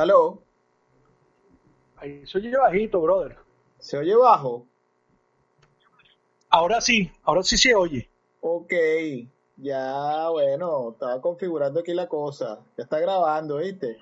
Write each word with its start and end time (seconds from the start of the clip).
Aló, 0.00 0.42
Ahí 1.96 2.24
soy 2.26 2.50
yo 2.50 2.60
bajito, 2.60 3.02
brother. 3.02 3.36
¿se 3.78 3.98
oye 3.98 4.16
bajo? 4.16 4.66
Ahora 6.48 6.80
sí, 6.80 7.10
ahora 7.22 7.42
sí 7.42 7.58
se 7.58 7.74
oye. 7.74 8.10
Ok, 8.40 8.72
ya 9.58 10.30
bueno, 10.30 10.92
estaba 10.92 11.20
configurando 11.20 11.80
aquí 11.80 11.92
la 11.92 12.08
cosa. 12.08 12.60
Ya 12.78 12.84
está 12.84 12.98
grabando, 12.98 13.58
¿viste? 13.58 13.98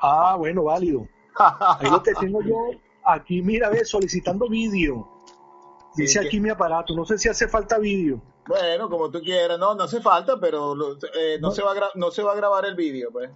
Ah, 0.00 0.36
bueno, 0.38 0.64
válido. 0.64 1.06
Ahí 1.38 1.90
lo 1.90 2.02
que 2.02 2.14
tengo 2.14 2.40
yo, 2.40 2.56
aquí 3.04 3.42
mira, 3.42 3.68
ve, 3.68 3.84
solicitando 3.84 4.48
vídeo. 4.48 5.06
Sí, 5.94 6.02
Dice 6.02 6.20
que- 6.20 6.26
aquí 6.28 6.40
mi 6.40 6.48
aparato, 6.48 6.94
no 6.94 7.04
sé 7.04 7.18
si 7.18 7.28
hace 7.28 7.46
falta 7.46 7.76
vídeo. 7.78 8.22
Bueno, 8.46 8.88
como 8.88 9.10
tú 9.10 9.20
quieras, 9.20 9.58
no, 9.58 9.74
no 9.74 9.82
hace 9.84 10.00
falta, 10.00 10.40
pero 10.40 10.72
eh, 11.14 11.38
no, 11.40 11.48
No. 11.48 11.50
Se 11.54 11.62
va 11.62 11.72
a 11.72 11.90
no 11.94 12.10
se 12.10 12.22
va 12.22 12.32
a 12.32 12.36
grabar 12.36 12.64
el 12.64 12.74
vídeo, 12.74 13.10
pues. 13.12 13.30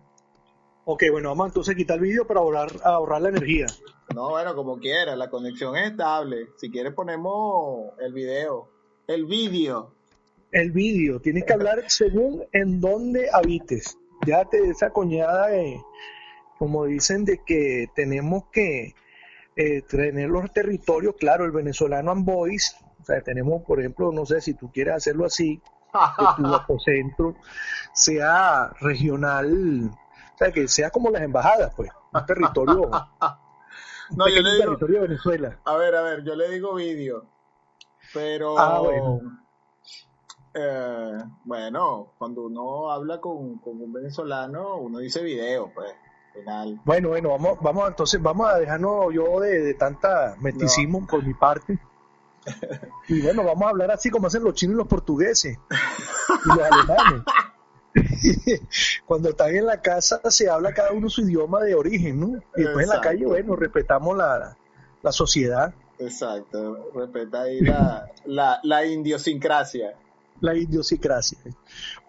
Ok, 0.84 1.04
bueno, 1.12 1.28
vamos 1.28 1.48
entonces 1.48 1.74
a 1.74 1.76
quitar 1.76 1.98
el 1.98 2.02
vídeo 2.02 2.26
para 2.26 2.40
ahorrar, 2.40 2.70
ahorrar 2.82 3.22
la 3.22 3.28
energía. 3.28 3.66
No, 4.14 4.30
bueno, 4.30 4.54
como 4.56 4.78
quieras, 4.78 5.16
la 5.16 5.30
conexión 5.30 5.76
es 5.76 5.92
estable. 5.92 6.48
Si 6.56 6.70
quieres 6.70 6.92
ponemos 6.92 7.92
el 8.00 8.12
video. 8.12 8.68
El 9.06 9.26
vídeo. 9.26 9.92
El 10.50 10.72
vídeo, 10.72 11.20
tienes 11.20 11.44
que 11.44 11.52
hablar 11.52 11.84
según 11.86 12.44
en 12.52 12.80
dónde 12.80 13.28
habites. 13.32 13.96
Déjate 14.26 14.60
de 14.60 14.70
esa 14.70 14.90
coñada 14.90 15.48
de, 15.48 15.80
como 16.58 16.84
dicen, 16.84 17.24
de 17.24 17.38
que 17.46 17.86
tenemos 17.94 18.44
que 18.52 18.94
eh, 19.56 19.82
tener 19.82 20.28
los 20.28 20.52
territorios, 20.52 21.14
claro, 21.18 21.44
el 21.44 21.52
venezolano 21.52 22.10
and 22.10 22.24
boys, 22.24 22.76
o 23.00 23.04
sea, 23.04 23.20
tenemos, 23.22 23.62
por 23.62 23.80
ejemplo, 23.80 24.12
no 24.12 24.26
sé 24.26 24.40
si 24.40 24.54
tú 24.54 24.70
quieres 24.70 24.94
hacerlo 24.94 25.24
así, 25.24 25.60
que 26.18 26.42
tu 26.42 26.46
apocentro 26.54 27.36
sea 27.94 28.72
regional, 28.80 29.90
o 30.34 30.38
sea, 30.38 30.50
que 30.52 30.66
sea 30.68 30.90
como 30.90 31.10
las 31.10 31.22
embajadas, 31.22 31.72
pues, 31.74 31.90
un 32.12 32.26
territorio, 32.26 32.82
un 32.82 32.90
No, 34.16 34.28
yo 34.28 34.42
le 34.42 34.50
digo, 34.52 34.64
territorio 34.64 35.00
de 35.02 35.08
Venezuela. 35.08 35.58
a 35.64 35.76
ver, 35.76 35.94
a 35.94 36.02
ver, 36.02 36.22
yo 36.24 36.34
le 36.34 36.48
digo 36.50 36.74
vídeo. 36.74 37.24
Pero, 38.12 38.58
Ah, 38.58 38.78
bueno. 38.80 39.20
eh, 40.54 41.18
bueno, 41.44 42.12
cuando 42.18 42.42
uno 42.42 42.90
habla 42.90 43.20
con, 43.20 43.58
con 43.58 43.80
un 43.80 43.92
venezolano, 43.92 44.76
uno 44.76 44.98
dice 44.98 45.22
video, 45.22 45.70
pues, 45.74 45.90
al 46.34 46.40
final. 46.40 46.80
Bueno, 46.84 47.08
bueno, 47.10 47.30
vamos, 47.30 47.58
vamos 47.62 47.88
entonces, 47.88 48.20
vamos 48.20 48.50
a 48.50 48.58
dejarnos 48.58 49.14
yo 49.14 49.40
de, 49.40 49.60
de 49.62 49.74
tanta 49.74 50.34
mesticismo 50.40 51.06
por 51.06 51.24
mi 51.24 51.34
parte. 51.34 51.78
Y 53.06 53.22
bueno, 53.22 53.44
vamos 53.44 53.62
a 53.66 53.68
hablar 53.68 53.92
así 53.92 54.10
como 54.10 54.26
hacen 54.26 54.42
los 54.42 54.54
chinos 54.54 54.74
y 54.74 54.78
los 54.78 54.88
portugueses 54.88 55.56
y 56.44 56.48
los 56.48 56.58
alemanes. 56.58 57.22
Cuando 59.06 59.30
están 59.30 59.54
en 59.56 59.66
la 59.66 59.80
casa 59.82 60.20
se 60.30 60.48
habla 60.48 60.72
cada 60.72 60.92
uno 60.92 61.08
su 61.10 61.22
idioma 61.22 61.60
de 61.62 61.74
origen, 61.74 62.20
¿no? 62.20 62.44
Y 62.56 62.62
después 62.62 62.84
en 62.84 62.90
la 62.90 63.00
calle, 63.00 63.26
bueno, 63.26 63.56
respetamos 63.56 64.16
la, 64.16 64.56
la 65.02 65.12
sociedad, 65.12 65.74
Exacto, 65.98 66.90
respeta 66.94 67.42
ahí 67.42 67.62
la, 67.62 68.12
la, 68.24 68.60
la 68.62 68.84
idiosincrasia. 68.84 69.96
la 70.40 70.54
idiosincrasia. 70.56 71.38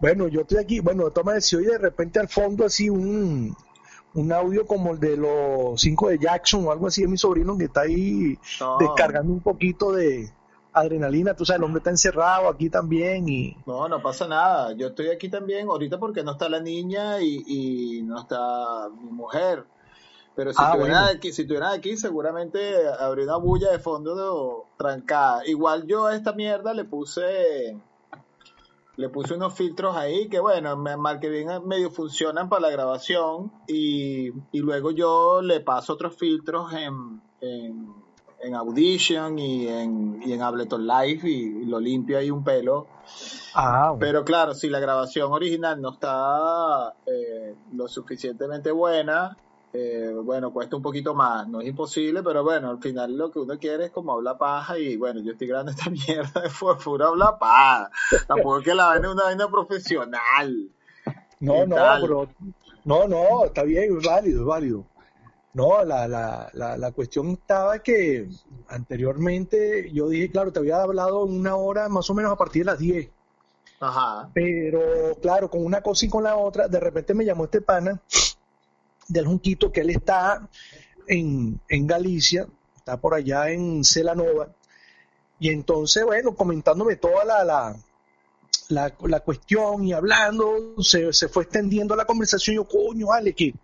Bueno, 0.00 0.28
yo 0.28 0.40
estoy 0.42 0.58
aquí, 0.58 0.80
bueno, 0.80 1.10
toma 1.10 1.40
si 1.40 1.56
oye 1.56 1.70
de 1.70 1.78
repente 1.78 2.18
al 2.18 2.28
fondo 2.28 2.64
así 2.64 2.90
un, 2.90 3.56
un 4.14 4.32
audio 4.32 4.66
como 4.66 4.92
el 4.92 5.00
de 5.00 5.16
los 5.16 5.80
cinco 5.80 6.08
de 6.08 6.18
Jackson 6.18 6.66
o 6.66 6.72
algo 6.72 6.88
así 6.88 7.02
de 7.02 7.08
mi 7.08 7.16
sobrino 7.18 7.56
que 7.56 7.64
está 7.66 7.82
ahí 7.82 8.38
No, 8.60 8.78
descargando 8.78 9.32
un 9.32 9.40
poquito 9.40 9.92
de 9.92 10.30
adrenalina, 10.74 11.34
tú 11.34 11.44
sabes, 11.44 11.58
el 11.60 11.64
hombre 11.64 11.78
está 11.78 11.90
encerrado 11.90 12.48
aquí 12.48 12.68
también 12.68 13.28
y 13.28 13.56
no, 13.66 13.88
no 13.88 14.02
pasa 14.02 14.26
nada. 14.28 14.72
Yo 14.76 14.88
estoy 14.88 15.08
aquí 15.08 15.28
también 15.30 15.68
ahorita 15.68 15.98
porque 15.98 16.22
no 16.22 16.32
está 16.32 16.48
la 16.48 16.60
niña 16.60 17.20
y, 17.22 17.42
y 17.46 18.02
no 18.02 18.20
está 18.20 18.88
mi 18.90 19.10
mujer. 19.10 19.64
Pero 20.36 20.52
si 20.52 20.60
Ah, 20.60 20.72
estuvieran 20.72 21.02
bueno. 21.04 21.16
aquí, 21.16 21.32
si 21.32 21.42
estuvieran 21.42 21.72
aquí, 21.72 21.96
seguramente 21.96 22.58
habría 22.98 23.24
una 23.24 23.36
bulla 23.36 23.70
de 23.70 23.78
fondo 23.78 24.14
de- 24.16 24.64
trancada. 24.76 25.46
Igual 25.46 25.86
yo 25.86 26.06
a 26.06 26.16
esta 26.16 26.32
mierda 26.32 26.74
le 26.74 26.84
puse 26.84 27.76
le 28.96 29.08
puse 29.08 29.34
unos 29.34 29.54
filtros 29.54 29.96
ahí 29.96 30.28
que 30.28 30.38
bueno, 30.38 30.76
me- 30.76 30.96
mal 30.96 31.18
que 31.18 31.28
bien 31.28 31.48
medio 31.66 31.90
funcionan 31.90 32.48
para 32.48 32.62
la 32.62 32.70
grabación 32.70 33.52
y, 33.66 34.28
y 34.52 34.58
luego 34.60 34.92
yo 34.92 35.40
le 35.42 35.60
paso 35.60 35.94
otros 35.94 36.16
filtros 36.16 36.72
en, 36.72 37.20
en, 37.40 37.92
en 38.44 38.54
Audition 38.54 39.38
y 39.38 39.68
en, 39.68 40.20
y 40.24 40.32
en 40.32 40.42
Ableton 40.42 40.86
Live 40.86 41.20
y, 41.24 41.62
y 41.62 41.64
lo 41.64 41.80
limpio 41.80 42.18
ahí 42.18 42.30
un 42.30 42.44
pelo. 42.44 42.86
ah, 43.54 43.88
bueno. 43.88 43.98
Pero 43.98 44.24
claro, 44.24 44.54
si 44.54 44.68
la 44.68 44.80
grabación 44.80 45.32
original 45.32 45.80
no 45.80 45.92
está 45.92 46.94
eh, 47.06 47.54
lo 47.72 47.88
suficientemente 47.88 48.70
buena, 48.70 49.36
eh, 49.72 50.14
bueno, 50.22 50.52
cuesta 50.52 50.76
un 50.76 50.82
poquito 50.82 51.14
más. 51.14 51.48
No 51.48 51.60
es 51.60 51.68
imposible, 51.68 52.22
pero 52.22 52.44
bueno, 52.44 52.70
al 52.70 52.78
final 52.80 53.16
lo 53.16 53.30
que 53.30 53.40
uno 53.40 53.58
quiere 53.58 53.86
es 53.86 53.90
como 53.90 54.12
hablar 54.12 54.38
paja 54.38 54.78
y 54.78 54.96
bueno, 54.96 55.20
yo 55.20 55.32
estoy 55.32 55.48
grabando 55.48 55.72
esta 55.72 55.90
mierda 56.06 56.42
de 56.42 56.50
pura 56.84 57.08
hablar 57.08 57.38
paja. 57.38 57.90
Tampoco 58.28 58.58
es 58.58 58.64
que 58.64 58.74
la 58.74 58.86
vaina 58.86 59.08
es 59.08 59.14
una 59.14 59.24
vaina 59.24 59.48
profesional. 59.48 60.70
no, 61.40 61.52
¿qué 61.54 61.66
no, 61.66 61.76
pero 62.00 62.28
no, 62.84 63.08
no, 63.08 63.46
está 63.46 63.62
bien, 63.62 63.96
es 63.96 64.06
válido, 64.06 64.40
es 64.40 64.46
válido. 64.46 64.84
No, 65.54 65.84
la, 65.84 66.08
la, 66.08 66.50
la, 66.52 66.76
la 66.76 66.92
cuestión 66.92 67.30
estaba 67.30 67.78
que 67.78 68.28
anteriormente 68.68 69.90
yo 69.92 70.08
dije, 70.08 70.30
claro, 70.30 70.52
te 70.52 70.58
había 70.58 70.82
hablado 70.82 71.24
una 71.24 71.54
hora 71.54 71.88
más 71.88 72.10
o 72.10 72.14
menos 72.14 72.32
a 72.32 72.36
partir 72.36 72.64
de 72.64 72.72
las 72.72 72.78
10. 72.80 73.08
Ajá. 73.80 74.30
Pero 74.34 75.16
claro, 75.22 75.48
con 75.48 75.64
una 75.64 75.80
cosa 75.80 76.06
y 76.06 76.08
con 76.08 76.24
la 76.24 76.36
otra, 76.36 76.66
de 76.66 76.80
repente 76.80 77.14
me 77.14 77.24
llamó 77.24 77.44
este 77.44 77.60
pana 77.60 78.00
del 79.08 79.26
Junquito 79.26 79.70
que 79.70 79.82
él 79.82 79.90
está 79.90 80.48
en, 81.06 81.60
en 81.68 81.86
Galicia, 81.86 82.48
está 82.76 82.96
por 82.96 83.14
allá 83.14 83.50
en 83.50 83.84
Celanova, 83.84 84.48
y 85.38 85.50
entonces, 85.50 86.04
bueno, 86.04 86.34
comentándome 86.34 86.96
toda 86.96 87.24
la, 87.24 87.44
la, 87.44 87.76
la, 88.68 88.92
la 89.06 89.20
cuestión 89.20 89.84
y 89.84 89.92
hablando, 89.92 90.74
se, 90.80 91.12
se 91.12 91.28
fue 91.28 91.44
extendiendo 91.44 91.96
la 91.96 92.04
conversación. 92.04 92.56
Yo, 92.56 92.64
coño, 92.64 93.08
vale, 93.08 93.34
que 93.34 93.54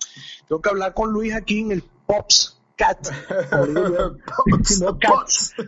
tengo 0.48 0.60
que 0.60 0.68
hablar 0.68 0.94
con 0.94 1.12
Luis 1.12 1.34
aquí 1.34 1.60
en 1.60 1.72
el 1.72 1.82
Pops 2.06 2.58
Cat. 2.76 3.08
yo. 3.50 4.16
No, 4.80 4.98
pots. 4.98 5.54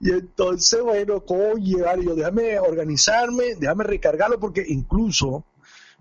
Y 0.00 0.10
entonces, 0.10 0.82
bueno, 0.82 1.24
coño, 1.24 1.84
vale, 1.84 2.04
yo 2.04 2.14
déjame 2.14 2.58
organizarme, 2.58 3.54
déjame 3.56 3.84
recargarlo, 3.84 4.40
porque 4.40 4.64
incluso 4.66 5.44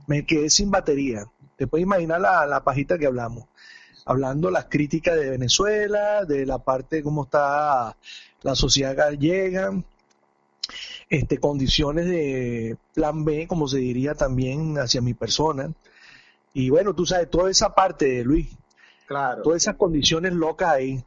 me 0.08 0.26
quedé 0.26 0.50
sin 0.50 0.72
batería. 0.72 1.26
Te 1.56 1.68
puedes 1.68 1.84
imaginar 1.84 2.20
la, 2.20 2.46
la 2.48 2.64
pajita 2.64 2.98
que 2.98 3.06
hablamos. 3.06 3.46
Hablando 4.06 4.50
las 4.50 4.66
críticas 4.66 5.16
de 5.16 5.30
Venezuela, 5.30 6.26
de 6.26 6.46
la 6.46 6.58
parte 6.58 6.98
de 6.98 7.04
cómo 7.04 7.26
está 7.26 7.96
la 8.42 8.56
sociedad 8.56 8.96
gallega, 8.96 9.72
este, 11.10 11.38
condiciones 11.40 12.06
de 12.08 12.78
plan 12.94 13.26
B, 13.26 13.48
como 13.48 13.68
se 13.68 13.78
diría 13.78 14.16
también 14.16 14.78
hacia 14.78 15.02
mi 15.02 15.14
persona. 15.14 15.72
Y 16.54 16.70
bueno, 16.70 16.94
tú 16.94 17.06
sabes, 17.06 17.30
toda 17.30 17.50
esa 17.52 17.76
parte, 17.76 18.24
Luis, 18.24 18.48
Claro. 19.08 19.42
todas 19.42 19.62
esas 19.62 19.76
condiciones 19.76 20.34
locas 20.34 20.70
ahí. 20.70 21.04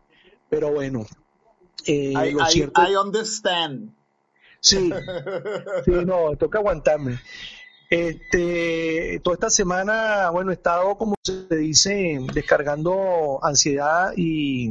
Pero 0.50 0.70
bueno, 0.70 1.06
Eh, 1.86 2.12
I, 2.14 2.96
understand. 2.96 3.94
Sí, 4.60 4.90
sí, 5.84 5.90
no, 5.90 6.36
toca 6.36 6.58
aguantarme. 6.58 7.18
Este, 7.94 9.20
toda 9.22 9.34
esta 9.34 9.50
semana, 9.50 10.28
bueno, 10.30 10.50
he 10.50 10.54
estado, 10.54 10.96
como 10.96 11.14
se 11.22 11.46
dice, 11.56 12.18
descargando 12.34 13.38
ansiedad 13.40 14.12
y, 14.16 14.70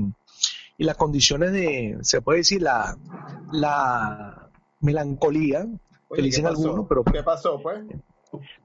y 0.78 0.84
las 0.84 0.98
condiciones 0.98 1.54
de, 1.54 2.00
se 2.02 2.22
puede 2.22 2.40
decir, 2.40 2.62
la, 2.62 2.98
la 3.54 4.50
melancolía, 4.82 5.66
que 6.14 6.22
dicen 6.22 6.48
algunos, 6.48 6.86
pero... 6.90 7.06
¿Qué 7.06 7.24
pasó, 7.24 7.62
pues? 7.62 7.86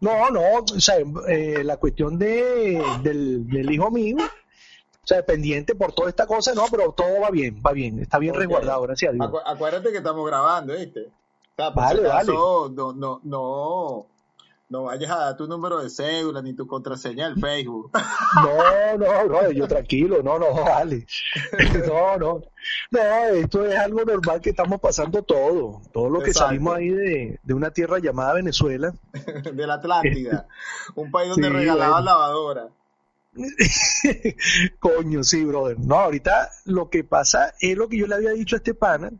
No, 0.01 0.29
no, 0.31 0.43
o 0.59 0.81
sea, 0.81 0.97
eh, 1.29 1.63
la 1.63 1.77
cuestión 1.77 2.19
de, 2.19 2.83
del, 3.05 3.71
hijo 3.71 3.93
mío, 3.93 4.17
o 4.19 5.07
sea, 5.07 5.25
pendiente 5.25 5.77
por 5.77 5.93
toda 5.93 6.09
esta 6.09 6.27
cosa, 6.27 6.53
no, 6.55 6.65
pero 6.69 6.91
todo 6.91 7.21
va 7.21 7.31
bien, 7.31 7.63
va 7.65 7.71
bien, 7.71 8.01
está 8.01 8.19
bien 8.19 8.35
resguardado, 8.35 8.83
gracias 8.83 9.11
a 9.11 9.15
Dios. 9.15 9.31
acuérdate 9.47 9.93
que 9.93 9.99
estamos 9.99 10.27
grabando, 10.27 10.75
¿viste? 10.75 11.03
O 11.03 11.55
sea, 11.55 11.73
por 11.73 11.85
vale, 11.85 12.03
vale. 12.09 12.33
no, 12.33 12.69
no, 12.69 13.21
no, 13.23 14.07
no 14.69 14.83
vayas 14.83 15.11
a 15.11 15.17
dar 15.17 15.37
tu 15.37 15.47
número 15.47 15.83
de 15.83 15.89
cédula 15.89 16.43
ni 16.43 16.53
tu 16.53 16.67
contraseña 16.67 17.31
del 17.31 17.41
Facebook. 17.41 17.91
No, 18.35 18.99
no, 18.99 19.25
no, 19.25 19.51
yo 19.51 19.67
tranquilo, 19.67 20.23
no, 20.23 20.39
no, 20.39 20.53
vale. 20.53 21.07
No, 21.87 22.19
no. 22.19 22.43
No, 22.91 23.01
esto 23.35 23.65
es 23.65 23.77
algo 23.77 24.05
normal 24.05 24.41
que 24.41 24.51
estamos 24.51 24.79
pasando 24.81 25.23
todo. 25.23 25.81
Todo 25.93 26.11
lo 26.11 26.21
que 26.21 26.35
salimos 26.35 26.77
ahí 26.77 26.91
de, 26.91 27.55
una 27.55 27.71
tierra 27.71 27.99
llamada 27.99 28.35
Venezuela. 28.35 28.93
de 29.53 29.67
la 29.67 29.75
Atlántida. 29.75 30.47
un 30.95 31.11
país 31.11 31.31
donde 31.31 31.49
regalaban 31.49 32.05
lavadora. 32.05 32.69
Coño, 34.81 35.25
sí, 35.25 35.45
brother. 35.45 35.79
No, 35.79 35.95
ahorita 35.95 36.51
lo 36.67 36.91
que 36.91 37.05
pasa 37.05 37.55
es 37.61 37.77
lo 37.77 37.89
que 37.89 37.99
yo 37.99 38.07
le 38.07 38.17
había 38.17 38.33
dicho 38.33 38.57
a 38.57 38.59
este 38.59 38.75
pana. 38.75 39.13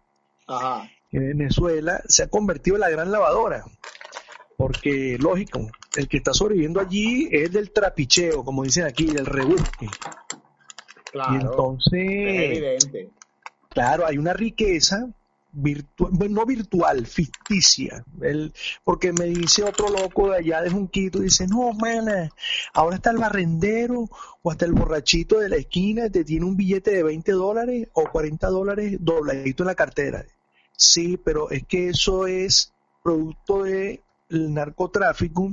Ajá. 0.47 0.91
Que 1.11 1.19
Venezuela 1.21 2.03
se 2.07 2.25
ha 2.25 2.29
convertido 2.29 2.77
en 2.77 2.81
la 2.81 2.91
gran 2.91 3.11
lavadora 3.11 3.65
porque 4.59 5.17
lógico, 5.21 5.71
el 5.97 6.09
que 6.09 6.17
está 6.17 6.35
sobreviviendo 6.35 6.81
allí 6.81 7.29
es 7.31 7.53
del 7.53 7.71
trapicheo, 7.71 8.43
como 8.45 8.65
dicen 8.65 8.87
aquí, 8.87 9.07
del 9.07 9.25
rebusque. 9.25 9.87
Claro, 11.13 11.33
y 11.33 11.37
entonces, 11.37 12.03
evidente. 12.03 13.09
claro, 13.69 14.05
hay 14.05 14.19
una 14.19 14.33
riqueza 14.33 15.09
virtual, 15.53 16.13
no 16.35 16.45
virtual, 16.45 17.07
ficticia. 17.07 18.05
El, 18.21 18.53
porque 18.83 19.13
me 19.13 19.27
dice 19.27 19.63
otro 19.63 19.91
loco 19.91 20.31
de 20.31 20.39
allá 20.39 20.61
de 20.63 20.71
Junquito, 20.71 21.21
dice, 21.21 21.47
no, 21.47 21.73
mana, 21.75 22.29
ahora 22.75 22.97
está 22.97 23.13
el 23.13 23.19
barrendero 23.19 24.11
o 24.43 24.51
hasta 24.51 24.65
el 24.65 24.73
borrachito 24.73 25.39
de 25.39 25.51
la 25.51 25.57
esquina 25.57 26.11
te 26.11 26.25
tiene 26.25 26.45
un 26.45 26.57
billete 26.57 26.91
de 26.91 27.05
20 27.05 27.31
dólares 27.31 27.89
o 27.93 28.11
40 28.11 28.49
dólares 28.49 28.97
dobladito 28.99 29.63
en 29.63 29.69
la 29.69 29.77
cartera. 29.77 30.27
Sí, 30.73 31.17
pero 31.17 31.49
es 31.49 31.65
que 31.65 31.91
eso 31.91 32.27
es 32.27 32.73
producto 33.05 33.63
de 33.63 34.03
el 34.31 34.53
narcotráfico, 34.53 35.53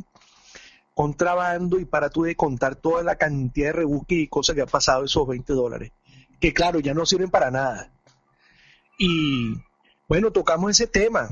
contrabando 0.93 1.79
y 1.79 1.85
para 1.85 2.09
tú 2.09 2.23
de 2.23 2.35
contar 2.35 2.75
toda 2.75 3.03
la 3.03 3.17
cantidad 3.17 3.67
de 3.67 3.73
rebusques 3.73 4.17
y 4.17 4.27
cosas 4.27 4.55
que 4.55 4.61
ha 4.61 4.67
pasado 4.67 5.03
esos 5.03 5.27
20 5.27 5.53
dólares, 5.53 5.91
que 6.39 6.53
claro, 6.53 6.79
ya 6.79 6.93
no 6.93 7.05
sirven 7.05 7.29
para 7.29 7.51
nada. 7.51 7.91
Y 8.97 9.55
bueno, 10.07 10.31
tocamos 10.31 10.71
ese 10.71 10.87
tema, 10.87 11.29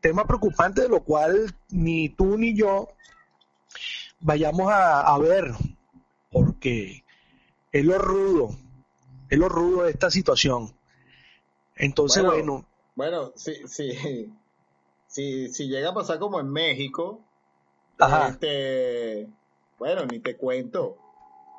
tema 0.00 0.24
preocupante 0.26 0.82
de 0.82 0.88
lo 0.88 1.00
cual 1.00 1.54
ni 1.70 2.08
tú 2.08 2.38
ni 2.38 2.54
yo 2.54 2.88
vayamos 4.20 4.70
a, 4.72 5.16
ver, 5.18 5.52
porque 6.30 7.04
es 7.72 7.84
lo 7.84 7.98
rudo, 7.98 8.56
es 9.28 9.38
lo 9.38 9.48
rudo 9.48 9.84
de 9.84 9.90
esta 9.90 10.10
situación. 10.10 10.72
Entonces, 11.74 12.22
bueno. 12.22 12.64
Bueno, 12.94 13.32
sí, 13.34 13.54
sí 13.66 14.30
si, 15.10 15.48
si 15.48 15.68
llega 15.68 15.90
a 15.90 15.94
pasar 15.94 16.20
como 16.20 16.38
en 16.38 16.48
México, 16.48 17.20
este, 18.28 19.28
bueno, 19.76 20.06
ni 20.06 20.20
te 20.20 20.36
cuento. 20.36 20.96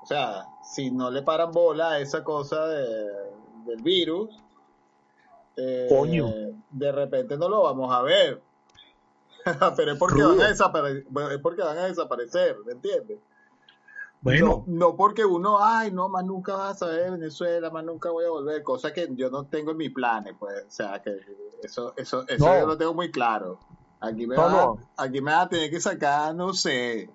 O 0.02 0.06
sea, 0.06 0.48
si 0.64 0.90
no 0.90 1.12
le 1.12 1.22
paran 1.22 1.52
bola 1.52 1.92
a 1.92 2.00
esa 2.00 2.24
cosa 2.24 2.66
del 2.66 3.82
virus, 3.84 4.30
eh, 5.58 6.54
de 6.72 6.92
repente 6.94 7.38
no 7.38 7.50
lo 7.50 7.64
vamos 7.64 7.94
a 7.94 8.02
ver. 8.02 8.42
Pero 9.76 9.92
es 9.92 10.00
porque, 10.00 10.24
van 10.24 10.40
a 10.40 10.48
desaparecer, 10.48 11.06
es 11.32 11.40
porque 11.40 11.62
van 11.62 11.78
a 11.78 11.86
desaparecer, 11.88 12.58
¿me 12.66 12.72
entiendes? 12.72 13.20
Bueno. 14.22 14.64
No, 14.68 14.96
porque 14.96 15.26
uno, 15.26 15.58
ay, 15.60 15.92
no, 15.92 16.08
más 16.08 16.24
nunca 16.24 16.56
vas 16.56 16.82
a 16.84 16.88
ver 16.88 17.12
Venezuela, 17.12 17.72
más 17.72 17.84
nunca 17.84 18.12
voy 18.12 18.26
a 18.26 18.30
volver, 18.30 18.62
cosa 18.62 18.94
que 18.94 19.10
yo 19.14 19.32
no 19.32 19.46
tengo 19.46 19.72
en 19.72 19.78
mis 19.78 19.92
planes, 19.92 20.36
pues, 20.40 20.64
o 20.68 20.72
sea, 20.72 21.02
que 21.02 21.18
eso, 21.64 21.94
eso, 21.98 22.28
eso 22.28 22.60
yo 22.60 22.68
lo 22.68 22.78
tengo 22.78 22.94
muy 22.94 23.10
claro. 23.10 23.60
Aquí 24.00 24.26
me, 24.28 24.36
va, 24.36 24.76
aquí 24.98 25.22
me 25.22 25.32
va 25.32 25.42
a 25.42 25.50
tener 25.50 25.70
que 25.70 25.80
sacar, 25.80 26.34
no 26.36 26.54
sé. 26.54 27.10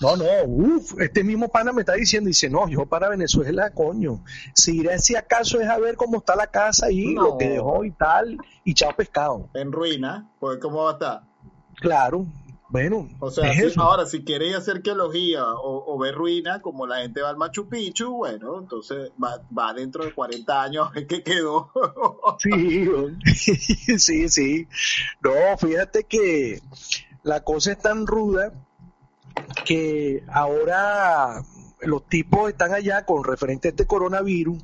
No, 0.00 0.16
no, 0.16 0.24
uff, 0.46 0.98
este 1.00 1.22
mismo 1.22 1.48
pana 1.48 1.72
me 1.72 1.82
está 1.82 1.92
diciendo, 1.94 2.28
dice, 2.28 2.50
no, 2.50 2.68
yo 2.68 2.86
para 2.86 3.08
Venezuela, 3.08 3.70
coño, 3.70 4.24
si 4.54 4.78
iré 4.78 4.98
si 4.98 5.14
acaso 5.14 5.60
es 5.60 5.68
a 5.68 5.78
ver 5.78 5.96
cómo 5.96 6.18
está 6.18 6.34
la 6.34 6.48
casa 6.48 6.90
y 6.90 7.14
lo 7.14 7.38
que 7.38 7.48
dejó 7.48 7.84
y 7.84 7.92
tal, 7.92 8.38
y 8.64 8.74
chao 8.74 8.94
pescado. 8.96 9.48
En 9.54 9.72
ruina, 9.72 10.30
pues 10.40 10.58
cómo 10.58 10.84
va 10.84 10.90
a 10.90 10.92
estar. 10.94 11.22
Claro, 11.76 12.26
bueno, 12.72 13.06
o 13.20 13.30
sea, 13.30 13.52
ahora 13.76 14.06
si 14.06 14.24
queréis 14.24 14.56
hacer 14.56 14.76
arqueología 14.76 15.44
o, 15.44 15.98
ver 15.98 16.14
ruina, 16.14 16.62
como 16.62 16.86
la 16.86 17.02
gente 17.02 17.20
va 17.20 17.28
al 17.28 17.36
Machu 17.36 17.68
Picchu, 17.68 18.16
bueno, 18.16 18.58
entonces 18.58 19.10
va, 19.22 19.74
dentro 19.74 20.06
de 20.06 20.14
40 20.14 20.62
años 20.62 20.88
a 20.88 20.90
ver 20.92 21.06
qué 21.06 21.22
quedó. 21.22 21.70
sí, 22.38 22.88
sí, 23.98 24.28
sí. 24.30 24.68
No, 25.20 25.32
fíjate 25.58 26.04
que 26.04 26.62
la 27.22 27.44
cosa 27.44 27.72
es 27.72 27.78
tan 27.78 28.06
ruda 28.06 28.54
que 29.66 30.24
ahora 30.32 31.44
los 31.82 32.08
tipos 32.08 32.48
están 32.48 32.72
allá 32.72 33.04
con 33.04 33.22
referente 33.22 33.68
a 33.68 33.72
este 33.72 33.86
coronavirus. 33.86 34.62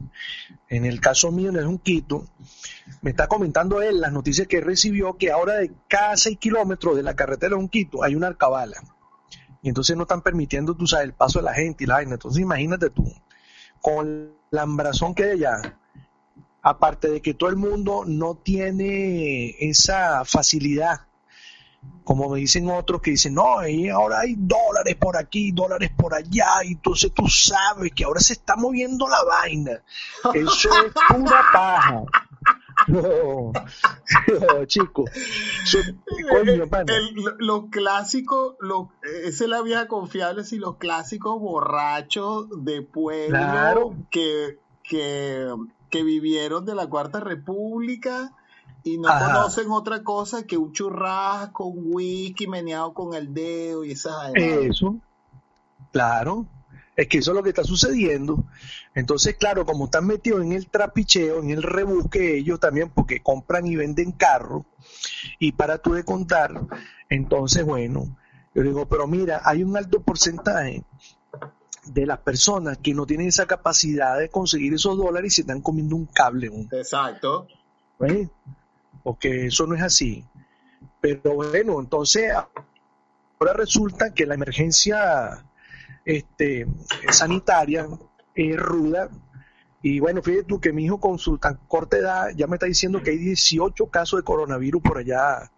En 0.69 0.85
el 0.85 1.01
caso 1.01 1.33
mío, 1.33 1.49
en 1.49 1.57
el 1.57 1.67
Junquito, 1.67 2.27
me 3.01 3.11
está 3.11 3.27
comentando 3.27 3.81
él 3.81 4.01
las 4.01 4.13
noticias 4.13 4.47
que 4.47 4.61
recibió 4.61 5.17
que 5.17 5.31
ahora 5.31 5.55
de 5.55 5.73
cada 5.89 6.17
seis 6.17 6.39
kilómetros 6.39 6.97
de 6.97 7.03
la 7.03 7.17
carretera 7.17 7.51
de 7.51 7.61
Junquito 7.61 8.03
hay 8.03 8.15
una 8.15 8.27
alcabala. 8.27 8.77
Y 9.63 9.69
entonces 9.69 9.97
no 9.97 10.03
están 10.03 10.23
permitiendo, 10.23 10.75
tú 10.75 10.87
sabes, 10.87 11.07
el 11.07 11.15
paso 11.15 11.39
de 11.39 11.47
la 11.47 11.55
gente 11.55 11.85
y 11.85 11.87
la 11.87 11.95
vaina. 11.95 12.15
Entonces 12.15 12.43
imagínate 12.43 12.91
tú, 12.91 13.05
con 13.81 14.35
la 14.51 14.63
embrazón 14.63 15.15
que 15.15 15.25
hay 15.25 15.31
allá, 15.31 15.79
aparte 16.63 17.09
de 17.09 17.23
que 17.23 17.35
todo 17.35 17.49
el 17.49 17.57
mundo 17.57 18.05
no 18.07 18.35
tiene 18.37 19.57
esa 19.59 20.25
facilidad 20.25 21.08
como 22.09 22.31
me 22.31 22.39
dicen 22.39 22.71
otros 22.71 23.03
que 23.03 23.11
dicen, 23.11 23.35
no, 23.35 23.69
y 23.69 23.91
ahora 23.91 24.21
hay 24.21 24.35
dólares 24.39 24.97
por 24.97 25.19
aquí, 25.19 25.53
dólares 25.53 25.91
por 25.95 26.15
allá, 26.15 26.65
y 26.65 26.73
entonces 26.73 27.13
tú 27.13 27.29
sabes 27.29 27.93
que 27.93 28.05
ahora 28.05 28.21
se 28.21 28.33
está 28.33 28.57
moviendo 28.57 29.07
la 29.07 29.23
vaina. 29.25 29.83
Eso 30.35 30.71
es 30.87 30.93
pura 31.07 31.45
paja. 31.53 32.05
No, 32.87 33.53
no 33.53 34.65
chico. 34.65 35.05
los 37.39 37.65
clásicos, 37.71 38.57
esa 39.25 39.45
es 39.45 39.51
la 39.51 39.61
vieja 39.61 39.87
confiable, 39.87 40.45
si 40.45 40.57
los 40.57 40.77
clásicos 40.77 41.39
borrachos 41.39 42.47
de 42.65 42.81
pueblo 42.81 43.97
que, 44.11 44.59
que, 44.83 45.53
que 45.91 46.03
vivieron 46.03 46.65
de 46.65 46.75
la 46.75 46.87
Cuarta 46.87 47.21
República 47.21 48.33
y 48.85 48.99
no 48.99 49.09
conocen 49.09 49.71
otra 49.71 50.03
cosa 50.03 50.47
que 50.47 50.57
un 50.57 50.73
churrasco, 50.73 51.65
un 51.67 51.95
whisky 51.95 52.47
meneado 52.47 52.95
con 52.95 53.15
el 53.15 53.35
dedo 53.35 53.85
y 53.85 53.93
esas 53.93 54.33
Eso, 54.35 54.97
claro. 55.93 56.47
Es 56.97 57.07
que 57.07 57.19
eso 57.19 57.31
es 57.31 57.37
lo 57.37 57.45
que 57.45 57.51
está 57.51 57.63
sucediendo. 57.63 58.45
Entonces, 58.93 59.37
claro, 59.37 59.65
como 59.65 59.85
están 59.85 60.05
metidos 60.05 60.43
en 60.43 60.53
el 60.53 60.69
trapicheo, 60.69 61.41
en 61.41 61.51
el 61.51 61.63
rebusque 61.63 62.37
ellos 62.37 62.59
también, 62.59 62.91
porque 62.91 63.23
compran 63.23 63.67
y 63.67 63.77
venden 63.77 64.11
carros, 64.11 64.65
y 65.39 65.53
para 65.53 65.79
tú 65.79 65.93
de 65.93 66.03
contar, 66.03 66.61
entonces, 67.09 67.65
bueno, 67.65 68.17
yo 68.53 68.63
digo, 68.65 68.87
pero 68.87 69.07
mira, 69.07 69.41
hay 69.45 69.63
un 69.63 69.77
alto 69.77 70.01
porcentaje 70.01 70.83
de 71.87 72.07
las 72.07 72.19
personas 72.19 72.79
que 72.79 72.95
no 72.95 73.07
tienen 73.07 73.29
esa 73.29 73.47
capacidad 73.47 74.19
de 74.19 74.29
conseguir 74.29 74.75
esos 74.75 74.99
dólares 74.99 75.33
y 75.33 75.37
se 75.37 75.41
están 75.43 75.61
comiendo 75.61 75.95
un 75.95 76.07
cable. 76.07 76.51
Exacto. 76.73 77.47
¿Ves? 78.01 78.29
Porque 79.09 79.47
eso 79.47 79.67
no 79.67 79.75
es 79.75 79.81
así. 79.81 80.23
Pero 81.01 81.33
bueno, 81.33 81.81
entonces 81.81 82.31
ahora 82.31 83.55
resulta 83.55 84.13
que 84.13 84.27
la 84.27 84.35
emergencia 84.35 85.47
este, 86.05 86.67
sanitaria 87.11 87.89
es 88.35 88.57
ruda. 88.59 89.09
Y 89.81 89.99
bueno, 90.01 90.21
fíjate 90.21 90.45
tú 90.45 90.61
que 90.61 90.75
mi 90.75 90.85
hijo 90.85 91.01
con 91.01 91.19
su 91.19 91.39
tan 91.39 91.57
corta 91.69 91.97
edad 91.97 92.29
ya 92.37 92.47
me 92.49 92.57
está 92.57 92.67
diciendo 92.67 93.03
que 93.03 93.13
hay 93.13 93.17
18 93.17 93.87
casos 93.87 94.21
de 94.21 94.25
coronavirus 94.25 94.83
por 94.83 94.99
allá, 94.99 95.51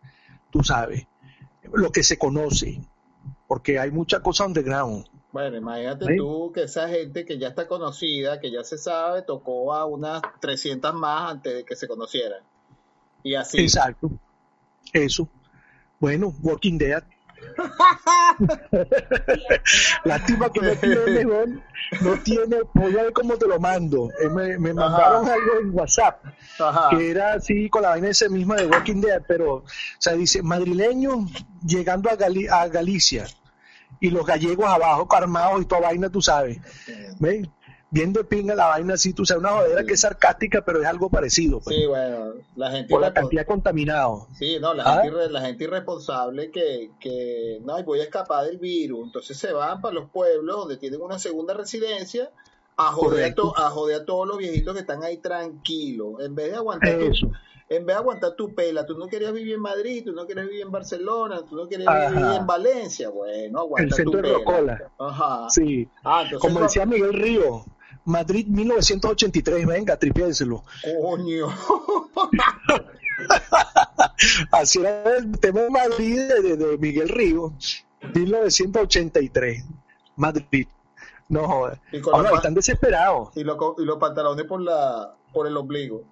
tú 0.52 0.62
sabes, 0.62 1.08
lo 1.72 1.90
que 1.90 2.04
se 2.04 2.18
conoce, 2.18 2.80
porque 3.48 3.80
hay 3.80 3.90
mucha 3.90 4.22
cosa 4.22 4.46
underground. 4.46 5.06
Bueno, 5.32 5.56
imagínate 5.56 6.14
tú 6.16 6.52
que 6.54 6.62
esa 6.62 6.88
gente 6.88 7.24
que 7.24 7.36
ya 7.36 7.48
está 7.48 7.66
conocida, 7.66 8.38
que 8.38 8.52
ya 8.52 8.62
se 8.62 8.78
sabe, 8.78 9.22
tocó 9.22 9.74
a 9.74 9.86
unas 9.86 10.22
300 10.40 10.94
más 10.94 11.32
antes 11.32 11.52
de 11.52 11.64
que 11.64 11.74
se 11.74 11.88
conocieran. 11.88 12.44
Y 13.22 13.34
así. 13.34 13.60
Exacto. 13.60 14.10
Eso. 14.92 15.28
Bueno, 15.98 16.34
Walking 16.42 16.78
Dead. 16.78 17.02
Lástima 20.04 20.52
que 20.52 20.60
no 20.60 20.76
tiene, 20.76 21.24
no 22.00 22.16
tiene, 22.22 22.58
voy 22.74 22.98
a 22.98 23.04
ver 23.04 23.12
cómo 23.12 23.36
te 23.36 23.46
lo 23.46 23.58
mando. 23.58 24.10
Eh, 24.20 24.28
me, 24.28 24.58
me 24.58 24.74
mandaron 24.74 25.28
algo 25.28 25.60
en 25.60 25.74
WhatsApp 25.74 26.22
que 26.90 27.10
era 27.10 27.34
así 27.34 27.68
con 27.70 27.82
la 27.82 27.90
vaina 27.90 28.08
esa 28.08 28.28
misma 28.28 28.56
de 28.56 28.66
Walking 28.66 29.00
Dead, 29.00 29.22
pero, 29.26 29.56
o 29.56 29.64
sea, 29.98 30.14
dice 30.14 30.42
madrileño 30.42 31.26
llegando 31.64 32.10
a, 32.10 32.60
a 32.60 32.68
Galicia 32.68 33.26
y 34.00 34.10
los 34.10 34.26
gallegos 34.26 34.66
abajo 34.66 35.06
armados 35.14 35.62
y 35.62 35.64
toda 35.64 35.82
vaina, 35.82 36.08
tú 36.08 36.22
sabes. 36.22 36.58
¿Ven? 37.18 37.50
Viendo 37.90 38.24
pinga 38.26 38.54
la 38.54 38.66
vaina 38.66 38.94
así, 38.94 39.12
tú 39.12 39.26
sabes, 39.26 39.42
una 39.42 39.52
jodera 39.52 39.84
que 39.84 39.94
es 39.94 40.00
sarcástica, 40.00 40.64
pero 40.64 40.80
es 40.80 40.86
algo 40.86 41.10
parecido. 41.10 41.60
Pues. 41.60 41.76
Sí, 41.76 41.86
bueno, 41.86 42.34
la 42.56 42.70
gente... 42.70 42.88
Por 42.88 43.00
la 43.00 43.12
cantidad 43.12 43.46
contaminado. 43.46 44.28
Sí, 44.32 44.58
no, 44.60 44.74
la, 44.74 44.84
¿Ah? 44.84 45.02
gente, 45.02 45.30
la 45.30 45.40
gente 45.40 45.64
irresponsable 45.64 46.50
que, 46.50 46.90
que, 47.00 47.58
no, 47.62 47.82
voy 47.84 48.00
a 48.00 48.04
escapar 48.04 48.46
del 48.46 48.58
virus, 48.58 49.06
entonces 49.06 49.36
se 49.36 49.52
van 49.52 49.80
para 49.80 49.94
los 49.94 50.10
pueblos 50.10 50.56
donde 50.56 50.76
tienen 50.76 51.00
una 51.00 51.18
segunda 51.18 51.54
residencia 51.54 52.30
a 52.76 52.92
joder, 52.92 53.34
a, 53.56 53.66
a 53.66 53.70
joder 53.70 54.02
a 54.02 54.04
todos 54.04 54.26
los 54.26 54.38
viejitos 54.38 54.74
que 54.74 54.80
están 54.80 55.02
ahí 55.02 55.18
tranquilos, 55.18 56.20
en 56.20 56.34
vez 56.34 56.50
de 56.50 56.56
aguantar... 56.56 57.00
Eso 57.00 57.30
en 57.70 57.86
vez 57.86 57.94
de 57.94 58.00
aguantar 58.00 58.34
tu 58.34 58.52
pela, 58.52 58.84
tú 58.84 58.98
no 58.98 59.06
querías 59.06 59.32
vivir 59.32 59.54
en 59.54 59.60
Madrid, 59.60 60.02
tú 60.04 60.12
no 60.12 60.26
querías 60.26 60.46
vivir 60.48 60.62
en 60.62 60.72
Barcelona, 60.72 61.42
tú 61.48 61.54
no 61.54 61.68
querías 61.68 62.10
vivir 62.10 62.26
en 62.32 62.44
Valencia, 62.44 63.10
bueno, 63.10 63.60
aguanta 63.60 63.84
El 63.84 63.92
centro 63.92 64.20
de 64.20 64.32
Rocola. 64.32 64.90
Ajá. 64.98 65.48
Sí. 65.50 65.88
Ah, 66.02 66.24
Como 66.40 66.58
decía 66.60 66.84
Miguel 66.84 67.12
Río, 67.12 67.64
Madrid 68.04 68.46
1983, 68.46 69.66
venga, 69.66 69.96
tripiénselo. 69.96 70.62
Coño. 71.02 71.48
Así 74.50 74.80
era 74.80 75.16
el 75.16 75.38
tema 75.38 75.60
de 75.60 75.70
Madrid 75.70 76.18
de, 76.18 76.76
Miguel 76.78 77.08
Río, 77.08 77.52
1983, 78.14 79.64
Madrid. 80.16 80.66
No 81.28 81.46
joder. 81.46 81.78
Ahora 82.12 82.32
están 82.34 82.54
desesperados. 82.54 83.28
Y, 83.36 83.44
lo, 83.44 83.76
y 83.78 83.84
los 83.84 83.98
pantalones 83.98 84.46
por 84.46 84.60
la 84.60 85.14
por 85.32 85.46
el 85.46 85.56
ombligo. 85.56 86.02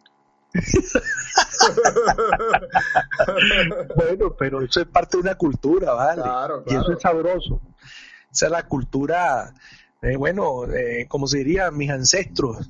bueno, 3.96 4.34
pero 4.38 4.62
eso 4.62 4.80
es 4.80 4.86
parte 4.86 5.18
de 5.18 5.22
una 5.22 5.34
cultura, 5.34 5.92
¿vale? 5.92 6.22
Claro, 6.22 6.62
Y 6.66 6.74
eso 6.74 6.92
es 6.92 7.02
sabroso. 7.02 7.60
Esa 8.30 8.46
es 8.46 8.52
la 8.52 8.66
cultura, 8.66 9.52
eh, 10.02 10.16
bueno, 10.16 10.64
eh, 10.72 11.06
como 11.08 11.26
se 11.26 11.38
diría, 11.38 11.70
mis 11.70 11.90
ancestros. 11.90 12.68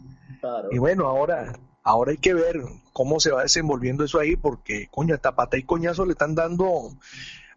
Y 0.70 0.78
bueno, 0.78 1.06
ahora, 1.06 1.58
ahora 1.82 2.12
hay 2.12 2.18
que 2.18 2.34
ver 2.34 2.62
cómo 2.92 3.20
se 3.20 3.30
va 3.30 3.42
desenvolviendo 3.42 4.04
eso 4.04 4.18
ahí, 4.18 4.36
porque, 4.36 4.88
coño, 4.90 5.14
hasta 5.14 5.34
pata 5.34 5.56
y 5.56 5.62
coñazo 5.62 6.04
le 6.04 6.12
están 6.12 6.34
dando 6.34 6.92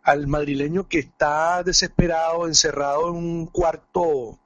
al 0.03 0.27
madrileño 0.27 0.87
que 0.87 0.99
está 0.99 1.63
desesperado, 1.63 2.47
encerrado 2.47 3.09
en 3.09 3.15
un 3.15 3.45
cuarto, 3.47 4.39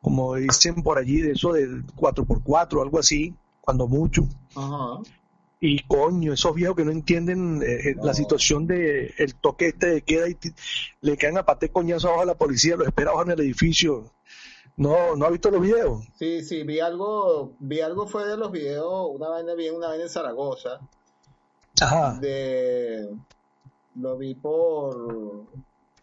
como 0.00 0.34
dicen 0.34 0.82
por 0.82 0.98
allí, 0.98 1.20
de 1.20 1.32
eso 1.32 1.52
de 1.52 1.68
4x4, 1.96 2.82
algo 2.82 2.98
así, 2.98 3.34
cuando 3.60 3.86
mucho. 3.86 4.26
Y 5.60 5.82
coño, 5.84 6.34
esos 6.34 6.54
viejos 6.54 6.76
que 6.76 6.84
no 6.84 6.90
entienden 6.90 7.62
eh, 7.62 7.90
eh, 7.90 7.96
la 8.02 8.12
situación 8.12 8.66
de 8.66 9.14
el 9.16 9.34
toque 9.34 9.68
este 9.68 9.86
de 9.86 10.02
queda 10.02 10.28
y 10.28 10.36
le 11.00 11.16
caen 11.16 11.38
a 11.38 11.46
pate 11.46 11.70
coñazo 11.70 12.08
abajo 12.08 12.22
a 12.22 12.26
la 12.26 12.34
policía, 12.34 12.76
lo 12.76 12.84
espera 12.84 13.10
abajo 13.10 13.24
en 13.24 13.30
el 13.30 13.40
edificio. 13.40 14.12
No, 14.76 15.14
¿no 15.16 15.26
ha 15.26 15.30
visto 15.30 15.50
los 15.50 15.60
videos? 15.60 16.04
Sí, 16.18 16.42
sí, 16.42 16.64
vi 16.64 16.80
algo, 16.80 17.52
vi 17.60 17.80
algo 17.80 18.06
fue 18.06 18.26
de 18.26 18.36
los 18.36 18.50
videos, 18.50 19.08
una 19.12 19.28
vaina 19.28 19.54
vi 19.54 19.68
una 19.70 19.88
vaina 19.88 20.04
en 20.04 20.10
Zaragoza. 20.10 20.80
Ajá. 21.80 22.18
De 22.20 23.08
lo 23.94 24.16
vi 24.16 24.34
por 24.34 25.46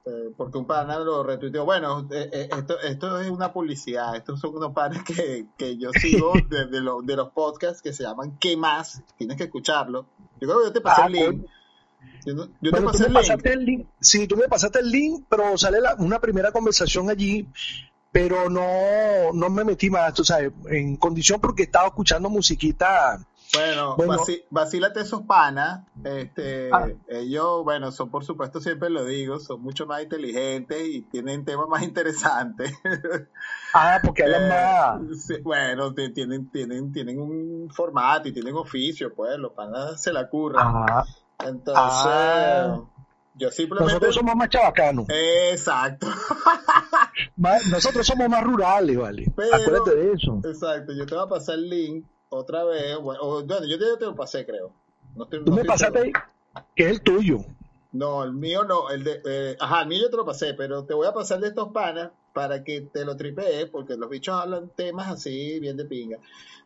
eh, 0.05 0.31
porque 0.35 0.57
un 0.57 0.65
pana 0.65 0.97
lo 0.99 1.23
retuiteó. 1.23 1.63
Bueno, 1.63 2.07
eh, 2.11 2.29
eh, 2.31 2.49
esto, 2.57 2.79
esto 2.79 3.19
es 3.19 3.29
una 3.29 3.53
publicidad. 3.53 4.15
Estos 4.15 4.39
son 4.39 4.55
unos 4.55 4.73
panes 4.73 5.03
que, 5.03 5.45
que 5.57 5.77
yo 5.77 5.91
sigo 5.91 6.33
de, 6.49 6.65
de, 6.65 6.81
de, 6.81 7.15
los 7.15 7.29
podcasts 7.29 7.81
que 7.81 7.93
se 7.93 8.03
llaman 8.03 8.37
¿Qué 8.39 8.57
más? 8.57 9.03
Tienes 9.17 9.37
que 9.37 9.43
escucharlo. 9.43 10.07
Yo 10.39 10.47
creo 10.47 10.59
que 10.59 10.65
yo 10.65 10.73
te 10.73 10.81
pasé 10.81 11.01
ah, 11.03 11.05
el 11.05 11.13
link. 11.13 11.45
Yo, 12.25 12.71
te 12.71 12.81
pasé 12.81 13.05
el, 13.51 13.65
link. 13.65 13.87
Sí, 13.99 14.27
tú 14.27 14.35
me 14.37 14.47
pasaste 14.47 14.79
el 14.79 14.89
link, 14.89 15.25
pero 15.29 15.55
sale 15.57 15.77
una 15.99 16.19
primera 16.19 16.51
conversación 16.51 17.09
allí 17.09 17.47
pero 18.11 18.49
no, 18.49 19.31
no 19.33 19.49
me 19.49 19.63
metí 19.63 19.89
más, 19.89 20.13
tú 20.13 20.23
sabes, 20.23 20.51
en 20.67 20.97
condición 20.97 21.39
porque 21.39 21.63
estaba 21.63 21.87
escuchando 21.87 22.29
musiquita 22.29 23.19
bueno, 23.53 23.95
bueno 23.97 24.17
vacílate 24.49 25.01
esos 25.01 25.23
panas. 25.23 25.81
Este, 26.03 26.69
ah. 26.71 26.87
Ellos, 27.07 27.63
bueno, 27.63 27.91
son 27.91 28.09
por 28.09 28.23
supuesto, 28.23 28.61
siempre 28.61 28.89
lo 28.89 29.03
digo, 29.03 29.39
son 29.39 29.61
mucho 29.61 29.85
más 29.85 30.01
inteligentes 30.03 30.87
y 30.87 31.01
tienen 31.01 31.43
temas 31.45 31.67
más 31.67 31.83
interesantes. 31.83 32.73
Ah, 33.73 33.99
porque 34.03 34.23
hablan 34.23 34.49
más. 34.49 35.29
Eh, 35.29 35.39
bueno, 35.41 35.93
tienen, 35.93 36.49
tienen, 36.51 36.91
tienen 36.91 37.21
un 37.21 37.69
formato 37.73 38.27
y 38.27 38.33
tienen 38.33 38.53
oficio, 38.53 39.13
pues 39.13 39.37
los 39.37 39.53
panas 39.53 40.01
se 40.01 40.11
la 40.11 40.27
curran. 40.27 40.85
Entonces, 41.39 41.73
ah. 41.77 42.81
Yo 43.35 43.49
simplemente. 43.51 43.93
Nosotros 43.93 44.15
somos 44.15 44.35
más 44.35 44.49
chabacanos. 44.49 45.05
Exacto. 45.09 46.07
Nosotros 47.71 48.05
somos 48.05 48.29
más 48.29 48.43
rurales, 48.43 48.97
¿vale? 48.97 49.25
Acuérdate 49.53 49.95
de 49.95 50.13
eso. 50.13 50.41
Exacto, 50.43 50.93
yo 50.93 51.05
te 51.05 51.15
voy 51.15 51.23
a 51.25 51.27
pasar 51.27 51.55
el 51.55 51.69
link 51.69 52.05
otra 52.29 52.63
vez, 52.63 52.97
bueno, 52.97 53.45
yo 53.45 53.77
te, 53.77 53.97
te, 53.97 54.05
lo 54.05 54.15
pasé, 54.15 54.45
creo. 54.45 54.73
Tú 55.45 55.51
me 55.51 55.65
pasaste 55.65 56.13
que 56.75 56.85
es 56.85 56.91
el 56.91 57.01
tuyo. 57.01 57.39
No, 57.91 58.23
el 58.23 58.31
mío 58.31 58.63
no, 58.63 58.89
el 58.89 59.03
de, 59.03 59.21
eh, 59.25 59.57
ajá, 59.59 59.81
el 59.81 59.89
mío 59.89 60.03
yo 60.03 60.09
te 60.09 60.15
lo 60.15 60.25
pasé, 60.25 60.53
pero 60.53 60.85
te 60.85 60.93
voy 60.93 61.07
a 61.07 61.13
pasar 61.13 61.41
de 61.41 61.49
estos 61.49 61.73
panas 61.73 62.11
para 62.33 62.63
que 62.63 62.81
te 62.81 63.03
lo 63.03 63.17
tripees, 63.17 63.69
porque 63.69 63.97
los 63.97 64.09
bichos 64.09 64.33
hablan 64.33 64.69
temas 64.69 65.09
así, 65.09 65.59
bien 65.59 65.75
de 65.75 65.83
pinga. 65.83 66.19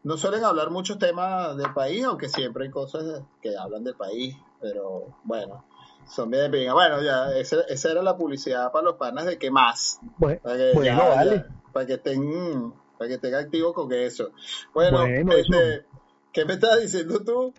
No 0.03 0.17
suelen 0.17 0.43
hablar 0.43 0.69
muchos 0.69 0.99
temas 0.99 1.57
del 1.57 1.73
país, 1.73 2.05
aunque 2.05 2.29
siempre 2.29 2.65
hay 2.65 2.69
cosas 2.69 3.23
que 3.41 3.57
hablan 3.57 3.83
del 3.83 3.95
país, 3.95 4.37
pero 4.61 5.17
bueno, 5.23 5.65
son 6.07 6.29
bien 6.29 6.51
pinga. 6.51 6.73
Bueno, 6.73 7.01
ya, 7.01 7.35
esa, 7.37 7.91
era 7.91 8.01
la 8.01 8.17
publicidad 8.17 8.71
para 8.71 8.85
los 8.85 8.95
panas 8.95 9.25
de 9.25 9.37
qué 9.37 9.51
más. 9.51 9.99
Bueno, 10.17 10.41
vale. 10.43 11.45
para 11.71 11.85
que 11.85 11.93
estén 11.93 12.73
para 12.97 13.09
que 13.09 13.15
esté 13.15 13.35
activo 13.35 13.73
con 13.73 13.91
eso. 13.93 14.31
Bueno, 14.73 15.05
este, 15.05 15.85
¿qué 16.31 16.45
me 16.45 16.53
estás 16.53 16.81
diciendo 16.81 17.23
tú? 17.23 17.53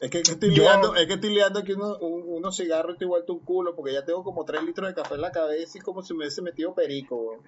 Es 0.00 0.10
que, 0.10 0.20
estoy 0.20 0.50
liando, 0.50 0.94
es 0.94 1.06
que 1.08 1.14
estoy 1.14 1.34
liando 1.34 1.58
aquí 1.58 1.72
unos 1.72 2.56
cigarros 2.56 2.90
y 2.90 2.94
estoy 2.94 3.08
vuelto 3.08 3.32
un 3.32 3.40
culo 3.40 3.74
porque 3.74 3.92
ya 3.92 4.04
tengo 4.04 4.22
como 4.22 4.44
3 4.44 4.62
litros 4.62 4.88
de 4.88 4.94
café 4.94 5.16
en 5.16 5.22
la 5.22 5.32
cabeza 5.32 5.78
y 5.78 5.80
como 5.80 6.02
si 6.02 6.14
me 6.14 6.20
hubiese 6.20 6.40
metido 6.40 6.72
perico. 6.72 7.42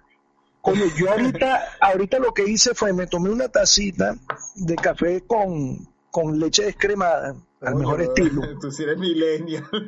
Como 0.61 0.85
yo 0.99 1.11
ahorita, 1.11 1.63
ahorita 1.81 2.19
lo 2.19 2.35
que 2.35 2.49
hice 2.49 2.75
fue 2.75 2.93
me 2.93 3.07
tomé 3.07 3.31
una 3.31 3.49
tacita 3.49 4.17
de 4.57 4.75
café 4.75 5.23
con, 5.27 5.89
con 6.11 6.41
leche 6.41 6.65
descremada, 6.65 7.37
al 7.61 7.75
mejor 7.77 8.01
estilo. 8.01 8.43
Tú 8.61 8.71
sí 8.71 8.83
eres 8.83 8.99
millennial. 8.99 9.69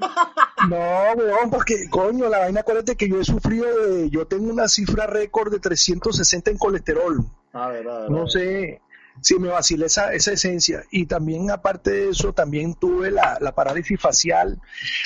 No, 0.68 0.76
weón, 1.16 1.50
porque, 1.50 1.88
coño, 1.90 2.28
la 2.28 2.38
vaina, 2.38 2.60
acuérdate 2.60 2.94
que 2.94 3.08
yo 3.08 3.20
he 3.20 3.24
sufrido 3.24 3.66
de, 3.84 4.10
yo 4.10 4.28
tengo 4.28 4.52
una 4.52 4.68
cifra 4.68 5.08
récord 5.08 5.50
de 5.50 5.58
360 5.58 6.52
en 6.52 6.56
colesterol. 6.56 7.26
A 7.52 7.66
ver, 7.66 7.88
a 7.88 7.98
ver, 8.02 8.10
no 8.12 8.28
sé 8.28 8.80
si 9.20 9.40
me 9.40 9.48
vacila 9.48 9.86
esa, 9.86 10.12
esa 10.12 10.30
esencia. 10.30 10.84
Y 10.92 11.06
también, 11.06 11.50
aparte 11.50 11.90
de 11.90 12.10
eso, 12.10 12.32
también 12.32 12.74
tuve 12.74 13.10
la, 13.10 13.38
la 13.40 13.56
parálisis 13.56 14.00
facial. 14.00 14.60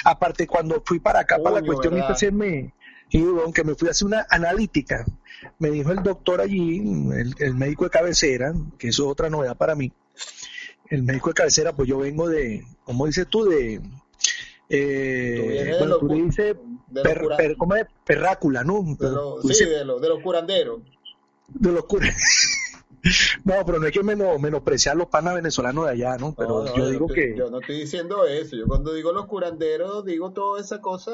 Aparte, 0.05 0.47
cuando 0.47 0.83
fui 0.85 1.01
para 1.01 1.21
acá, 1.21 1.39
para 1.43 1.61
la 1.63 1.67
cuestión 1.67 1.95
de 1.95 2.03
hacerme, 2.03 2.75
y 3.09 3.23
aunque 3.23 3.65
me 3.65 3.75
fui 3.77 3.89
a 3.89 3.93
hacer 3.93 4.07
una 4.07 4.27
analítica, 4.29 5.07
me 5.59 5.71
dijo 5.71 5.91
el 5.91 6.03
doctor 6.03 6.43
allí, 6.43 6.81
el, 7.15 7.35
el 7.39 7.55
médico 7.55 7.85
de 7.85 7.91
cabecera, 7.91 8.53
que 8.79 8.89
eso 8.89 9.05
es 9.05 9.11
otra 9.11 9.31
novedad 9.31 9.57
para 9.57 9.75
mí, 9.75 9.91
el 10.91 11.03
médico 11.03 11.31
de 11.31 11.35
cabecera, 11.35 11.75
pues 11.75 11.89
yo 11.89 11.99
vengo 11.99 12.29
de, 12.29 12.65
¿cómo 12.85 13.07
dices 13.07 13.27
tú? 13.29 13.45
De 13.45 13.81
eh, 14.69 15.77
bueno, 15.79 15.99
tú 15.99 16.09
le 16.09 16.23
dices 16.23 16.57
per, 17.03 17.57
¿cómo 17.57 17.77
es? 17.77 17.87
perrácula, 18.05 18.65
¿no? 18.65 18.85
sí, 19.43 19.65
de, 19.65 19.85
lo, 19.85 20.01
de 20.01 20.09
los 20.09 20.23
curanderos. 20.23 20.81
De 21.49 21.73
los 21.73 21.85
curanderos. 21.85 22.21
No, 23.45 23.55
pero 23.65 23.79
no 23.79 23.87
hay 23.87 23.93
que 23.93 24.03
menos, 24.03 24.41
menospreciar 24.41 24.97
los 24.97 25.07
panas 25.07 25.35
venezolanos 25.35 25.85
de 25.85 25.93
allá, 25.93 26.17
¿no? 26.17 26.35
Pero 26.35 26.75
yo 26.75 26.89
digo 26.89 27.07
que... 27.07 27.37
Yo 27.37 27.51
no 27.51 27.61
estoy 27.61 27.81
diciendo 27.81 28.27
eso. 28.27 28.57
Yo 28.57 28.67
cuando 28.67 28.93
digo 28.95 29.13
los 29.13 29.27
curanderos, 29.27 30.05
digo 30.05 30.33
toda 30.33 30.61
esa 30.61 30.81
cosa 30.81 31.13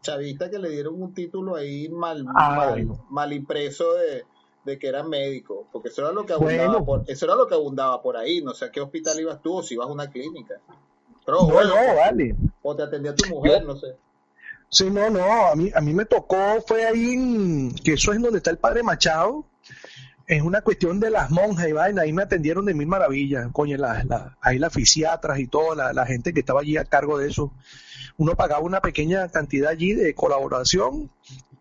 chavista 0.00 0.50
que 0.50 0.58
le 0.58 0.70
dieron 0.70 1.02
un 1.02 1.12
título 1.12 1.56
ahí 1.56 1.88
mal, 1.90 2.24
ah, 2.34 2.74
mal, 3.10 3.32
impreso 3.32 3.92
de, 3.94 4.24
de, 4.64 4.78
que 4.78 4.88
eran 4.88 5.08
médicos. 5.08 5.66
Porque 5.72 5.88
eso 5.88 6.02
era, 6.02 6.12
lo 6.12 6.26
que 6.26 6.32
abundaba 6.32 6.84
por, 6.84 7.04
eso 7.06 7.24
era 7.26 7.34
lo 7.34 7.46
que 7.46 7.54
abundaba 7.54 8.02
por 8.02 8.16
ahí. 8.16 8.42
No 8.42 8.54
sé 8.54 8.66
a 8.66 8.70
qué 8.70 8.80
hospital 8.80 9.20
ibas 9.20 9.40
tú 9.42 9.56
o 9.56 9.62
si 9.62 9.74
ibas 9.74 9.88
a 9.88 9.92
una 9.92 10.10
clínica. 10.10 10.54
Pero, 11.24 11.42
no, 11.48 11.64
no, 11.64 11.96
vale. 11.96 12.36
O 12.62 12.76
te 12.76 12.82
atendía 12.82 13.14
tu 13.14 13.28
mujer, 13.28 13.64
no 13.64 13.76
sé. 13.76 13.96
Sí, 14.68 14.90
no, 14.90 15.08
no, 15.08 15.46
a 15.46 15.54
mí, 15.54 15.70
a 15.72 15.80
mí 15.80 15.94
me 15.94 16.04
tocó, 16.04 16.60
fue 16.66 16.84
ahí, 16.84 17.12
en, 17.12 17.74
que 17.76 17.92
eso 17.92 18.12
es 18.12 18.20
donde 18.20 18.38
está 18.38 18.50
el 18.50 18.58
padre 18.58 18.82
Machado, 18.82 19.44
es 20.26 20.42
una 20.42 20.62
cuestión 20.62 21.00
de 21.00 21.10
las 21.10 21.30
monjas 21.30 21.68
y 21.68 21.72
vaina, 21.72 22.02
ahí 22.02 22.12
me 22.12 22.22
atendieron 22.22 22.64
de 22.64 22.74
mil 22.74 22.86
maravillas, 22.86 23.46
coño, 23.52 23.76
la, 23.76 24.36
ahí 24.40 24.58
las 24.58 24.72
fisiatras 24.72 25.38
y 25.38 25.46
toda 25.46 25.92
la, 25.92 26.06
gente 26.06 26.32
que 26.32 26.40
estaba 26.40 26.60
allí 26.60 26.76
a 26.76 26.84
cargo 26.84 27.18
de 27.18 27.28
eso. 27.28 27.52
Uno 28.16 28.34
pagaba 28.34 28.62
una 28.62 28.80
pequeña 28.80 29.28
cantidad 29.28 29.70
allí 29.70 29.92
de 29.92 30.14
colaboración, 30.14 31.10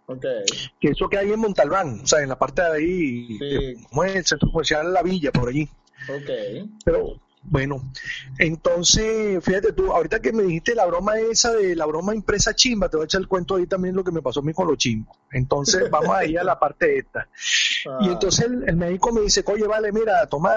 okay. 0.07 0.43
que 0.79 0.89
eso 0.89 1.10
que 1.10 1.17
hay 1.17 1.31
en 1.31 1.39
Montalbán, 1.39 2.01
o 2.01 2.07
sea, 2.07 2.22
en 2.22 2.29
la 2.29 2.38
parte 2.38 2.62
de 2.62 2.72
ahí, 2.72 3.77
como 3.89 4.03
es 4.03 4.15
el 4.15 4.25
centro 4.25 4.50
comercial 4.51 4.93
La 4.93 5.03
Villa, 5.03 5.31
por 5.31 5.50
allí. 5.50 5.69
Okay. 6.07 6.69
Pero 6.83 7.19
bueno, 7.45 7.91
entonces, 8.39 9.43
fíjate 9.43 9.74
tú, 9.74 9.91
ahorita 9.91 10.22
que 10.22 10.31
me 10.31 10.43
dijiste 10.43 10.75
la 10.75 10.86
broma 10.86 11.19
esa 11.19 11.51
de 11.51 11.75
la 11.75 11.86
broma 11.86 12.15
impresa 12.15 12.55
chimba, 12.55 12.88
te 12.88 12.95
voy 12.95 13.03
a 13.03 13.05
echar 13.05 13.22
el 13.22 13.27
cuento 13.27 13.55
ahí 13.55 13.67
también 13.67 13.95
lo 13.95 14.03
que 14.03 14.12
me 14.12 14.22
pasó 14.22 14.39
a 14.39 14.43
mí 14.43 14.53
con 14.53 14.67
los 14.67 14.77
chimbos. 14.77 15.17
Entonces, 15.31 15.89
vamos 15.89 16.15
ahí 16.15 16.38
a 16.38 16.43
la 16.43 16.60
parte 16.60 16.98
esta. 16.98 17.27
Y 17.86 18.07
ah. 18.07 18.13
entonces 18.13 18.45
el, 18.45 18.77
médico 18.77 19.12
me 19.12 19.19
dice, 19.19 19.43
oye, 19.45 19.67
vale, 19.67 19.91
mira, 19.91 20.25
toma, 20.27 20.55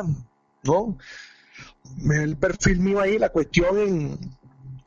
¿no? 0.62 0.96
El 2.08 2.36
perfil 2.36 2.78
mío 2.78 3.00
ahí, 3.00 3.18
la 3.18 3.30
cuestión 3.30 3.80
en, 3.80 4.18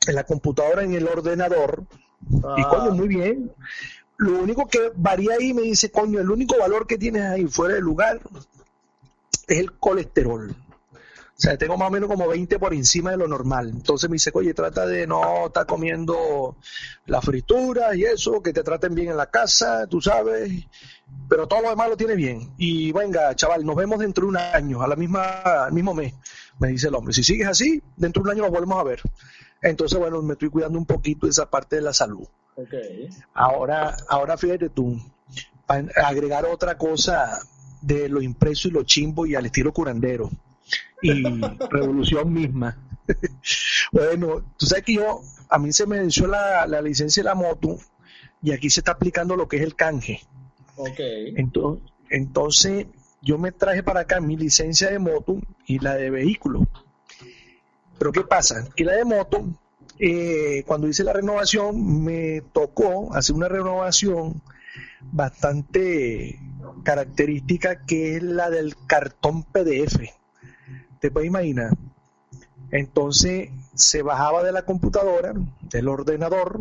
en 0.06 0.14
la 0.14 0.24
computadora, 0.24 0.82
en 0.82 0.94
el 0.94 1.06
ordenador. 1.06 1.84
Y 2.30 2.62
coño, 2.62 2.90
ah. 2.92 2.94
muy 2.94 3.08
bien. 3.08 3.52
Lo 4.20 4.38
único 4.38 4.68
que 4.68 4.92
varía 4.96 5.36
ahí 5.40 5.54
me 5.54 5.62
dice, 5.62 5.90
coño, 5.90 6.20
el 6.20 6.30
único 6.30 6.58
valor 6.58 6.86
que 6.86 6.98
tienes 6.98 7.22
ahí 7.22 7.46
fuera 7.46 7.76
de 7.76 7.80
lugar 7.80 8.20
es 9.46 9.58
el 9.58 9.72
colesterol. 9.72 10.50
O 10.50 11.40
sea, 11.42 11.56
tengo 11.56 11.78
más 11.78 11.88
o 11.88 11.90
menos 11.90 12.06
como 12.06 12.28
20 12.28 12.58
por 12.58 12.74
encima 12.74 13.12
de 13.12 13.16
lo 13.16 13.26
normal. 13.26 13.70
Entonces 13.70 14.10
me 14.10 14.16
dice, 14.16 14.30
oye, 14.34 14.52
trata 14.52 14.84
de 14.84 15.06
no 15.06 15.46
estar 15.46 15.64
comiendo 15.64 16.54
la 17.06 17.22
fritura 17.22 17.94
y 17.96 18.04
eso, 18.04 18.42
que 18.42 18.52
te 18.52 18.62
traten 18.62 18.94
bien 18.94 19.08
en 19.08 19.16
la 19.16 19.30
casa, 19.30 19.86
tú 19.86 20.02
sabes. 20.02 20.66
Pero 21.26 21.48
todo 21.48 21.62
lo 21.62 21.70
demás 21.70 21.88
lo 21.88 21.96
tiene 21.96 22.14
bien. 22.14 22.52
Y 22.58 22.92
venga, 22.92 23.34
chaval, 23.34 23.64
nos 23.64 23.74
vemos 23.74 24.00
dentro 24.00 24.24
de 24.26 24.28
un 24.28 24.36
año, 24.36 24.82
a 24.82 24.86
la 24.86 24.96
misma, 24.96 25.22
al 25.64 25.72
mismo 25.72 25.94
mes, 25.94 26.12
me 26.58 26.68
dice 26.68 26.88
el 26.88 26.94
hombre. 26.94 27.14
Si 27.14 27.24
sigues 27.24 27.48
así, 27.48 27.82
dentro 27.96 28.22
de 28.22 28.28
un 28.28 28.32
año 28.34 28.42
nos 28.42 28.52
volvemos 28.52 28.78
a 28.78 28.84
ver. 28.84 29.00
Entonces, 29.62 29.98
bueno, 29.98 30.20
me 30.20 30.34
estoy 30.34 30.50
cuidando 30.50 30.78
un 30.78 30.84
poquito 30.84 31.24
de 31.24 31.30
esa 31.30 31.48
parte 31.48 31.76
de 31.76 31.82
la 31.82 31.94
salud. 31.94 32.28
Okay. 32.66 33.08
Ahora, 33.34 33.96
ahora 34.08 34.36
fíjate 34.36 34.68
tú, 34.68 35.00
para 35.66 35.86
agregar 36.04 36.44
otra 36.44 36.76
cosa 36.76 37.40
de 37.80 38.08
lo 38.08 38.20
impreso 38.20 38.68
y 38.68 38.72
lo 38.72 38.82
chimbo 38.82 39.26
y 39.26 39.34
al 39.34 39.46
estilo 39.46 39.72
curandero 39.72 40.30
y 41.02 41.22
revolución 41.70 42.32
misma. 42.32 42.76
bueno, 43.92 44.44
tú 44.56 44.66
sabes 44.66 44.84
que 44.84 44.94
yo, 44.94 45.20
a 45.48 45.58
mí 45.58 45.72
se 45.72 45.86
me 45.86 45.98
venció 45.98 46.26
la, 46.26 46.66
licencia 46.82 47.22
de 47.22 47.28
la 47.28 47.34
moto 47.34 47.78
y 48.42 48.52
aquí 48.52 48.70
se 48.70 48.80
está 48.80 48.92
aplicando 48.92 49.36
lo 49.36 49.48
que 49.48 49.56
es 49.56 49.62
el 49.62 49.74
canje. 49.74 50.20
Ok. 50.76 51.00
Entonces, 51.36 51.84
entonces 52.10 52.86
yo 53.22 53.38
me 53.38 53.52
traje 53.52 53.82
para 53.82 54.00
acá 54.00 54.20
mi 54.20 54.36
licencia 54.36 54.90
de 54.90 54.98
moto 54.98 55.38
y 55.66 55.78
la 55.78 55.94
de 55.94 56.10
vehículo. 56.10 56.66
Pero 57.98 58.12
¿qué 58.12 58.22
pasa? 58.22 58.68
Que 58.74 58.84
la 58.84 58.94
de 58.94 59.04
moto, 59.04 59.44
eh, 60.00 60.64
cuando 60.66 60.88
hice 60.88 61.04
la 61.04 61.12
renovación, 61.12 62.02
me 62.02 62.42
tocó 62.52 63.14
hacer 63.14 63.36
una 63.36 63.48
renovación 63.48 64.42
bastante 65.12 66.38
característica 66.82 67.84
que 67.84 68.16
es 68.16 68.22
la 68.22 68.50
del 68.50 68.74
cartón 68.86 69.42
PDF 69.44 69.98
te 71.00 71.10
puedes 71.10 71.28
imaginar. 71.28 71.70
Entonces 72.70 73.50
se 73.74 74.02
bajaba 74.02 74.44
de 74.44 74.52
la 74.52 74.64
computadora, 74.64 75.34
del 75.62 75.88
ordenador, 75.88 76.60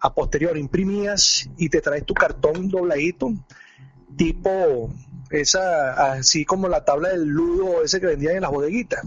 a 0.00 0.14
posterior 0.14 0.56
imprimías 0.56 1.50
y 1.58 1.68
te 1.68 1.80
traes 1.80 2.06
tu 2.06 2.14
cartón 2.14 2.68
dobladito, 2.68 3.34
tipo 4.16 4.90
esa, 5.30 6.12
así 6.12 6.44
como 6.44 6.68
la 6.68 6.84
tabla 6.84 7.10
del 7.10 7.26
ludo 7.26 7.82
ese 7.82 8.00
que 8.00 8.06
vendían 8.06 8.36
en 8.36 8.42
las 8.42 8.50
bodeguitas. 8.50 9.04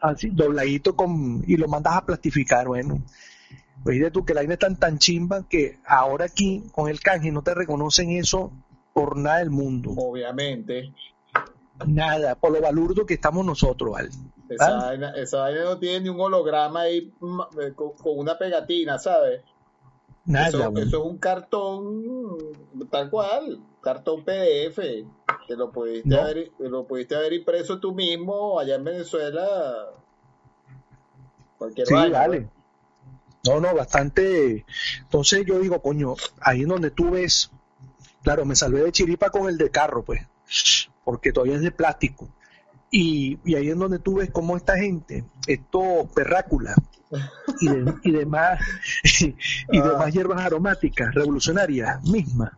Así, 0.00 0.30
dobladito 0.30 0.96
con, 0.96 1.44
y 1.46 1.56
lo 1.56 1.68
mandas 1.68 1.96
a 1.96 2.06
plastificar, 2.06 2.66
bueno. 2.66 3.02
Pues 3.84 4.12
tú 4.12 4.24
que 4.24 4.34
la 4.34 4.40
vaina 4.40 4.54
es 4.54 4.58
tan 4.58 4.76
tan 4.76 4.98
chimba 4.98 5.46
que 5.48 5.78
ahora 5.86 6.24
aquí 6.24 6.64
con 6.72 6.88
el 6.88 7.00
canje 7.00 7.30
no 7.30 7.42
te 7.42 7.54
reconocen 7.54 8.10
eso 8.10 8.50
por 8.92 9.16
nada 9.16 9.38
del 9.38 9.50
mundo. 9.50 9.92
Obviamente. 9.96 10.92
Nada, 11.86 12.34
por 12.34 12.52
lo 12.52 12.60
balurdo 12.60 13.06
que 13.06 13.14
estamos 13.14 13.44
nosotros, 13.44 13.92
¿vale? 13.92 14.08
Esa, 14.48 14.76
vaina, 14.76 15.12
no 15.64 15.78
tiene 15.78 16.00
ni 16.00 16.08
un 16.08 16.20
holograma 16.20 16.80
ahí 16.80 17.12
eh, 17.60 17.72
con, 17.74 17.92
una 18.04 18.38
pegatina, 18.38 18.98
¿sabes? 18.98 19.42
Nada. 20.24 20.48
Eso, 20.48 20.72
es 20.76 20.94
un 20.94 21.18
cartón 21.18 22.36
tal 22.90 23.10
cual, 23.10 23.60
cartón 23.80 24.24
PDF. 24.24 24.78
Te 25.46 25.56
lo 25.56 25.70
pudiste, 25.70 26.18
haber, 26.18 26.52
lo 26.58 26.86
pudiste 26.86 27.14
haber 27.14 27.32
impreso 27.32 27.78
tú 27.78 27.94
mismo 27.94 28.58
allá 28.58 28.74
en 28.74 28.84
Venezuela. 28.84 29.90
Cualquier 31.58 31.86
sí, 31.86 31.94
vale. 31.94 32.48
No, 33.46 33.60
no, 33.60 33.74
bastante. 33.74 34.64
Entonces 35.02 35.46
yo 35.46 35.58
digo, 35.60 35.80
coño, 35.80 36.14
ahí 36.40 36.62
en 36.62 36.68
donde 36.68 36.90
tú 36.90 37.10
ves, 37.10 37.50
claro, 38.22 38.44
me 38.44 38.56
salvé 38.56 38.82
de 38.82 38.92
chiripa 38.92 39.30
con 39.30 39.48
el 39.48 39.56
de 39.56 39.70
carro, 39.70 40.04
pues 40.04 40.26
porque 41.04 41.32
todavía 41.32 41.54
es 41.54 41.62
de 41.62 41.70
plástico. 41.70 42.28
Y, 42.90 43.38
ahí 43.54 43.68
es 43.68 43.78
donde 43.78 43.98
tú 43.98 44.16
ves 44.16 44.30
cómo 44.30 44.56
esta 44.56 44.76
gente, 44.76 45.24
esto 45.46 46.08
perrácula 46.14 46.74
y, 47.60 47.68
y 48.08 48.12
demás, 48.12 48.60
y, 49.70 49.80
demás 49.80 50.06
ah. 50.06 50.08
hierbas 50.08 50.40
aromáticas 50.44 51.14
revolucionarias 51.14 52.02
mismas, 52.04 52.52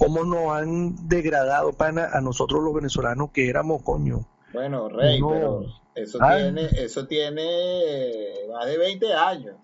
cómo 0.00 0.24
nos 0.24 0.50
han 0.56 1.08
degradado 1.08 1.74
pana 1.74 2.08
a 2.10 2.22
nosotros 2.22 2.64
los 2.64 2.72
venezolanos 2.72 3.32
que 3.32 3.50
éramos 3.50 3.82
coño. 3.82 4.24
Bueno, 4.54 4.88
Rey, 4.88 5.20
pero 5.20 5.66
eso 5.94 6.18
ah. 6.22 6.36
tiene, 6.38 6.70
eso 6.72 7.06
tiene 7.06 8.32
más 8.50 8.64
de 8.64 8.78
20 8.78 9.12
años. 9.12 9.56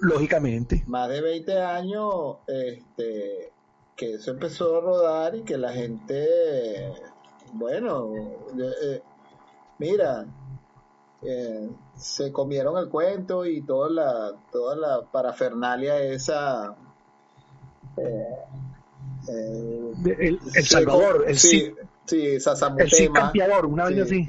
Lógicamente. 0.00 0.82
Más 0.86 1.10
de 1.10 1.20
20 1.20 1.60
años, 1.60 2.36
este, 2.46 3.52
que 3.94 4.14
eso 4.14 4.30
empezó 4.30 4.78
a 4.78 4.80
rodar 4.80 5.34
y 5.36 5.42
que 5.42 5.58
la 5.58 5.74
gente, 5.74 6.90
bueno, 7.52 8.14
eh, 8.58 9.02
mira, 9.76 10.24
eh, 11.20 11.68
se 11.94 12.32
comieron 12.32 12.78
el 12.78 12.88
cuento 12.88 13.44
y 13.44 13.60
toda 13.60 13.90
la, 13.90 14.32
toda 14.50 14.76
la 14.76 15.02
parafernalia 15.12 15.98
esa. 15.98 16.74
Eh, 17.98 18.69
el, 19.30 20.40
Salvador, 20.64 21.24
el 21.26 21.38
sí, 21.38 21.74
sí, 22.06 22.26
el 22.26 23.12
campeador, 23.12 23.66
una 23.66 23.86
vez 23.86 24.02
así. 24.02 24.26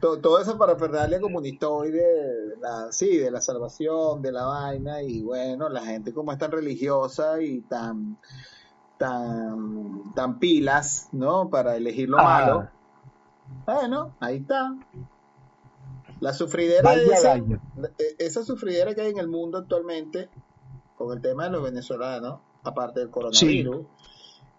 toda 0.00 0.42
esa 0.42 0.56
parafernalia 0.56 1.20
comunistoide 1.20 2.02
de 2.02 2.56
la, 2.60 2.92
sí, 2.92 3.16
de 3.16 3.30
la 3.30 3.40
salvación, 3.40 4.22
de 4.22 4.32
la 4.32 4.44
vaina, 4.44 5.02
y 5.02 5.22
bueno, 5.22 5.68
la 5.68 5.84
gente 5.84 6.12
como 6.12 6.32
es 6.32 6.38
tan 6.38 6.52
religiosa 6.52 7.40
y 7.42 7.60
tan 7.62 8.18
tan, 8.98 10.14
tan 10.14 10.38
pilas, 10.38 11.08
¿no? 11.12 11.50
Para 11.50 11.76
elegir 11.76 12.08
lo 12.08 12.16
malo. 12.16 12.68
Bueno, 13.64 14.14
ahí 14.20 14.36
está. 14.36 14.76
La 16.20 16.32
sufridera 16.32 16.94
esa, 16.94 17.36
e, 17.36 17.44
esa 18.18 18.42
sufridera 18.42 18.94
que 18.94 19.02
hay 19.02 19.10
en 19.10 19.18
el 19.18 19.28
mundo 19.28 19.58
actualmente 19.58 20.30
con 20.96 21.12
el 21.14 21.20
tema 21.20 21.44
de 21.44 21.50
los 21.50 21.62
venezolanos, 21.62 22.40
aparte 22.62 23.00
del 23.00 23.10
coronavirus, 23.10 23.86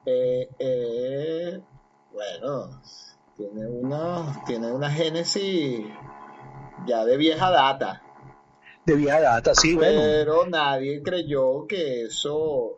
eh, 0.09 0.47
eh, 0.57 1.59
bueno, 2.13 2.81
tiene 3.35 3.67
una, 3.67 4.41
tiene 4.45 4.71
una 4.71 4.89
génesis 4.89 5.85
ya 6.87 7.03
de 7.03 7.17
vieja 7.17 7.51
data. 7.51 8.01
De 8.85 8.95
vieja 8.95 9.19
data, 9.19 9.53
sí, 9.53 9.75
bueno. 9.75 9.99
Pero 10.01 10.45
nadie 10.45 11.03
creyó 11.03 11.67
que 11.67 12.03
eso 12.03 12.77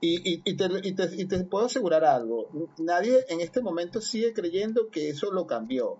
y, 0.00 0.40
y, 0.44 0.56
te, 0.56 0.64
y, 0.82 0.94
te, 0.94 1.10
y, 1.14 1.26
te, 1.26 1.44
puedo 1.44 1.66
asegurar 1.66 2.04
algo, 2.04 2.48
nadie 2.78 3.24
en 3.28 3.40
este 3.40 3.60
momento 3.60 4.00
sigue 4.00 4.32
creyendo 4.32 4.90
que 4.90 5.10
eso 5.10 5.30
lo 5.30 5.46
cambió, 5.46 5.98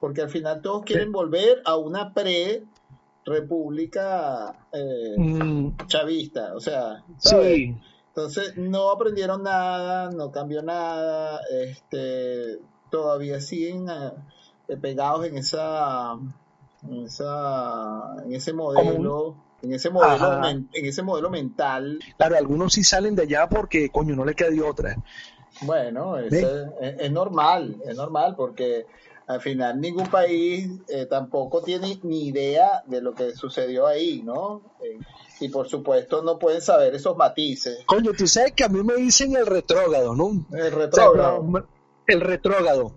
porque 0.00 0.22
al 0.22 0.30
final 0.30 0.62
todos 0.62 0.84
quieren 0.84 1.12
volver 1.12 1.60
a 1.66 1.76
una 1.76 2.14
pre-república 2.14 4.66
eh, 4.72 5.14
mm. 5.18 5.76
chavista, 5.88 6.54
o 6.54 6.60
sea, 6.60 7.04
Entonces 8.14 8.56
no 8.58 8.90
aprendieron 8.90 9.42
nada, 9.42 10.10
no 10.10 10.30
cambió 10.30 10.62
nada, 10.62 11.40
este, 11.50 12.58
todavía 12.90 13.40
siguen 13.40 13.86
eh, 13.88 14.76
pegados 14.76 15.24
en 15.26 15.38
esa, 15.38 16.18
en 16.82 17.04
esa, 17.04 18.16
en 18.24 18.34
ese 18.34 18.52
modelo 18.52 19.36
en 19.62 19.72
ese 19.72 19.90
modelo, 19.90 20.44
en 20.44 20.68
ese 20.72 21.02
modelo 21.02 21.30
mental. 21.30 22.00
Claro, 22.16 22.36
algunos 22.36 22.72
sí 22.72 22.82
salen 22.82 23.14
de 23.14 23.22
allá 23.22 23.48
porque, 23.48 23.90
coño, 23.90 24.16
no 24.16 24.24
le 24.24 24.34
queda 24.34 24.50
de 24.50 24.60
otra. 24.60 24.96
Bueno, 25.62 26.18
es, 26.18 26.32
es, 26.32 27.12
normal, 27.12 27.76
es 27.86 27.96
normal 27.96 28.34
porque 28.36 28.86
al 29.26 29.40
final 29.40 29.80
ningún 29.80 30.08
país 30.08 30.68
eh, 30.88 31.06
tampoco 31.06 31.62
tiene 31.62 31.98
ni 32.02 32.28
idea 32.28 32.82
de 32.86 33.00
lo 33.00 33.14
que 33.14 33.32
sucedió 33.32 33.86
ahí, 33.86 34.22
¿no? 34.22 34.62
Eh, 34.82 34.98
y 35.40 35.48
por 35.48 35.68
supuesto 35.68 36.22
no 36.22 36.38
pueden 36.38 36.60
saber 36.60 36.94
esos 36.94 37.16
matices. 37.16 37.84
Coño, 37.86 38.12
tú 38.16 38.26
sabes 38.26 38.52
que 38.52 38.64
a 38.64 38.68
mí 38.68 38.82
me 38.82 38.94
dicen 38.94 39.36
el 39.36 39.46
retrógrado, 39.46 40.14
¿no? 40.14 40.46
El 40.56 40.72
retrógrado. 40.72 41.66
el 42.06 42.20
retrógrado. 42.20 42.94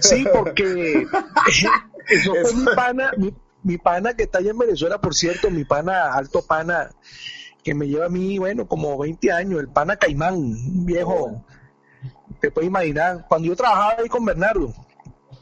Sí, 0.00 0.24
porque 0.34 1.06
eso 2.08 2.32
fue 2.42 2.54
mi 2.54 2.64
pana, 2.74 3.12
mi, 3.62 3.78
pana 3.78 4.14
que 4.14 4.24
está 4.24 4.38
allá 4.38 4.50
en 4.50 4.58
Venezuela, 4.58 5.00
por 5.00 5.14
cierto, 5.14 5.50
mi 5.50 5.64
pana, 5.64 6.12
alto 6.12 6.42
pana, 6.42 6.90
que 7.62 7.74
me 7.74 7.86
lleva 7.86 8.06
a 8.06 8.10
mí, 8.10 8.38
bueno, 8.38 8.66
como 8.66 8.98
20 8.98 9.32
años, 9.32 9.60
el 9.60 9.68
pana 9.68 9.96
Caimán, 9.96 10.34
un 10.34 10.84
viejo, 10.84 11.44
te 12.40 12.50
puedes 12.50 12.68
imaginar, 12.68 13.26
cuando 13.28 13.48
yo 13.48 13.56
trabajaba 13.56 13.96
ahí 13.98 14.08
con 14.08 14.24
Bernardo. 14.24 14.74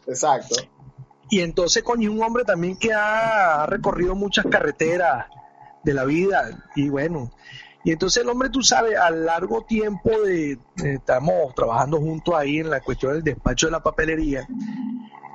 Exacto. 0.09 0.57
Y 1.31 1.41
entonces, 1.41 1.83
coño, 1.83 2.11
un 2.11 2.23
hombre 2.23 2.45
también 2.45 2.77
que 2.77 2.93
ha 2.93 3.67
recorrido 3.67 4.15
muchas 4.15 4.47
carreteras 4.47 5.27
de 5.85 5.95
la 5.95 6.05
vida, 6.05 6.67
y 6.75 6.89
bueno, 6.89 7.31
y 7.85 7.93
entonces 7.93 8.23
el 8.23 8.29
hombre, 8.29 8.49
tú 8.49 8.63
sabes, 8.63 8.99
a 8.99 9.11
largo 9.11 9.63
tiempo 9.63 10.11
de, 10.23 10.59
estamos 10.77 11.55
trabajando 11.55 11.99
juntos 11.99 12.35
ahí 12.35 12.59
en 12.59 12.71
la 12.71 12.81
cuestión 12.81 13.13
del 13.13 13.23
despacho 13.23 13.67
de 13.67 13.73
la 13.73 13.83
papelería, 13.83 14.47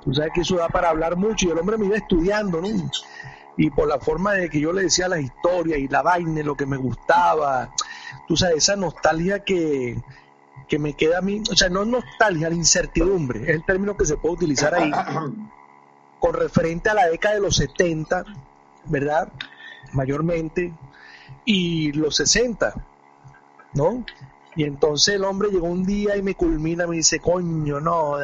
tú 0.04 0.14
sabes 0.14 0.32
que 0.34 0.42
eso 0.42 0.56
da 0.58 0.68
para 0.68 0.90
hablar 0.90 1.16
mucho, 1.16 1.48
y 1.48 1.52
el 1.52 1.60
hombre 1.60 1.78
me 1.78 1.86
iba 1.86 1.96
estudiando, 1.96 2.60
¿no? 2.60 2.68
Y 3.56 3.70
por 3.70 3.88
la 3.88 4.00
forma 4.00 4.34
de 4.34 4.50
que 4.50 4.60
yo 4.60 4.74
le 4.74 4.84
decía 4.84 5.08
las 5.08 5.22
historias 5.22 5.78
y 5.78 5.88
la 5.88 6.02
vaina, 6.02 6.42
lo 6.42 6.56
que 6.56 6.66
me 6.66 6.78
gustaba, 6.78 7.72
tú 8.28 8.36
sabes, 8.36 8.58
esa 8.58 8.76
nostalgia 8.76 9.44
que, 9.44 9.96
que 10.68 10.80
me 10.80 10.94
queda 10.94 11.20
a 11.20 11.22
mí, 11.22 11.42
o 11.52 11.56
sea, 11.56 11.70
no 11.70 11.86
nostalgia, 11.86 12.50
la 12.50 12.56
incertidumbre, 12.56 13.44
es 13.44 13.50
el 13.50 13.66
término 13.66 13.96
que 13.98 14.06
se 14.06 14.18
puede 14.18 14.36
utilizar 14.36 14.74
ahí, 14.74 14.92
con 16.20 16.34
referente 16.34 16.90
a 16.90 16.94
la 16.94 17.08
década 17.08 17.36
de 17.36 17.42
los 17.42 17.58
70, 17.58 18.24
¿verdad? 18.86 19.32
Mayormente, 19.94 20.74
y 21.46 21.92
los 21.92 22.16
60, 22.16 22.74
¿no? 23.74 24.06
Y 24.56 24.64
entonces 24.64 25.16
el 25.16 25.24
hombre 25.24 25.50
llegó 25.50 25.68
un 25.68 25.84
día 25.84 26.16
y 26.16 26.22
me 26.22 26.36
culmina, 26.36 26.88
me 26.88 26.98
dice, 26.98 27.20
coño, 27.20 27.80
no, 27.80 28.16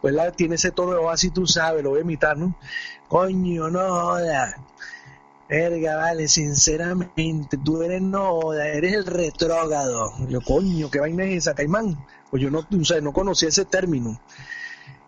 pues 0.00 0.14
la, 0.14 0.32
tiene 0.32 0.56
ese 0.56 0.72
tono 0.72 0.92
de 0.92 0.98
voz 0.98 1.14
así, 1.14 1.30
tú 1.30 1.46
sabes, 1.46 1.82
lo 1.82 1.90
voy 1.90 2.00
a 2.00 2.02
imitar, 2.02 2.36
¿no? 2.36 2.56
Coño, 3.08 3.70
no, 3.70 4.16
verga, 5.52 5.96
vale, 5.96 6.28
sinceramente, 6.28 7.58
tú 7.62 7.82
eres 7.82 8.00
no, 8.00 8.54
eres 8.54 8.94
el 8.94 9.04
retrógrado. 9.04 10.14
Yo, 10.26 10.40
coño, 10.40 10.90
¿qué 10.90 10.98
vaina 10.98 11.24
es 11.24 11.44
esa, 11.44 11.54
Caimán? 11.54 12.02
Pues 12.30 12.42
yo 12.42 12.50
no, 12.50 12.60
o 12.60 12.84
sea, 12.86 13.02
no 13.02 13.12
conocía 13.12 13.50
ese 13.50 13.66
término. 13.66 14.18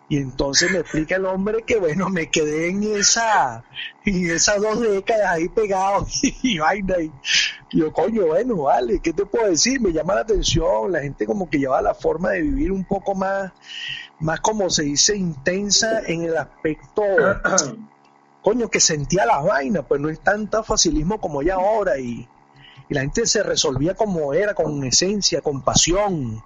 Y 0.07 0.17
entonces 0.17 0.71
me 0.71 0.77
explica 0.77 1.15
el 1.15 1.25
hombre 1.25 1.63
que 1.63 1.77
bueno, 1.77 2.09
me 2.09 2.29
quedé 2.29 2.69
en 2.69 2.83
esa, 2.83 3.63
en 4.05 4.29
esas 4.29 4.61
dos 4.61 4.79
décadas 4.81 5.31
ahí 5.31 5.49
pegado 5.49 6.05
y, 6.43 6.59
vaina. 6.59 6.95
Y 6.99 7.11
yo, 7.71 7.91
coño, 7.91 8.27
bueno, 8.27 8.55
vale, 8.55 8.99
¿qué 8.99 9.13
te 9.13 9.25
puedo 9.25 9.47
decir? 9.47 9.81
Me 9.81 9.91
llama 9.91 10.13
la 10.13 10.21
atención, 10.21 10.91
la 10.91 11.01
gente 11.01 11.25
como 11.25 11.49
que 11.49 11.57
lleva 11.57 11.81
la 11.81 11.95
forma 11.95 12.29
de 12.29 12.43
vivir 12.43 12.71
un 12.71 12.85
poco 12.85 13.15
más, 13.15 13.51
más 14.19 14.39
como 14.41 14.69
se 14.69 14.83
dice, 14.83 15.17
intensa 15.17 16.01
en 16.05 16.21
el 16.21 16.37
aspecto, 16.37 17.01
coño, 18.45 18.69
que 18.69 18.79
sentía 18.79 19.25
las 19.25 19.43
vainas, 19.43 19.85
pues 19.87 19.99
no 19.99 20.07
es 20.07 20.19
tanta 20.19 20.61
facilismo 20.61 21.19
como 21.19 21.41
ya 21.41 21.55
ahora 21.55 21.97
y, 21.97 22.29
y 22.87 22.93
la 22.93 23.01
gente 23.01 23.25
se 23.25 23.41
resolvía 23.41 23.95
como 23.95 24.33
era, 24.33 24.53
con 24.53 24.83
esencia, 24.83 25.41
con 25.41 25.63
pasión 25.63 26.43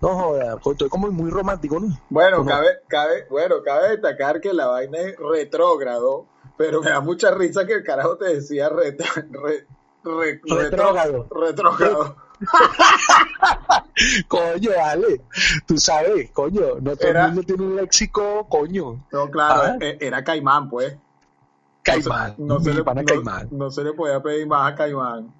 no 0.00 0.72
estoy 0.72 0.88
como 0.88 1.10
muy 1.10 1.30
romántico, 1.30 1.80
¿no? 1.80 1.98
Bueno, 2.10 2.44
cabe, 2.44 2.80
cabe, 2.88 3.26
bueno, 3.30 3.56
cabe 3.64 3.90
destacar 3.90 4.40
que 4.40 4.52
la 4.52 4.66
vaina 4.66 4.98
es 4.98 5.16
retrógrado, 5.16 6.26
pero 6.56 6.82
me 6.82 6.90
da 6.90 7.00
mucha 7.00 7.30
risa 7.30 7.66
que 7.66 7.74
el 7.74 7.84
carajo 7.84 8.16
te 8.16 8.34
decía 8.34 8.68
re, 8.68 8.96
retrógrado. 10.04 11.26
Retrógrado. 11.30 12.16
coño, 14.28 14.70
vale. 14.76 15.22
Tú 15.66 15.78
sabes, 15.78 16.30
coño, 16.32 16.80
no 16.80 16.96
todo 16.96 17.10
el 17.10 17.26
mundo 17.26 17.42
tiene 17.42 17.62
un 17.62 17.76
léxico, 17.76 18.46
coño. 18.48 19.06
No, 19.10 19.30
claro, 19.30 19.62
ah. 19.64 19.76
e, 19.80 19.98
era 20.00 20.22
Caimán, 20.22 20.68
pues. 20.68 20.96
Caimán. 21.84 22.34
No, 22.38 22.60
se, 22.60 22.72
le, 22.72 22.82
Caimán. 22.82 23.48
no 23.50 23.70
se 23.70 23.84
le 23.84 23.92
podía 23.92 24.20
pedir 24.22 24.46
más 24.46 24.72
a 24.72 24.74
Caimán. 24.74 25.32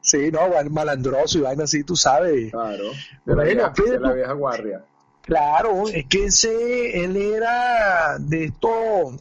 Sí, 0.00 0.30
no, 0.32 0.40
malandroso 0.70 1.38
y 1.38 1.42
vaina 1.42 1.64
así, 1.64 1.84
tú 1.84 1.94
sabes. 1.94 2.50
Claro, 2.50 2.84
de 3.26 3.36
la, 3.36 3.42
vieja, 3.42 3.72
de 3.76 4.00
la 4.00 4.12
vieja 4.12 4.32
guardia. 4.32 4.84
Claro, 5.22 5.86
es 5.88 6.06
que 6.06 6.24
ese, 6.26 7.04
él 7.04 7.16
era 7.16 8.16
de 8.18 8.44
estos, 8.44 9.16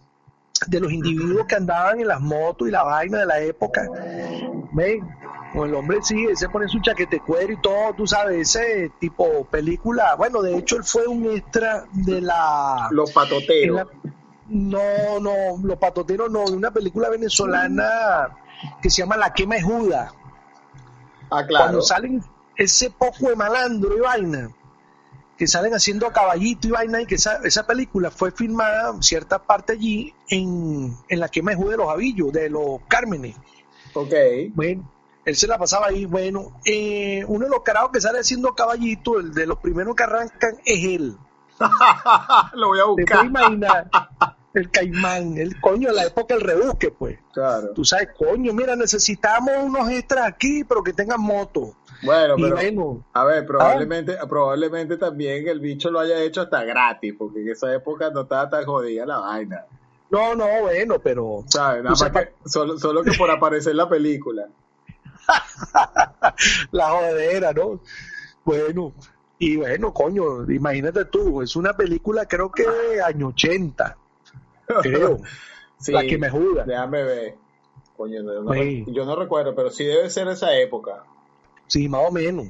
de 0.67 0.79
los 0.79 0.91
individuos 0.91 1.45
que 1.45 1.55
andaban 1.55 1.99
en 1.99 2.07
las 2.07 2.21
motos 2.21 2.67
y 2.67 2.71
la 2.71 2.83
vaina 2.83 3.19
de 3.19 3.25
la 3.25 3.41
época. 3.41 3.85
Ven, 4.71 5.05
el 5.55 5.75
hombre 5.75 5.97
sí, 6.01 6.25
él 6.25 6.37
se 6.37 6.47
pone 6.47 6.69
su 6.69 6.79
chaquete 6.79 7.19
cuero 7.19 7.51
y 7.51 7.61
todo, 7.61 7.93
tú 7.97 8.07
sabes, 8.07 8.55
ese 8.55 8.91
tipo 8.99 9.45
película. 9.45 10.15
Bueno, 10.15 10.41
de 10.41 10.57
hecho, 10.57 10.77
él 10.77 10.83
fue 10.85 11.07
un 11.07 11.25
extra 11.25 11.85
de 11.91 12.21
la. 12.21 12.87
Los 12.91 13.11
patoteros. 13.11 13.87
No, 14.49 15.19
no, 15.19 15.57
los 15.63 15.77
patoteros 15.77 16.31
no, 16.31 16.45
de 16.45 16.55
una 16.55 16.71
película 16.71 17.09
venezolana 17.09 18.29
que 18.81 18.89
se 18.89 19.01
llama 19.01 19.17
La 19.17 19.33
quema 19.33 19.55
de 19.55 19.61
Judas 19.61 20.13
Ah, 21.29 21.45
claro. 21.45 21.65
Cuando 21.65 21.81
salen 21.81 22.23
ese 22.55 22.89
poco 22.89 23.29
de 23.29 23.35
malandro 23.35 23.95
y 23.97 23.99
vaina, 23.99 24.49
que 25.37 25.47
salen 25.47 25.73
haciendo 25.73 26.11
caballito 26.11 26.67
y 26.67 26.71
vaina, 26.71 27.01
y 27.01 27.05
que 27.05 27.15
esa, 27.15 27.37
esa 27.43 27.67
película 27.67 28.09
fue 28.09 28.31
filmada 28.31 28.95
cierta 29.01 29.39
parte 29.39 29.73
allí 29.73 30.13
en, 30.29 30.95
en 31.09 31.19
la 31.19 31.29
quema 31.29 31.53
de 31.53 31.77
los 31.77 31.89
Avillos, 31.89 32.31
de 32.31 32.49
los 32.49 32.79
Cármenes. 32.87 33.35
Ok. 33.93 34.13
Bueno, 34.53 34.89
él 35.25 35.35
se 35.35 35.47
la 35.47 35.57
pasaba 35.57 35.87
ahí. 35.87 36.05
Bueno, 36.05 36.59
eh, 36.65 37.23
uno 37.27 37.45
de 37.45 37.51
los 37.51 37.61
carajos 37.61 37.91
que 37.91 38.01
sale 38.01 38.19
haciendo 38.19 38.55
caballito, 38.55 39.19
el 39.19 39.33
de 39.33 39.45
los 39.45 39.59
primeros 39.59 39.95
que 39.95 40.03
arrancan, 40.03 40.57
es 40.65 40.83
él. 40.83 41.17
Lo 42.53 42.67
voy 42.67 42.79
a 42.79 42.85
buscar. 42.85 43.21
¿Te 43.21 43.25
imaginar? 43.25 43.89
el 44.57 44.71
caimán, 44.71 45.37
el 45.37 45.59
coño, 45.59 45.91
la 45.91 46.05
época 46.05 46.35
del 46.35 46.43
rebusque, 46.43 46.91
pues. 46.91 47.19
Claro. 47.33 47.73
Tú 47.73 47.85
sabes, 47.85 48.09
coño, 48.17 48.53
mira, 48.53 48.75
necesitamos 48.75 49.51
unos 49.63 49.89
extras 49.89 50.27
aquí, 50.27 50.63
pero 50.63 50.83
que 50.83 50.93
tengan 50.93 51.21
moto. 51.21 51.75
Bueno, 52.03 52.35
pero 52.35 53.03
a 53.13 53.25
ver, 53.25 53.45
probablemente, 53.45 54.17
¿ah? 54.19 54.27
probablemente 54.27 54.97
también 54.97 55.47
el 55.47 55.59
bicho 55.59 55.89
lo 55.89 55.99
haya 55.99 56.19
hecho 56.21 56.41
hasta 56.41 56.63
gratis, 56.63 57.15
porque 57.17 57.41
en 57.41 57.49
esa 57.49 57.73
época 57.73 58.11
no 58.11 58.21
estaba 58.21 58.49
tan 58.49 58.65
jodida 58.65 59.05
la 59.05 59.17
vaina. 59.17 59.65
No, 60.09 60.35
no, 60.35 60.45
bueno, 60.61 60.99
pero. 60.99 61.43
¿Sabes? 61.47 61.83
Nada 61.83 61.95
más 61.95 62.11
que, 62.11 62.33
solo, 62.45 62.77
solo 62.77 63.03
que 63.03 63.11
por 63.17 63.31
aparecer 63.31 63.75
la 63.75 63.89
película. 63.89 64.47
la 66.71 66.89
jodera, 66.89 67.51
¿no? 67.51 67.81
Bueno, 68.45 68.93
y 69.39 69.57
bueno, 69.57 69.93
coño, 69.93 70.49
imagínate 70.49 71.05
tú, 71.05 71.41
es 71.41 71.55
una 71.55 71.73
película 71.73 72.25
creo 72.25 72.51
que 72.51 72.65
año 73.03 73.27
80 73.29 73.97
creo. 74.81 75.17
la 75.87 76.03
que 76.03 76.17
me 76.17 76.29
jura. 76.29 76.63
Déjame 76.65 77.03
ver. 77.03 77.35
Coño, 77.95 78.21
yo 78.87 79.05
no 79.05 79.15
recuerdo, 79.15 79.55
pero 79.55 79.71
sí 79.71 79.83
debe 79.83 80.09
ser 80.09 80.27
esa 80.27 80.55
época. 80.55 81.03
Sí, 81.65 81.89
más 81.89 82.07
o 82.07 82.11
menos. 82.11 82.47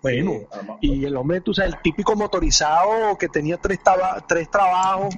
Bueno, 0.00 0.32
y 0.80 1.04
el 1.04 1.16
hombre, 1.16 1.40
tú 1.40 1.52
sabes, 1.52 1.74
el 1.74 1.82
típico 1.82 2.14
motorizado 2.14 3.18
que 3.18 3.28
tenía 3.28 3.56
tres, 3.56 3.80
tres 4.28 4.48
trabajos. 4.48 5.12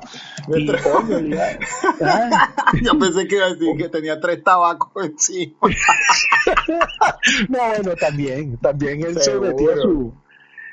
Y, 0.48 0.66
coño, 0.66 1.18
Yo 2.82 2.98
pensé 2.98 3.28
que 3.28 3.36
iba 3.36 3.46
a 3.46 3.54
decir 3.54 3.76
que 3.76 3.88
tenía 3.90 4.18
tres 4.18 4.42
tabacos 4.42 4.90
encima. 5.04 5.54
no, 7.48 7.58
bueno, 7.58 7.94
también, 7.96 8.56
también 8.56 9.04
él 9.04 9.20
se 9.20 9.34
metía 9.38 9.76
su, 9.76 10.14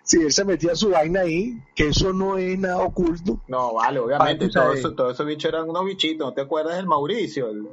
si 0.08 0.22
él 0.22 0.32
se 0.32 0.46
metía 0.46 0.74
su 0.74 0.90
vaina 0.90 1.20
ahí, 1.22 1.62
que 1.76 1.90
eso 1.90 2.14
no 2.14 2.38
es 2.38 2.58
nada 2.58 2.78
oculto. 2.78 3.42
No, 3.48 3.74
vale, 3.74 4.00
obviamente, 4.00 4.48
todos 4.48 4.80
eso, 4.80 4.94
todo 4.94 5.12
esos 5.12 5.26
bichos 5.26 5.50
eran 5.50 5.70
unos 5.70 5.84
bichitos, 5.84 6.26
¿no 6.26 6.34
te 6.34 6.40
acuerdas 6.40 6.78
del 6.78 6.88
Mauricio? 6.88 7.50
El, 7.50 7.68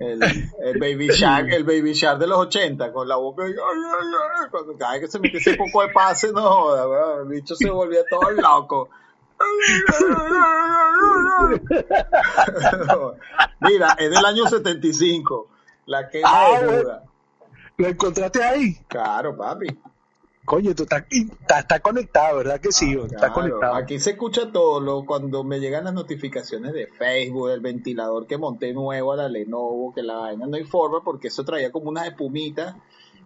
el, 0.00 0.20
el, 0.20 0.20
Baby 0.80 1.10
Shark, 1.10 1.52
el 1.52 1.62
Baby 1.62 1.92
Shark 1.92 2.18
de 2.18 2.26
los 2.26 2.38
80, 2.38 2.92
con 2.92 3.06
la 3.06 3.14
boca, 3.14 3.44
cuando 4.50 4.76
cada 4.76 4.94
vez 4.94 5.02
que 5.02 5.08
se 5.08 5.20
metía 5.20 5.38
ese 5.38 5.54
poco 5.54 5.82
de 5.82 5.90
pase, 5.90 6.32
no 6.32 6.42
joda, 6.42 7.22
el 7.22 7.28
bicho 7.28 7.54
se 7.54 7.70
volvía 7.70 8.00
todo 8.10 8.32
loco. 8.32 8.88
Mira, 13.60 13.94
es 13.96 14.10
del 14.10 14.24
año 14.24 14.48
75, 14.48 15.48
la 15.86 16.08
que 16.08 16.20
ah, 16.24 17.00
¿Lo 17.76 17.86
encontraste 17.86 18.42
ahí? 18.42 18.74
Claro, 18.88 19.36
papi. 19.36 19.68
Coño, 20.44 20.74
tú 20.74 20.82
estás, 20.82 21.04
está, 21.10 21.80
conectado, 21.80 22.38
¿verdad 22.38 22.60
que 22.60 22.70
sí? 22.70 22.94
Ah, 23.00 23.06
está 23.06 23.32
conectado. 23.32 23.74
Aquí 23.76 23.98
se 23.98 24.10
escucha 24.10 24.52
todo. 24.52 24.78
Lo, 24.78 25.06
cuando 25.06 25.42
me 25.42 25.58
llegan 25.58 25.84
las 25.84 25.94
notificaciones 25.94 26.74
de 26.74 26.86
Facebook, 26.86 27.48
el 27.48 27.60
ventilador 27.60 28.26
que 28.26 28.36
monté 28.36 28.74
nuevo 28.74 29.12
a 29.12 29.16
la 29.16 29.28
Lenovo, 29.28 29.94
que 29.94 30.02
la 30.02 30.16
vaina 30.16 30.46
no 30.46 30.56
hay 30.56 30.64
forma 30.64 31.02
porque 31.02 31.28
eso 31.28 31.44
traía 31.44 31.72
como 31.72 31.88
unas 31.88 32.08
espumitas. 32.08 32.76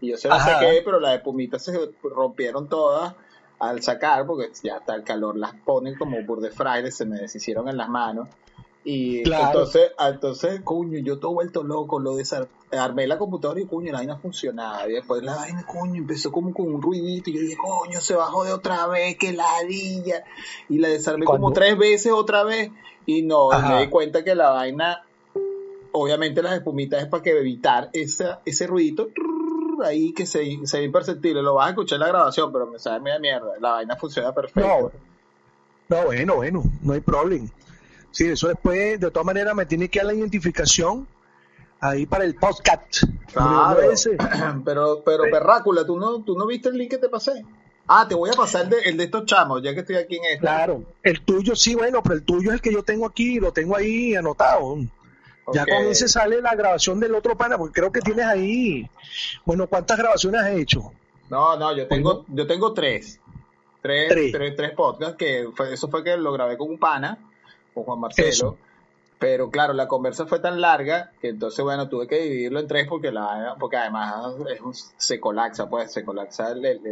Y 0.00 0.10
yo 0.10 0.16
sé 0.16 0.28
no 0.28 0.38
sé 0.38 0.52
qué, 0.60 0.80
pero 0.84 1.00
las 1.00 1.16
espumitas 1.16 1.64
se 1.64 1.76
rompieron 2.02 2.68
todas. 2.68 3.14
al 3.58 3.82
sacar, 3.82 4.24
porque 4.24 4.52
ya 4.62 4.76
está 4.76 4.94
el 4.94 5.02
calor, 5.02 5.36
las 5.36 5.54
ponen 5.54 5.96
como 5.96 6.22
burde 6.24 6.52
fraile, 6.52 6.92
se 6.92 7.04
me 7.04 7.18
deshicieron 7.18 7.68
en 7.68 7.76
las 7.76 7.88
manos. 7.88 8.28
Y 8.84 9.28
entonces, 9.28 9.90
entonces, 9.98 10.60
coño, 10.62 11.00
yo 11.00 11.18
todo 11.18 11.32
vuelto 11.32 11.64
loco, 11.64 11.98
lo 11.98 12.14
desarmé 12.70 13.06
la 13.06 13.18
computadora 13.18 13.60
y 13.60 13.66
coño, 13.66 13.92
la 13.92 13.98
vaina 13.98 14.16
funcionaba. 14.16 14.88
Y 14.88 14.92
después 14.92 15.22
la 15.22 15.36
vaina, 15.36 15.64
coño, 15.66 15.96
empezó 15.96 16.30
como 16.30 16.52
con 16.52 16.72
un 16.74 16.82
ruidito. 16.82 17.30
Y 17.30 17.34
yo 17.34 17.40
dije, 17.40 17.56
coño, 17.56 18.00
se 18.00 18.14
bajó 18.14 18.44
de 18.44 18.52
otra 18.52 18.86
vez, 18.86 19.16
que 19.16 19.32
ladilla. 19.32 20.24
Y 20.68 20.78
la 20.78 20.88
desarmé 20.88 21.24
como 21.24 21.52
tres 21.52 21.76
veces 21.78 22.12
otra 22.12 22.44
vez. 22.44 22.70
Y 23.06 23.22
no, 23.22 23.48
me 23.48 23.80
di 23.80 23.88
cuenta 23.88 24.22
que 24.22 24.34
la 24.34 24.50
vaina, 24.50 25.02
obviamente 25.92 26.42
las 26.42 26.54
espumitas 26.54 27.02
es 27.02 27.08
para 27.08 27.22
que 27.22 27.30
evitar 27.30 27.88
esa, 27.92 28.40
ese 28.44 28.66
ruidito 28.66 29.08
ahí 29.82 30.12
que 30.12 30.26
se, 30.26 30.58
se 30.64 30.78
ve 30.78 30.84
imperceptible. 30.84 31.42
Lo 31.42 31.54
vas 31.54 31.68
a 31.68 31.70
escuchar 31.70 31.96
en 31.96 32.00
la 32.00 32.08
grabación, 32.08 32.52
pero 32.52 32.66
me 32.66 32.78
sabe 32.78 33.00
media 33.00 33.18
mierda. 33.18 33.52
La 33.60 33.72
vaina 33.72 33.96
funciona 33.96 34.34
perfecto. 34.34 34.92
No, 35.88 35.96
no 35.96 36.04
bueno, 36.04 36.36
bueno, 36.36 36.62
no 36.82 36.92
hay 36.92 37.00
problema. 37.00 37.48
Sí, 38.10 38.26
eso 38.26 38.48
después, 38.48 39.00
de 39.00 39.10
todas 39.10 39.24
maneras, 39.24 39.54
me 39.54 39.66
tiene 39.66 39.88
que 39.88 40.00
dar 40.00 40.06
la 40.06 40.14
identificación 40.14 41.06
ahí 41.80 42.06
para 42.06 42.24
el 42.24 42.34
podcast. 42.34 43.04
Claro, 43.32 43.80
pero, 44.64 45.02
pero 45.04 45.24
Perrácula, 45.30 45.84
¿tú 45.84 45.96
no, 45.98 46.22
¿tú 46.22 46.36
no 46.36 46.46
viste 46.46 46.68
el 46.68 46.78
link 46.78 46.90
que 46.90 46.98
te 46.98 47.08
pasé? 47.08 47.44
Ah, 47.86 48.06
te 48.06 48.14
voy 48.14 48.30
a 48.30 48.34
pasar 48.34 48.64
el 48.64 48.70
de, 48.70 48.80
el 48.82 48.96
de 48.98 49.04
estos 49.04 49.24
chamos, 49.24 49.62
ya 49.62 49.72
que 49.72 49.80
estoy 49.80 49.96
aquí 49.96 50.16
en 50.16 50.24
este. 50.24 50.40
Claro, 50.40 50.82
el 51.02 51.22
tuyo 51.22 51.56
sí, 51.56 51.74
bueno, 51.74 52.02
pero 52.02 52.16
el 52.16 52.22
tuyo 52.22 52.50
es 52.50 52.56
el 52.56 52.60
que 52.60 52.72
yo 52.72 52.82
tengo 52.82 53.06
aquí, 53.06 53.40
lo 53.40 53.52
tengo 53.52 53.76
ahí 53.76 54.14
anotado. 54.14 54.76
Ya 55.54 55.64
con 55.64 55.86
ese 55.86 56.08
sale 56.08 56.42
la 56.42 56.54
grabación 56.54 57.00
del 57.00 57.14
otro 57.14 57.34
pana, 57.36 57.56
porque 57.56 57.80
creo 57.80 57.90
que 57.90 58.00
tienes 58.00 58.26
ahí. 58.26 58.88
Bueno, 59.46 59.66
¿cuántas 59.66 59.96
grabaciones 59.96 60.42
has 60.42 60.50
hecho? 60.50 60.92
No, 61.30 61.56
no, 61.56 61.74
yo 61.74 61.88
tengo, 61.88 62.26
yo 62.28 62.46
tengo 62.46 62.74
tres. 62.74 63.18
Tres, 63.80 64.32
tres. 64.32 64.56
tres, 64.56 64.72
podcasts, 64.72 65.16
que 65.16 65.48
eso 65.72 65.88
fue 65.88 66.04
que 66.04 66.16
lo 66.18 66.32
grabé 66.32 66.58
con 66.58 66.68
un 66.68 66.78
pana 66.78 67.18
con 67.72 67.84
Juan 67.84 68.00
Marcelo. 68.00 68.58
Pero 69.18 69.50
claro, 69.50 69.72
la 69.72 69.88
conversa 69.88 70.26
fue 70.26 70.38
tan 70.38 70.60
larga 70.60 71.10
que 71.20 71.28
entonces, 71.28 71.64
bueno, 71.64 71.88
tuve 71.88 72.06
que 72.06 72.20
dividirlo 72.20 72.60
en 72.60 72.68
tres 72.68 72.86
porque 72.88 73.10
la 73.10 73.56
porque 73.58 73.76
además 73.76 74.34
se 74.96 75.18
colapsa, 75.18 75.68
pues, 75.68 75.92
se 75.92 76.04
colapsa 76.04 76.52
el, 76.52 76.64
el, 76.64 76.82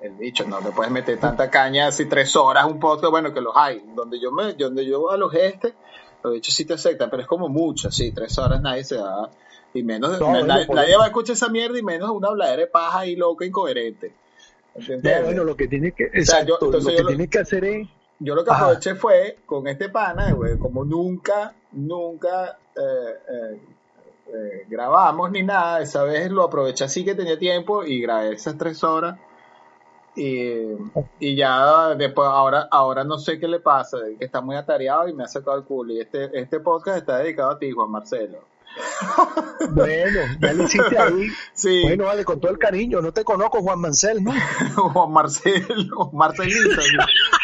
el, 0.00 0.18
dicho, 0.18 0.46
no 0.48 0.60
le 0.60 0.70
puedes 0.70 0.90
meter 0.90 1.20
tanta 1.20 1.50
caña 1.50 1.88
así 1.88 2.06
tres 2.06 2.34
horas 2.36 2.64
un 2.64 2.80
podcast, 2.80 3.10
bueno, 3.10 3.34
que 3.34 3.42
los 3.42 3.54
hay. 3.54 3.82
Donde 3.94 4.18
yo 4.18 4.32
me, 4.32 4.54
donde 4.54 4.86
yo 4.86 5.10
alojé 5.10 5.48
este, 5.48 5.74
los 6.22 6.32
dichos 6.32 6.54
sí 6.54 6.64
te 6.64 6.72
aceptan, 6.74 7.10
pero 7.10 7.22
es 7.22 7.28
como 7.28 7.50
mucho, 7.50 7.90
sí, 7.90 8.12
tres 8.12 8.38
horas 8.38 8.62
nadie 8.62 8.84
se 8.84 8.96
da, 8.96 9.28
y 9.74 9.82
menos, 9.82 10.18
nadie, 10.18 10.96
va 10.96 11.04
a 11.04 11.08
escuchar 11.08 11.34
esa 11.34 11.50
mierda 11.50 11.78
y 11.78 11.82
menos 11.82 12.08
una 12.10 12.28
habladera 12.28 12.62
de 12.62 12.66
paja 12.68 13.04
y 13.04 13.14
loca 13.14 13.44
incoherente. 13.44 14.14
bueno, 14.74 15.44
lo 15.44 15.54
que 15.54 15.68
tiene 15.68 15.92
que, 15.92 16.04
exacto, 16.04 16.58
lo 16.70 16.80
que 16.80 17.04
tiene 17.04 17.28
que 17.28 17.38
hacer 17.38 17.64
es 17.64 17.88
yo 18.20 18.34
lo 18.34 18.44
que 18.44 18.50
aproveché 18.50 18.94
fue 18.94 19.38
con 19.46 19.68
este 19.68 19.88
pana, 19.88 20.32
güey, 20.32 20.58
como 20.58 20.84
nunca, 20.84 21.54
nunca 21.72 22.58
eh, 22.76 23.18
eh, 23.28 23.60
eh, 24.34 24.66
grabamos 24.68 25.30
ni 25.30 25.42
nada, 25.42 25.80
esa 25.80 26.02
vez 26.04 26.30
lo 26.30 26.44
aproveché 26.44 26.84
así 26.84 27.04
que 27.04 27.14
tenía 27.14 27.38
tiempo 27.38 27.84
y 27.84 28.00
grabé 28.00 28.34
esas 28.34 28.56
tres 28.58 28.82
horas. 28.84 29.18
Y, 30.16 30.76
y 31.20 31.36
ya 31.36 31.94
después, 31.94 32.26
ahora, 32.26 32.66
ahora 32.72 33.04
no 33.04 33.18
sé 33.18 33.38
qué 33.38 33.46
le 33.46 33.60
pasa, 33.60 33.98
que 34.18 34.24
está 34.24 34.40
muy 34.40 34.56
atareado 34.56 35.08
y 35.08 35.14
me 35.14 35.22
ha 35.22 35.28
sacado 35.28 35.56
el 35.56 35.64
culo. 35.64 35.92
Y 35.92 36.00
este, 36.00 36.30
este 36.38 36.58
podcast 36.58 36.98
está 36.98 37.18
dedicado 37.18 37.52
a 37.52 37.58
ti, 37.58 37.70
Juan 37.70 37.90
Marcelo. 37.90 38.38
Bueno, 39.70 40.20
ya 40.40 40.52
lo 40.52 40.64
hiciste 40.64 40.98
ahí. 40.98 41.28
Sí. 41.52 41.82
Bueno, 41.82 42.04
vale, 42.04 42.24
con 42.24 42.40
todo 42.40 42.50
el 42.52 42.58
cariño. 42.58 43.00
No 43.00 43.12
te 43.12 43.24
conozco, 43.24 43.60
Juan 43.60 43.80
Mancel, 43.80 44.22
¿no? 44.22 44.32
Juan 44.92 45.12
Marcelo, 45.12 46.10
Marcelito, 46.12 46.80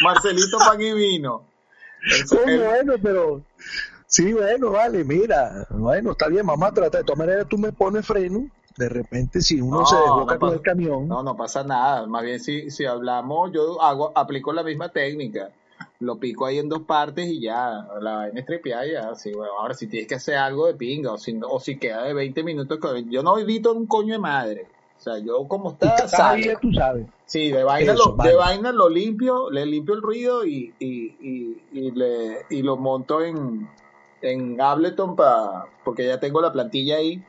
Marcelito 0.02 0.58
Pan 0.58 0.80
y 0.80 0.92
Vino. 0.92 1.44
Bueno, 2.30 2.94
pero 3.02 3.42
sí, 4.14 4.32
bueno, 4.32 4.70
vale, 4.70 5.04
mira, 5.04 5.66
bueno, 5.70 6.12
está 6.12 6.28
bien, 6.28 6.46
mamá, 6.46 6.72
trata 6.72 6.98
de 6.98 7.04
todas 7.04 7.18
maneras 7.18 7.46
tú 7.48 7.58
me 7.58 7.72
pones 7.72 8.06
freno. 8.06 8.48
De 8.76 8.88
repente, 8.88 9.40
si 9.40 9.60
uno 9.60 9.86
se 9.86 9.94
desboca 9.94 10.36
con 10.36 10.52
el 10.52 10.60
camión. 10.60 11.06
No, 11.06 11.22
no 11.22 11.36
pasa 11.36 11.62
nada. 11.62 12.08
Más 12.08 12.24
bien, 12.24 12.40
si, 12.40 12.72
si 12.72 12.84
hablamos, 12.84 13.52
yo 13.52 13.80
hago, 13.80 14.10
aplico 14.16 14.52
la 14.52 14.64
misma 14.64 14.88
técnica 14.88 15.50
lo 16.00 16.18
pico 16.18 16.46
ahí 16.46 16.58
en 16.58 16.68
dos 16.68 16.82
partes 16.82 17.26
y 17.26 17.40
ya, 17.40 17.88
la 18.00 18.16
vaina 18.16 18.40
es 18.40 18.92
ya, 18.92 19.14
sí, 19.14 19.32
bueno, 19.32 19.52
ahora 19.58 19.74
si 19.74 19.86
tienes 19.86 20.08
que 20.08 20.16
hacer 20.16 20.36
algo 20.36 20.66
de 20.66 20.74
pinga, 20.74 21.12
o 21.12 21.18
si, 21.18 21.38
o 21.42 21.60
si 21.60 21.78
queda 21.78 22.02
de 22.04 22.14
20 22.14 22.42
minutos, 22.42 22.78
yo 23.08 23.22
no 23.22 23.38
evito 23.38 23.72
un 23.72 23.86
coño 23.86 24.14
de 24.14 24.18
madre, 24.18 24.66
o 24.98 25.00
sea, 25.00 25.18
yo 25.18 25.46
como 25.48 25.72
está, 25.72 26.06
sabes. 26.08 26.58
tú 26.60 26.72
sabes. 26.72 27.06
Sí, 27.26 27.50
de 27.50 27.64
vaina, 27.64 27.94
lo, 27.94 28.16
de 28.22 28.34
vaina 28.34 28.72
lo 28.72 28.88
limpio, 28.88 29.50
le 29.50 29.66
limpio 29.66 29.94
el 29.94 30.02
ruido 30.02 30.44
y, 30.44 30.74
y, 30.78 31.16
y, 31.20 31.62
y, 31.72 31.90
le, 31.92 32.46
y 32.50 32.62
lo 32.62 32.76
monto 32.76 33.22
en, 33.22 33.68
en 34.24 34.60
Ableton 34.60 35.16
para, 35.16 35.66
porque 35.84 36.06
ya 36.06 36.18
tengo 36.18 36.40
la 36.40 36.52
plantilla 36.52 36.96
ahí. 36.96 37.22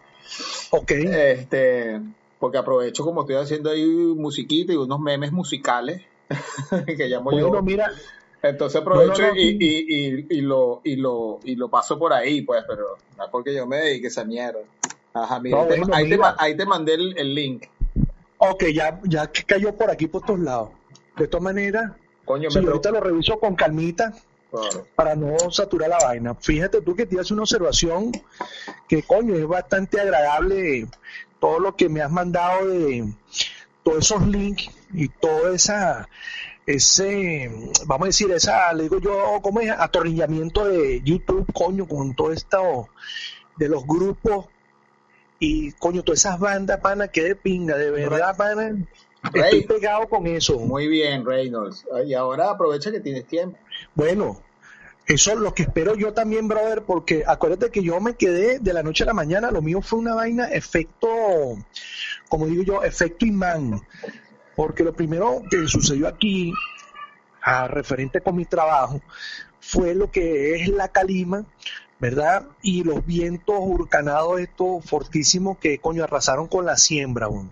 Ok. 0.71 0.91
Este, 0.91 2.01
porque 2.39 2.57
aprovecho 2.57 3.03
como 3.03 3.21
estoy 3.21 3.35
haciendo 3.35 3.69
ahí 3.69 3.85
musiquita 3.85 4.73
y 4.73 4.77
unos 4.77 4.99
memes 4.99 5.31
musicales 5.31 6.01
que 6.85 7.07
llamo 7.07 7.31
bueno, 7.31 7.61
mira, 7.61 7.91
entonces 8.41 8.81
aprovecho 8.81 9.23
y, 9.35 9.57
y, 9.59 10.25
y, 10.29 10.41
lo, 10.41 10.81
y, 10.83 10.95
lo, 10.95 11.39
y 11.43 11.55
lo 11.55 11.69
paso 11.69 11.99
por 11.99 12.13
ahí, 12.13 12.41
pues, 12.41 12.63
pero 12.67 12.97
no 13.17 13.25
es 13.25 13.29
porque 13.29 13.53
yo 13.53 13.67
me 13.67 13.77
dedique 13.77 14.07
a 14.07 14.09
esa 14.09 14.23
mierda. 14.23 14.59
Ajá, 15.13 15.39
mira, 15.39 15.61
ahí, 15.93 16.09
te, 16.09 16.19
ahí, 16.37 16.57
te, 16.57 16.65
mandé 16.65 16.95
el, 16.95 17.33
link. 17.33 17.65
Ok, 18.37 18.65
ya, 18.73 18.99
ya 19.05 19.31
cayó 19.47 19.73
por 19.75 19.89
aquí 19.89 20.07
por 20.07 20.23
todos 20.23 20.39
lados. 20.39 20.69
De 21.15 21.27
todas 21.27 21.43
maneras, 21.43 21.93
Coño, 22.25 22.49
ahorita 22.53 22.91
lo 22.91 22.99
reviso 22.99 23.39
con 23.39 23.55
calmita 23.55 24.13
para 24.95 25.15
no 25.15 25.37
saturar 25.51 25.89
la 25.89 25.97
vaina. 25.99 26.35
Fíjate 26.35 26.81
tú 26.81 26.95
que 26.95 27.05
te 27.05 27.19
hace 27.19 27.33
una 27.33 27.43
observación 27.43 28.11
que, 28.87 29.03
coño, 29.03 29.35
es 29.35 29.45
bastante 29.47 29.99
agradable 29.99 30.87
todo 31.39 31.59
lo 31.59 31.75
que 31.75 31.89
me 31.89 32.01
has 32.01 32.11
mandado 32.11 32.67
de 32.67 33.13
todos 33.83 33.99
esos 33.99 34.27
links 34.27 34.69
y 34.93 35.09
toda 35.09 35.53
esa 35.53 36.07
ese, 36.65 37.51
vamos 37.85 38.05
a 38.05 38.07
decir, 38.07 38.31
esa, 38.31 38.73
le 38.73 38.83
digo 38.83 38.99
yo, 38.99 39.39
como 39.41 39.59
es 39.59 39.69
atornillamiento 39.71 40.65
de 40.65 41.01
YouTube, 41.03 41.45
coño, 41.53 41.87
con 41.87 42.15
todo 42.15 42.31
esto 42.31 42.89
de 43.57 43.69
los 43.69 43.85
grupos 43.85 44.47
y 45.39 45.73
coño, 45.73 46.03
todas 46.03 46.21
esas 46.21 46.39
bandas, 46.39 46.79
pana, 46.79 47.09
que 47.09 47.21
de 47.21 47.35
pinga, 47.35 47.77
de 47.77 47.91
verdad, 47.91 48.35
pana. 48.35 48.75
Estoy 49.33 49.63
pegado 49.63 50.07
con 50.07 50.27
eso. 50.27 50.59
Muy 50.59 50.87
bien, 50.87 51.25
Reynolds. 51.25 51.85
Y 52.05 52.13
ahora 52.13 52.51
aprovecha 52.51 52.91
que 52.91 52.99
tienes 52.99 53.25
tiempo. 53.25 53.57
Bueno, 53.93 54.41
eso 55.07 55.31
es 55.31 55.37
lo 55.37 55.53
que 55.53 55.63
espero 55.63 55.95
yo 55.95 56.13
también, 56.13 56.47
brother, 56.47 56.83
porque 56.83 57.23
acuérdate 57.27 57.69
que 57.69 57.83
yo 57.83 57.99
me 57.99 58.15
quedé 58.15 58.59
de 58.59 58.73
la 58.73 58.81
noche 58.81 59.03
a 59.03 59.07
la 59.07 59.13
mañana, 59.13 59.51
lo 59.51 59.61
mío 59.61 59.81
fue 59.81 59.99
una 59.99 60.15
vaina, 60.15 60.45
efecto, 60.45 61.07
como 62.27 62.47
digo 62.47 62.63
yo, 62.63 62.83
efecto 62.83 63.25
imán. 63.25 63.81
Porque 64.55 64.83
lo 64.83 64.93
primero 64.93 65.43
que 65.49 65.67
sucedió 65.67 66.07
aquí, 66.07 66.53
a 67.41 67.67
referente 67.67 68.21
con 68.21 68.35
mi 68.35 68.45
trabajo, 68.45 69.01
fue 69.59 69.93
lo 69.93 70.09
que 70.09 70.55
es 70.55 70.69
la 70.69 70.87
calima, 70.87 71.45
¿verdad? 71.99 72.47
Y 72.63 72.83
los 72.83 73.05
vientos 73.05 73.57
huracanados 73.59 74.39
estos 74.39 74.83
fortísimos 74.85 75.57
que, 75.59 75.77
coño, 75.77 76.03
arrasaron 76.03 76.47
con 76.47 76.65
la 76.65 76.77
siembra, 76.77 77.27
uno. 77.27 77.51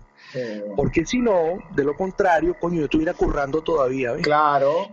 Porque 0.76 1.04
si 1.06 1.18
no, 1.18 1.58
de 1.74 1.84
lo 1.84 1.96
contrario, 1.96 2.56
coño, 2.58 2.78
yo 2.78 2.84
estuviera 2.84 3.14
currando 3.14 3.62
todavía, 3.62 4.12
¿ves? 4.12 4.22
Claro. 4.22 4.88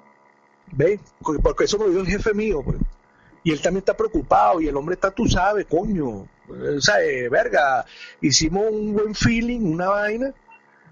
¿Ves? 0.72 1.00
Porque 1.44 1.66
eso 1.66 1.78
me 1.78 1.86
lo 1.86 1.90
dijo 1.92 2.02
el 2.02 2.08
jefe 2.08 2.34
mío, 2.34 2.62
pues. 2.64 2.78
Y 3.44 3.52
él 3.52 3.62
también 3.62 3.80
está 3.80 3.98
preocupado 3.98 4.62
y 4.62 4.68
el 4.68 4.78
hombre 4.78 4.96
está, 4.96 5.12
tú 5.12 5.28
sabes, 5.28 5.66
coño. 5.66 6.28
O 6.48 6.82
sea, 6.82 7.02
eh, 7.04 7.28
verga, 7.30 7.86
hicimos 8.22 8.66
un 8.72 8.94
buen 8.94 9.16
feeling, 9.16 9.62
una 9.62 9.90
vaina, 9.90 10.34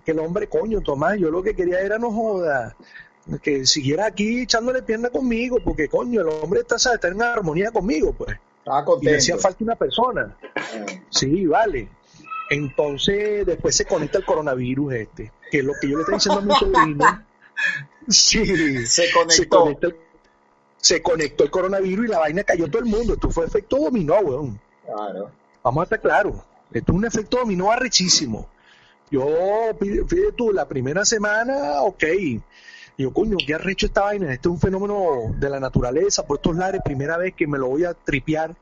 el 0.10 0.20
hombre, 0.20 0.48
coño, 0.48 0.82
Tomás, 0.82 1.18
yo 1.18 1.30
lo 1.30 1.42
que 1.44 1.56
quería 1.56 1.80
era 1.82 1.98
no 1.98 2.12
joda, 2.12 2.76
que 3.42 3.66
siguiera 3.66 4.08
aquí 4.08 4.42
echándole 4.42 4.82
pierna 4.82 5.10
conmigo, 5.10 5.58
porque 5.64 5.88
coño, 5.88 6.22
el 6.22 6.28
hombre 6.28 6.62
está, 6.62 6.76
está 6.76 7.08
en 7.08 7.22
armonía 7.22 7.72
conmigo, 7.72 8.14
pues. 8.14 8.38
Y 9.02 9.06
le 9.06 9.18
hacía 9.18 9.38
falta 9.38 9.64
una 9.64 9.76
persona. 9.76 10.36
Ah. 10.56 10.86
Sí, 11.10 11.46
vale. 11.46 11.88
Entonces, 12.50 13.46
después 13.46 13.76
se 13.76 13.86
conecta 13.86 14.18
el 14.18 14.26
coronavirus 14.26 14.94
este, 14.94 15.32
que 15.52 15.60
es 15.60 15.64
lo 15.64 15.74
que 15.80 15.88
yo 15.88 15.98
le 15.98 16.02
estoy 16.02 16.16
diciendo 16.16 16.42
a 16.42 16.44
mi 16.44 16.56
sobrino. 16.56 17.26
Sí, 18.08 18.88
se 18.88 19.12
conectó. 19.12 19.78
Se, 20.78 21.04
conectó 21.04 21.44
el 21.44 21.52
coronavirus 21.52 22.06
y 22.06 22.10
la 22.10 22.20
vaina 22.20 22.44
cayó 22.44 22.68
todo 22.68 22.82
el 22.82 22.88
mundo. 22.88 23.14
Esto 23.14 23.30
fue 23.30 23.46
efecto 23.46 23.78
dominó, 23.78 24.18
weón. 24.20 24.60
Claro. 24.86 25.30
Vamos 25.62 25.82
a 25.82 25.84
estar 25.84 26.02
claros. 26.02 26.38
Esto 26.72 26.92
es 26.92 26.98
un 26.98 27.06
efecto 27.06 27.38
dominó 27.38 27.70
arrechísimo. 27.70 28.48
Yo, 29.12 29.28
fíjate 29.80 30.32
tú, 30.32 30.52
la 30.52 30.68
primera 30.68 31.04
semana, 31.04 31.82
ok. 31.82 32.04
yo, 32.98 33.12
coño, 33.14 33.38
qué 33.46 33.56
arrecho 33.56 33.88
esta 33.88 34.04
vaina. 34.04 34.34
Este 34.34 34.48
es 34.48 34.54
un 34.54 34.60
fenómeno 34.60 35.36
de 35.36 35.50
la 35.50 35.60
naturaleza, 35.60 36.26
por 36.26 36.38
estos 36.38 36.56
lares, 36.56 36.82
primera 36.84 37.18
vez 37.18 37.34
que 37.36 37.46
me 37.46 37.58
lo 37.58 37.68
voy 37.68 37.84
a 37.84 37.94
tripear. 37.94 38.56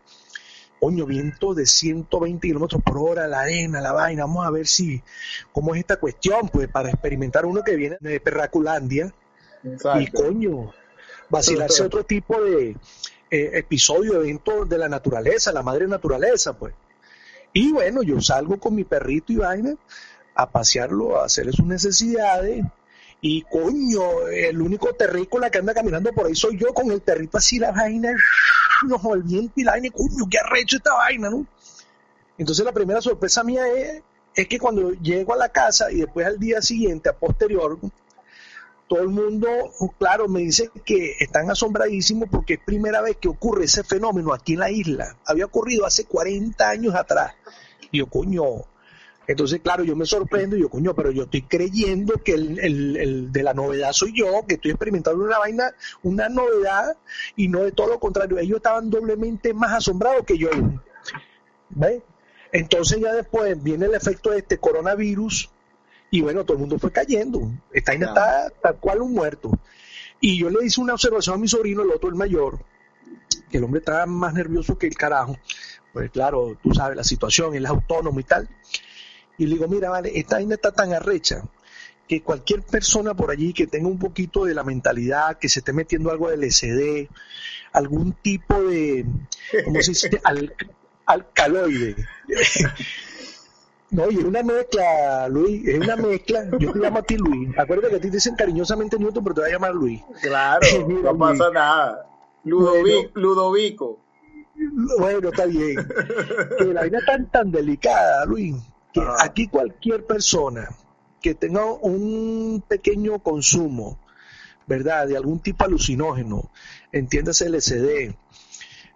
Coño, 0.79 1.05
viento 1.05 1.53
de 1.53 1.65
120 1.65 2.47
kilómetros 2.47 2.81
por 2.83 2.97
hora, 2.99 3.27
la 3.27 3.41
arena, 3.41 3.81
la 3.81 3.91
vaina. 3.91 4.23
Vamos 4.23 4.45
a 4.45 4.51
ver 4.51 4.67
si, 4.67 5.01
cómo 5.51 5.73
es 5.73 5.79
esta 5.79 5.97
cuestión, 5.97 6.49
pues, 6.49 6.67
para 6.67 6.89
experimentar 6.89 7.45
uno 7.45 7.63
que 7.63 7.75
viene 7.75 7.97
de 7.99 8.19
Perraculandia, 8.19 9.13
Y 9.99 10.07
coño, 10.11 10.73
vacilarse 11.29 11.83
otro 11.83 12.03
tipo 12.03 12.39
de 12.41 12.75
eh, 13.31 13.51
episodio, 13.53 14.21
evento 14.21 14.65
de 14.65 14.77
la 14.77 14.87
naturaleza, 14.87 15.51
la 15.51 15.63
madre 15.63 15.87
naturaleza, 15.87 16.57
pues. 16.57 16.73
Y 17.53 17.71
bueno, 17.71 18.03
yo 18.03 18.21
salgo 18.21 18.59
con 18.59 18.75
mi 18.75 18.83
perrito 18.83 19.33
y 19.33 19.37
vaina 19.37 19.75
a 20.35 20.51
pasearlo, 20.51 21.19
a 21.19 21.25
hacerle 21.25 21.53
sus 21.53 21.65
necesidades. 21.65 22.63
Y 23.21 23.41
coño, 23.43 24.27
el 24.27 24.61
único 24.61 24.93
terrícola 24.93 25.49
que 25.49 25.57
anda 25.57 25.73
caminando 25.73 26.13
por 26.13 26.27
ahí 26.27 26.35
soy 26.35 26.57
yo 26.57 26.73
con 26.73 26.91
el 26.91 27.01
perrito 27.01 27.37
así, 27.37 27.57
la 27.57 27.71
vaina, 27.71 28.11
nos 28.87 29.01
viento 29.25 29.53
y 29.55 29.63
la 29.63 29.71
vaina, 29.71 29.89
coño, 29.89 30.27
qué 30.29 30.37
arrecho 30.37 30.77
esta 30.77 30.93
vaina, 30.93 31.29
¿no? 31.29 31.45
Entonces 32.37 32.63
la 32.63 32.71
primera 32.71 33.01
sorpresa 33.01 33.43
mía 33.43 33.67
es, 33.67 34.03
es 34.35 34.47
que 34.47 34.59
cuando 34.59 34.91
llego 34.93 35.33
a 35.33 35.37
la 35.37 35.49
casa 35.49 35.91
y 35.91 35.97
después 36.01 36.27
al 36.27 36.37
día 36.37 36.61
siguiente, 36.61 37.09
a 37.09 37.13
posterior, 37.13 37.79
todo 38.87 39.01
el 39.01 39.09
mundo, 39.09 39.47
claro, 39.97 40.27
me 40.27 40.41
dice 40.41 40.69
que 40.85 41.15
están 41.19 41.49
asombradísimos 41.49 42.29
porque 42.29 42.53
es 42.53 42.59
primera 42.63 43.01
vez 43.01 43.17
que 43.17 43.27
ocurre 43.27 43.65
ese 43.65 43.83
fenómeno 43.83 44.33
aquí 44.33 44.53
en 44.53 44.59
la 44.59 44.71
isla. 44.71 45.17
Había 45.25 45.45
ocurrido 45.45 45.85
hace 45.85 46.05
40 46.05 46.69
años 46.69 46.95
atrás. 46.95 47.33
Y 47.91 47.99
yo, 47.99 48.07
coño. 48.07 48.43
Entonces, 49.27 49.59
claro, 49.61 49.83
yo 49.83 49.95
me 49.95 50.05
sorprendo 50.05 50.55
y 50.55 50.61
yo, 50.61 50.69
coño, 50.69 50.95
pero 50.95 51.11
yo 51.11 51.23
estoy 51.23 51.41
creyendo 51.41 52.13
que 52.23 52.33
el, 52.33 52.59
el, 52.59 53.31
de 53.31 53.43
la 53.43 53.53
novedad 53.53 53.91
soy 53.91 54.13
yo, 54.15 54.45
que 54.47 54.55
estoy 54.55 54.71
experimentando 54.71 55.23
una 55.23 55.37
vaina, 55.37 55.73
una 56.03 56.29
novedad, 56.29 56.95
y 57.35 57.49
no 57.49 57.63
de 57.63 57.73
todo 57.73 57.87
lo 57.87 57.99
contrario. 57.99 58.39
Ellos 58.39 58.57
estaban 58.57 58.89
doblemente 58.89 59.53
más 59.53 59.73
asombrados 59.73 60.25
que 60.25 60.37
yo. 60.37 60.49
¿Ves? 61.69 62.01
Entonces 62.53 62.99
ya 63.01 63.11
después 63.11 63.61
viene 63.61 63.87
el 63.87 63.95
efecto 63.95 64.31
de 64.31 64.39
este 64.39 64.57
coronavirus 64.57 65.49
y 66.09 66.21
bueno, 66.21 66.45
todo 66.45 66.53
el 66.53 66.61
mundo 66.61 66.79
fue 66.79 66.91
cayendo. 66.91 67.51
Está, 67.73 67.93
está 67.93 68.49
tal 68.61 68.77
cual 68.77 69.01
un 69.01 69.13
muerto. 69.13 69.51
Y 70.19 70.39
yo 70.39 70.49
le 70.49 70.65
hice 70.65 70.81
una 70.81 70.93
observación 70.93 71.35
a 71.35 71.37
mi 71.37 71.47
sobrino, 71.47 71.83
el 71.83 71.91
otro, 71.91 72.09
el 72.09 72.15
mayor, 72.15 72.59
que 73.49 73.57
el 73.57 73.63
hombre 73.63 73.79
estaba 73.79 74.05
más 74.05 74.33
nervioso 74.33 74.77
que 74.77 74.87
el 74.87 74.95
carajo. 74.95 75.37
Pues 75.93 76.09
claro, 76.11 76.57
tú 76.61 76.73
sabes 76.73 76.95
la 76.95 77.03
situación, 77.03 77.55
él 77.55 77.65
es 77.65 77.69
autónomo 77.69 78.19
y 78.19 78.23
tal. 78.23 78.47
Y 79.37 79.45
le 79.45 79.55
digo, 79.55 79.67
mira, 79.67 79.89
vale, 79.89 80.11
esta 80.17 80.35
vaina 80.35 80.55
está 80.55 80.71
tan 80.71 80.93
arrecha 80.93 81.43
que 82.07 82.21
cualquier 82.21 82.63
persona 82.63 83.13
por 83.13 83.31
allí 83.31 83.53
que 83.53 83.67
tenga 83.67 83.87
un 83.87 83.99
poquito 83.99 84.45
de 84.45 84.53
la 84.53 84.63
mentalidad, 84.63 85.37
que 85.37 85.49
se 85.49 85.59
esté 85.59 85.73
metiendo 85.73 86.09
algo 86.09 86.29
del 86.29 86.49
SD, 86.49 87.09
algún 87.73 88.13
tipo 88.13 88.61
de, 88.63 89.05
¿cómo 89.65 89.81
se 89.81 89.91
dice? 89.91 90.21
Al, 90.23 90.53
alcaloide. 91.05 91.95
No, 93.89 94.11
y 94.11 94.17
es 94.17 94.23
una 94.23 94.43
mezcla, 94.43 95.29
Luis, 95.29 95.65
es 95.65 95.79
una 95.79 95.95
mezcla. 95.95 96.45
Yo 96.59 96.73
te 96.73 96.79
llamo 96.79 96.99
a 96.99 97.03
ti 97.03 97.17
Luis. 97.17 97.57
Acuérdate 97.57 97.89
que 97.91 97.95
a 97.95 98.01
ti 98.01 98.09
te 98.09 98.17
dicen 98.17 98.35
cariñosamente 98.35 98.99
Newton, 98.99 99.23
pero 99.23 99.35
te 99.35 99.41
voy 99.41 99.49
a 99.49 99.53
llamar 99.53 99.75
Luis. 99.75 100.01
Claro, 100.21 100.67
no 100.87 101.17
pasa 101.17 101.49
nada. 101.51 102.05
Ludovico. 102.43 103.99
Bueno, 104.99 105.29
está 105.29 105.45
bien. 105.45 105.87
Que 106.57 106.65
la 106.65 106.83
vida 106.83 106.99
tan 107.05 107.29
tan 107.31 107.51
delicada, 107.51 108.25
Luis, 108.25 108.55
que 108.99 109.07
aquí 109.23 109.47
cualquier 109.47 110.05
persona 110.05 110.69
que 111.21 111.35
tenga 111.35 111.65
un 111.65 112.63
pequeño 112.67 113.19
consumo, 113.19 113.99
¿verdad? 114.65 115.07
De 115.07 115.17
algún 115.17 115.39
tipo 115.39 115.63
alucinógeno, 115.63 116.51
entiéndase 116.91 117.49
LSD, 117.49 118.15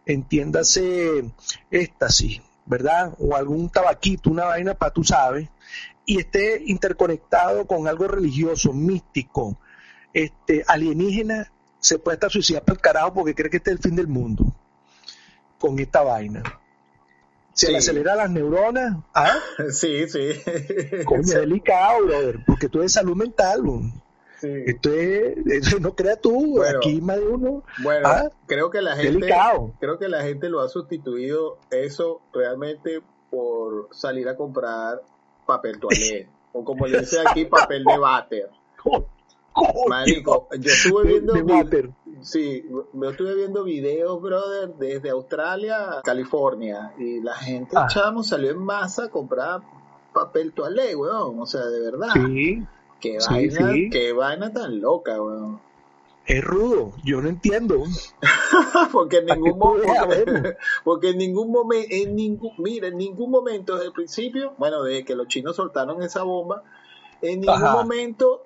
entiéndase 0.06 1.32
éxtasis, 1.70 2.42
¿verdad? 2.66 3.14
O 3.20 3.36
algún 3.36 3.70
tabaquito, 3.70 4.30
una 4.30 4.46
vaina 4.46 4.74
para 4.74 4.94
tú 4.94 5.04
sabes, 5.04 5.50
y 6.06 6.20
esté 6.20 6.64
interconectado 6.66 7.66
con 7.68 7.88
algo 7.88 8.08
religioso, 8.08 8.74
místico, 8.74 9.60
este, 10.14 10.64
alienígena, 10.68 11.52
se 11.80 12.00
puede 12.00 12.16
estar 12.16 12.32
suicidando 12.32 12.74
el 12.74 12.80
carajo 12.80 13.14
porque 13.14 13.34
cree 13.34 13.50
que 13.50 13.58
este 13.58 13.72
es 13.72 13.78
el 13.78 13.84
fin 13.84 13.96
del 13.96 14.08
mundo 14.08 14.56
con 15.58 15.80
esta 15.80 16.02
vaina. 16.02 16.61
Se 17.54 17.72
le 17.72 17.78
acelera 17.80 18.16
las 18.16 18.30
neuronas. 18.30 18.98
¿ah? 19.14 19.38
Sí, 19.72 20.08
sí. 20.08 20.30
Coño, 21.06 21.22
es 21.22 21.34
delicado, 21.34 22.06
brother, 22.06 22.40
porque 22.46 22.70
tú 22.70 22.80
eres 22.80 22.94
salud 22.94 23.16
mental. 23.16 23.62
Esto 24.42 24.94
es, 24.94 25.80
no 25.80 25.96
creas 25.96 26.20
tú, 26.20 26.62
aquí 26.64 27.00
más 27.00 27.18
de 27.18 27.28
uno. 27.28 27.64
Bueno, 27.84 28.08
¿ah? 28.08 28.32
creo 28.48 28.72
que 28.72 28.82
la 28.82 28.96
gente, 28.96 29.30
creo 29.80 30.00
que 30.00 30.08
la 30.08 30.24
gente 30.24 30.50
lo 30.50 30.62
ha 30.62 30.70
sustituido 30.70 31.60
eso 31.70 32.22
realmente 32.34 33.02
por 33.30 33.90
salir 33.92 34.28
a 34.30 34.36
comprar 34.36 35.02
papel 35.46 35.80
toalé 35.80 36.28
o 36.54 36.64
como 36.64 36.88
le 36.88 37.00
dice 37.02 37.18
aquí 37.26 37.46
papel 37.46 37.84
de 37.84 37.98
váter. 37.98 38.50
Marico, 39.88 40.48
yo 40.60 40.72
estuve 40.72 41.08
viendo 41.08 41.34
sí, 42.22 42.66
yo 42.70 43.10
estuve 43.10 43.36
viendo 43.36 43.64
videos, 43.64 44.22
brother, 44.22 44.74
desde 44.76 45.10
Australia 45.10 46.00
a 46.00 46.02
California 46.02 46.94
y 46.98 47.22
la 47.22 47.36
gente, 47.36 47.76
ah. 47.76 47.88
chamo, 47.88 48.24
salió 48.24 48.52
en 48.52 48.60
masa 48.60 49.06
a 49.06 49.10
comprar 49.10 49.62
papel 50.14 50.54
toalé, 50.54 50.96
weón, 50.96 51.40
o 51.40 51.46
sea, 51.46 51.66
de 51.66 51.80
verdad. 51.80 52.10
Sí. 52.14 52.64
Qué, 53.00 53.18
vaina, 53.28 53.74
qué 53.92 54.14
vaina 54.14 54.54
tan 54.54 54.80
loca, 54.80 55.22
weón. 55.22 55.60
Es 56.26 56.44
rudo, 56.44 56.94
yo 57.04 57.22
no 57.22 57.30
entiendo. 57.30 57.84
porque 58.92 59.18
en 59.18 59.26
ningún 59.26 59.58
momento, 59.58 60.56
porque 60.84 61.10
en 61.10 61.18
ningún 61.18 61.52
momento, 61.52 61.88
en 61.90 62.16
ningún, 62.16 62.52
mira, 62.58 62.88
en 62.88 62.98
ningún 62.98 63.32
momento 63.32 63.74
desde 63.74 63.88
el 63.88 63.94
principio, 63.94 64.54
bueno, 64.58 64.84
desde 64.84 65.04
que 65.04 65.16
los 65.16 65.28
chinos 65.28 65.56
soltaron 65.56 66.02
esa 66.04 66.24
bomba, 66.24 66.64
en 67.22 67.42
ningún 67.42 67.62
momento 67.62 68.46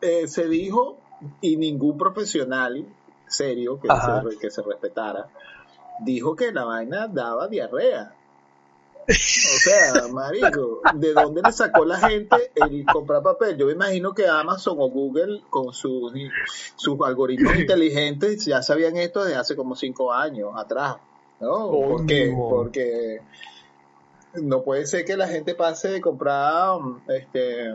eh, 0.00 0.26
se 0.26 0.48
dijo 0.48 0.98
y 1.40 1.56
ningún 1.56 1.98
profesional 1.98 2.84
serio 3.26 3.80
que 3.80 3.88
se, 3.88 4.38
que 4.38 4.50
se 4.50 4.62
respetara 4.62 5.28
dijo 6.00 6.36
que 6.36 6.52
la 6.52 6.64
vaina 6.64 7.08
daba 7.08 7.48
diarrea. 7.48 8.14
O 9.08 9.12
sea, 9.12 10.06
marico, 10.12 10.80
¿de 10.94 11.14
dónde 11.14 11.40
le 11.42 11.52
sacó 11.52 11.84
la 11.84 11.98
gente 11.98 12.50
el 12.54 12.84
comprar 12.84 13.22
papel? 13.22 13.56
Yo 13.56 13.66
me 13.66 13.72
imagino 13.72 14.12
que 14.12 14.26
Amazon 14.26 14.76
o 14.78 14.90
Google 14.90 15.42
con 15.48 15.72
sus, 15.72 16.12
sus 16.76 16.98
algoritmos 17.00 17.56
inteligentes 17.58 18.44
ya 18.44 18.62
sabían 18.62 18.96
esto 18.96 19.24
desde 19.24 19.38
hace 19.38 19.56
como 19.56 19.76
cinco 19.76 20.12
años 20.12 20.52
atrás, 20.56 20.96
¿no? 21.40 21.70
Porque, 21.70 22.34
porque 22.36 23.22
no 24.34 24.62
puede 24.62 24.86
ser 24.86 25.06
que 25.06 25.16
la 25.16 25.26
gente 25.26 25.54
pase 25.54 25.88
de 25.88 26.00
comprar 26.02 26.78
este 27.08 27.74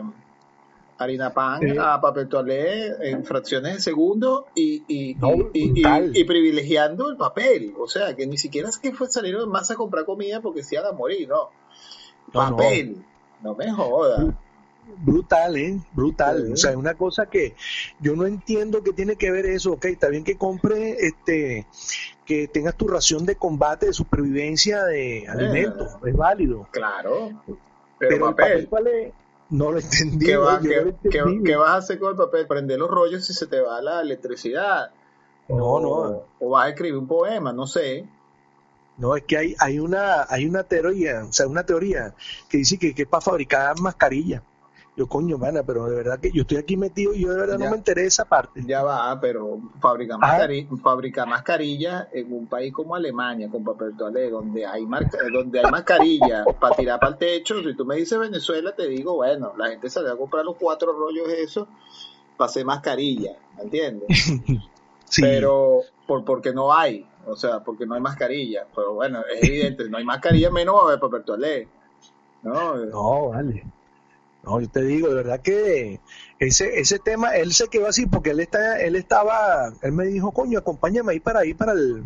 harina 0.98 1.32
pan 1.32 1.78
a 1.78 2.00
papel 2.00 2.28
toalé 2.28 3.10
en 3.10 3.24
fracciones 3.24 3.74
de 3.74 3.80
segundo 3.80 4.46
y, 4.54 4.84
y, 4.86 5.16
y, 5.52 6.24
privilegiando 6.24 7.10
el 7.10 7.16
papel. 7.16 7.74
O 7.78 7.88
sea, 7.88 8.14
que 8.14 8.26
ni 8.26 8.38
siquiera 8.38 8.68
es 8.68 8.78
que 8.78 8.92
fue 8.92 9.08
salir 9.08 9.36
más 9.46 9.70
a 9.70 9.76
comprar 9.76 10.04
comida 10.04 10.40
porque 10.40 10.62
se 10.62 10.76
iban 10.76 10.86
a 10.86 10.92
morir, 10.92 11.28
no. 11.28 11.50
Papel, 12.32 13.04
no, 13.42 13.54
me 13.54 13.70
joda. 13.72 14.36
Brutal, 14.98 15.56
¿eh? 15.56 15.80
Brutal. 15.92 16.52
O 16.52 16.56
sea, 16.56 16.72
es 16.72 16.76
una 16.76 16.94
cosa 16.94 17.26
que 17.26 17.54
yo 18.00 18.14
no 18.16 18.26
entiendo 18.26 18.82
que 18.82 18.92
tiene 18.92 19.16
que 19.16 19.30
ver 19.30 19.46
eso. 19.46 19.72
Ok, 19.72 19.86
está 19.86 20.08
bien 20.08 20.24
que 20.24 20.36
compre, 20.36 20.96
este, 21.00 21.66
que 22.26 22.48
tengas 22.48 22.76
tu 22.76 22.86
ración 22.88 23.24
de 23.24 23.36
combate, 23.36 23.86
de 23.86 23.92
supervivencia 23.92 24.84
de 24.84 25.26
alimentos. 25.28 25.92
Es 26.04 26.16
válido. 26.16 26.68
Claro. 26.70 27.30
Pero, 27.98 28.34
papel. 28.34 28.66
papel 28.66 29.14
no 29.50 29.72
lo 29.72 29.78
entendí. 29.78 30.26
¿Qué, 30.26 30.36
vas 30.36 31.68
a 31.68 31.76
hacer 31.76 31.98
con 31.98 32.10
el 32.10 32.16
papel? 32.16 32.46
Prender 32.46 32.78
los 32.78 32.90
rollos 32.90 33.26
si 33.26 33.32
se 33.32 33.46
te 33.46 33.60
va 33.60 33.80
la 33.80 34.00
electricidad. 34.00 34.90
No, 35.48 35.80
no. 35.80 36.22
O 36.40 36.50
vas 36.50 36.66
a 36.66 36.68
escribir 36.70 36.96
un 36.96 37.06
poema, 37.06 37.52
no 37.52 37.66
sé. 37.66 38.08
No, 38.96 39.16
es 39.16 39.24
que 39.24 39.36
hay, 39.36 39.56
hay, 39.58 39.78
una, 39.78 40.24
hay 40.28 40.46
una 40.46 40.62
teoría, 40.62 41.24
o 41.28 41.32
sea, 41.32 41.48
una 41.48 41.64
teoría 41.64 42.14
que 42.48 42.58
dice 42.58 42.78
que, 42.78 42.94
que 42.94 43.02
es 43.02 43.08
para 43.08 43.20
fabricar 43.20 43.78
mascarillas. 43.80 44.42
Yo, 44.96 45.08
coño, 45.08 45.38
mana, 45.38 45.64
pero 45.64 45.86
de 45.86 45.96
verdad 45.96 46.20
que 46.20 46.30
yo 46.30 46.42
estoy 46.42 46.58
aquí 46.58 46.76
metido 46.76 47.12
y 47.14 47.22
yo 47.22 47.32
de 47.32 47.40
verdad 47.40 47.58
no 47.58 47.68
me 47.68 47.76
interesa 47.76 48.06
esa 48.06 48.24
parte. 48.26 48.62
Ya 48.64 48.84
va, 48.84 49.18
pero 49.20 49.58
fabricar 49.80 50.20
mascarilla, 50.20 51.26
mascarillas 51.26 52.08
en 52.12 52.32
un 52.32 52.46
país 52.46 52.72
como 52.72 52.94
Alemania, 52.94 53.50
con 53.50 53.64
papel 53.64 53.96
toalé, 53.96 54.30
donde 54.30 54.64
hay, 54.64 54.86
donde 55.32 55.58
hay 55.58 55.70
mascarillas 55.70 56.46
para 56.60 56.76
tirar 56.76 57.00
para 57.00 57.10
el 57.10 57.18
techo. 57.18 57.60
Si 57.60 57.74
tú 57.74 57.84
me 57.84 57.96
dices 57.96 58.16
Venezuela, 58.20 58.72
te 58.72 58.86
digo, 58.86 59.16
bueno, 59.16 59.52
la 59.56 59.68
gente 59.70 59.90
sale 59.90 60.10
a 60.10 60.16
comprar 60.16 60.44
los 60.44 60.56
cuatro 60.56 60.92
rollos 60.92 61.28
esos 61.28 61.66
para 62.36 62.48
hacer 62.48 62.64
mascarilla, 62.64 63.36
¿me 63.56 63.64
entiendes? 63.64 64.06
sí. 65.06 65.22
Pero 65.22 65.80
por, 66.06 66.24
porque 66.24 66.52
no 66.52 66.72
hay, 66.72 67.04
o 67.26 67.34
sea, 67.34 67.64
porque 67.64 67.84
no 67.84 67.96
hay 67.96 68.00
mascarilla. 68.00 68.64
Pero 68.72 68.94
bueno, 68.94 69.22
es 69.28 69.42
evidente, 69.42 69.88
no 69.90 69.98
hay 69.98 70.04
mascarilla, 70.04 70.50
menos 70.50 70.76
va 70.76 70.80
a 70.80 70.84
haber 70.84 71.00
papel 71.00 71.24
toalé. 71.24 71.68
No, 72.44 72.76
no 72.76 73.30
vale. 73.30 73.64
No, 74.44 74.60
yo 74.60 74.68
te 74.68 74.82
digo, 74.82 75.08
de 75.08 75.14
verdad 75.14 75.40
que 75.40 76.00
ese, 76.38 76.78
ese 76.78 76.98
tema, 76.98 77.34
él 77.36 77.52
se 77.54 77.68
quedó 77.68 77.86
así 77.86 78.06
porque 78.06 78.30
él 78.30 78.40
está, 78.40 78.80
él 78.80 78.96
estaba, 78.96 79.72
él 79.82 79.92
me 79.92 80.06
dijo, 80.06 80.32
coño, 80.32 80.58
acompáñame 80.58 81.12
ahí 81.12 81.20
para 81.20 81.44
ir 81.44 81.56
para 81.56 81.72
el, 81.72 82.04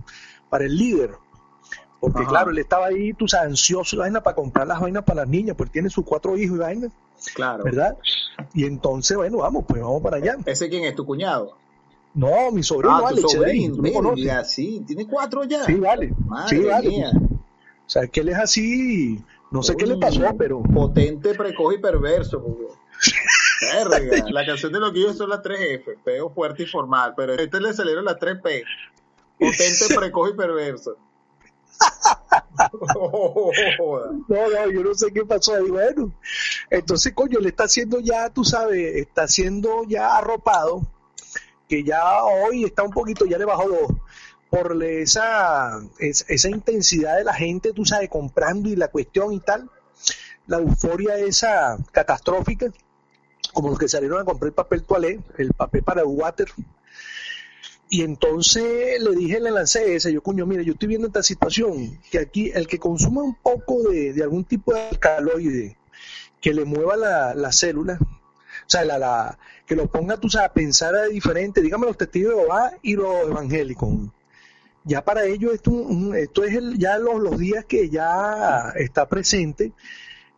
para 0.48 0.64
el 0.64 0.76
líder. 0.76 1.12
Porque 2.00 2.24
claro, 2.26 2.52
él 2.52 2.58
estaba 2.58 2.86
ahí, 2.86 3.12
tú 3.12 3.26
sabes, 3.26 3.48
ansioso, 3.48 3.96
vaina 3.96 4.22
para 4.22 4.36
comprar 4.36 4.68
las 4.68 4.80
vainas 4.80 5.02
para 5.02 5.22
las 5.22 5.28
niñas, 5.28 5.56
porque 5.56 5.72
tiene 5.72 5.90
sus 5.90 6.04
cuatro 6.04 6.36
hijos 6.36 6.56
y 6.56 6.60
vainas. 6.60 6.92
Claro. 7.34 7.64
¿Verdad? 7.64 7.98
Y 8.54 8.64
entonces, 8.64 9.16
bueno, 9.16 9.38
vamos, 9.38 9.64
pues 9.66 9.82
vamos 9.82 10.00
para 10.00 10.18
allá. 10.18 10.36
¿Ese 10.46 10.68
quién 10.68 10.84
es 10.84 10.94
tu 10.94 11.04
cuñado? 11.04 11.56
No, 12.14 12.52
mi 12.52 12.62
sobrino, 12.62 12.96
Ah, 12.96 13.00
tu 13.00 13.06
Alex 13.06 13.32
sobrino, 13.32 14.44
sí, 14.44 14.82
tiene 14.86 15.06
cuatro 15.06 15.44
ya. 15.44 15.64
Sí, 15.64 15.74
vale. 15.74 16.14
Madre 16.26 16.56
sí, 16.56 16.64
vale. 16.64 16.88
mía. 16.88 17.10
O 17.14 17.90
sea, 17.90 18.06
que 18.06 18.20
él 18.20 18.28
es 18.28 18.36
así, 18.36 19.22
no 19.50 19.62
sé 19.62 19.76
qué 19.76 19.86
le 19.86 19.96
pasó, 19.96 20.22
pero 20.36 20.62
Potente, 20.62 21.34
precoz 21.34 21.74
y 21.74 21.78
perverso. 21.78 22.42
Verga, 23.60 23.98
La 24.30 24.46
canción 24.46 24.72
de 24.72 24.80
los 24.80 24.92
guillos 24.92 25.16
son 25.16 25.30
las 25.30 25.42
3 25.42 25.60
F, 25.60 25.98
feo, 26.04 26.30
fuerte 26.30 26.64
y 26.64 26.66
formal, 26.66 27.14
pero 27.16 27.34
este 27.34 27.60
le 27.60 27.72
salieron 27.72 28.04
las 28.04 28.18
3 28.18 28.40
P. 28.42 28.64
Potente, 29.38 29.94
precoz 29.94 30.30
y 30.30 30.36
perverso. 30.36 30.96
No, 32.58 34.50
no, 34.50 34.70
yo 34.70 34.82
no 34.82 34.94
sé 34.94 35.12
qué 35.12 35.24
pasó 35.24 35.54
ahí. 35.54 35.70
Bueno, 35.70 36.12
entonces, 36.70 37.12
coño, 37.14 37.38
le 37.38 37.50
está 37.50 37.64
haciendo 37.64 38.00
ya, 38.00 38.30
tú 38.30 38.44
sabes, 38.44 38.96
está 38.96 39.22
haciendo 39.22 39.84
ya 39.86 40.16
arropado, 40.16 40.82
que 41.68 41.84
ya 41.84 42.24
hoy 42.24 42.64
está 42.64 42.82
un 42.82 42.90
poquito, 42.90 43.26
ya 43.26 43.38
le 43.38 43.44
bajó 43.44 43.68
dos, 43.68 43.92
por 44.50 44.82
esa, 44.82 45.78
es- 45.98 46.24
esa 46.28 46.48
intensidad 46.50 47.16
de 47.16 47.24
la 47.24 47.34
gente, 47.34 47.72
tú 47.72 47.84
sabes, 47.84 48.08
comprando 48.08 48.68
y 48.68 48.76
la 48.76 48.88
cuestión 48.88 49.32
y 49.32 49.40
tal, 49.40 49.70
la 50.46 50.58
euforia 50.58 51.16
esa 51.18 51.76
catastrófica, 51.92 52.72
como 53.52 53.70
los 53.70 53.78
que 53.78 53.88
salieron 53.88 54.20
a 54.20 54.24
comprar 54.24 54.48
el 54.48 54.54
papel 54.54 54.84
toalé, 54.84 55.20
el 55.36 55.52
papel 55.52 55.82
para 55.82 56.04
water. 56.04 56.48
Y 57.90 58.02
entonces 58.02 59.02
le 59.02 59.14
dije, 59.16 59.40
le 59.40 59.50
lancé 59.50 59.94
ese, 59.94 60.12
yo 60.12 60.22
coño, 60.22 60.44
mira, 60.44 60.62
yo 60.62 60.74
estoy 60.74 60.88
viendo 60.88 61.06
esta 61.06 61.22
situación, 61.22 61.98
que 62.10 62.18
aquí 62.18 62.50
el 62.54 62.66
que 62.66 62.78
consuma 62.78 63.22
un 63.22 63.34
poco 63.34 63.82
de, 63.90 64.12
de 64.12 64.22
algún 64.22 64.44
tipo 64.44 64.74
de 64.74 64.88
alcaloide 64.90 65.76
que 66.40 66.52
le 66.54 66.64
mueva 66.64 66.96
la, 66.96 67.34
la 67.34 67.50
célula, 67.50 67.98
o 68.00 68.68
sea, 68.70 68.84
la, 68.84 68.98
la- 68.98 69.38
que 69.66 69.74
lo 69.74 69.86
ponga 69.86 70.16
tú 70.18 70.28
sabes, 70.30 70.50
a 70.50 70.52
pensar 70.54 70.94
diferente, 71.10 71.60
dígame 71.62 71.86
los 71.86 71.96
testigos 71.98 72.34
de 72.34 72.40
Jehová 72.40 72.72
y 72.82 72.94
los 72.94 73.26
evangélicos. 73.28 73.88
Ya 74.88 75.04
para 75.04 75.24
ellos 75.26 75.52
esto, 75.52 76.44
es 76.44 76.54
el- 76.54 76.78
ya 76.78 76.98
los, 76.98 77.20
los 77.20 77.38
días 77.38 77.64
que 77.66 77.90
ya 77.90 78.72
está 78.76 79.06
presente 79.06 79.72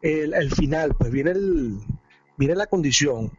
el, 0.02 0.34
el 0.34 0.50
final, 0.50 0.94
pues 0.98 1.10
viene 1.10 1.30
el, 1.30 1.78
viene 2.36 2.54
la 2.56 2.66
condición. 2.66 3.30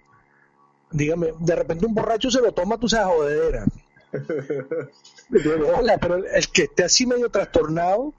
Dígame, 0.92 1.34
de 1.40 1.56
repente 1.56 1.86
un 1.86 1.94
borracho 1.94 2.32
se 2.32 2.42
lo 2.42 2.52
toma, 2.54 2.78
tú 2.78 2.88
sabes, 2.90 3.08
a 3.08 3.10
jodedera. 3.10 3.66
Hola, 5.78 5.98
pero 5.98 6.16
el, 6.16 6.48
que 6.48 6.64
esté 6.64 6.84
así 6.84 7.06
medio 7.06 7.30
trastornado, 7.30 8.14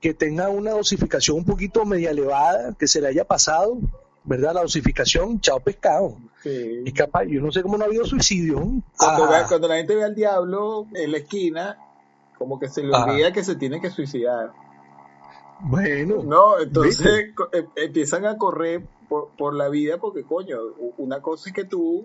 que 0.00 0.14
tenga 0.14 0.48
una 0.48 0.72
dosificación 0.72 1.38
un 1.38 1.44
poquito 1.44 1.84
media 1.84 2.10
elevada, 2.10 2.74
que 2.78 2.86
se 2.86 3.00
le 3.00 3.08
haya 3.08 3.24
pasado, 3.24 3.78
¿verdad? 4.24 4.54
La 4.54 4.62
dosificación, 4.62 5.40
chao 5.40 5.60
pescado. 5.60 6.16
Sí. 6.42 6.82
Es 6.84 6.92
capaz, 6.92 7.24
yo 7.24 7.40
no 7.40 7.50
sé 7.50 7.62
cómo 7.62 7.76
no 7.76 7.84
ha 7.84 7.86
habido 7.88 8.04
suicidio. 8.04 8.56
Cuando, 8.96 9.24
Ah, 9.24 9.44
cuando 9.48 9.68
la 9.68 9.76
gente 9.76 9.94
ve 9.96 10.04
al 10.04 10.14
diablo 10.14 10.86
en 10.94 11.10
la 11.12 11.18
esquina, 11.18 11.78
como 12.38 12.58
que 12.58 12.68
se 12.68 12.82
le 12.82 12.94
Ajá. 12.94 13.10
olvida 13.10 13.32
que 13.32 13.44
se 13.44 13.56
tiene 13.56 13.80
que 13.80 13.90
suicidar. 13.90 14.52
bueno, 15.60 16.22
No, 16.22 16.58
entonces 16.58 17.32
em- 17.52 17.68
empiezan 17.76 18.26
a 18.26 18.36
correr 18.36 18.86
por, 19.08 19.30
por 19.36 19.54
la 19.54 19.68
vida 19.68 19.98
porque, 19.98 20.22
coño, 20.24 20.58
una 20.98 21.20
cosa 21.22 21.48
es 21.48 21.54
que 21.54 21.64
tú 21.64 22.04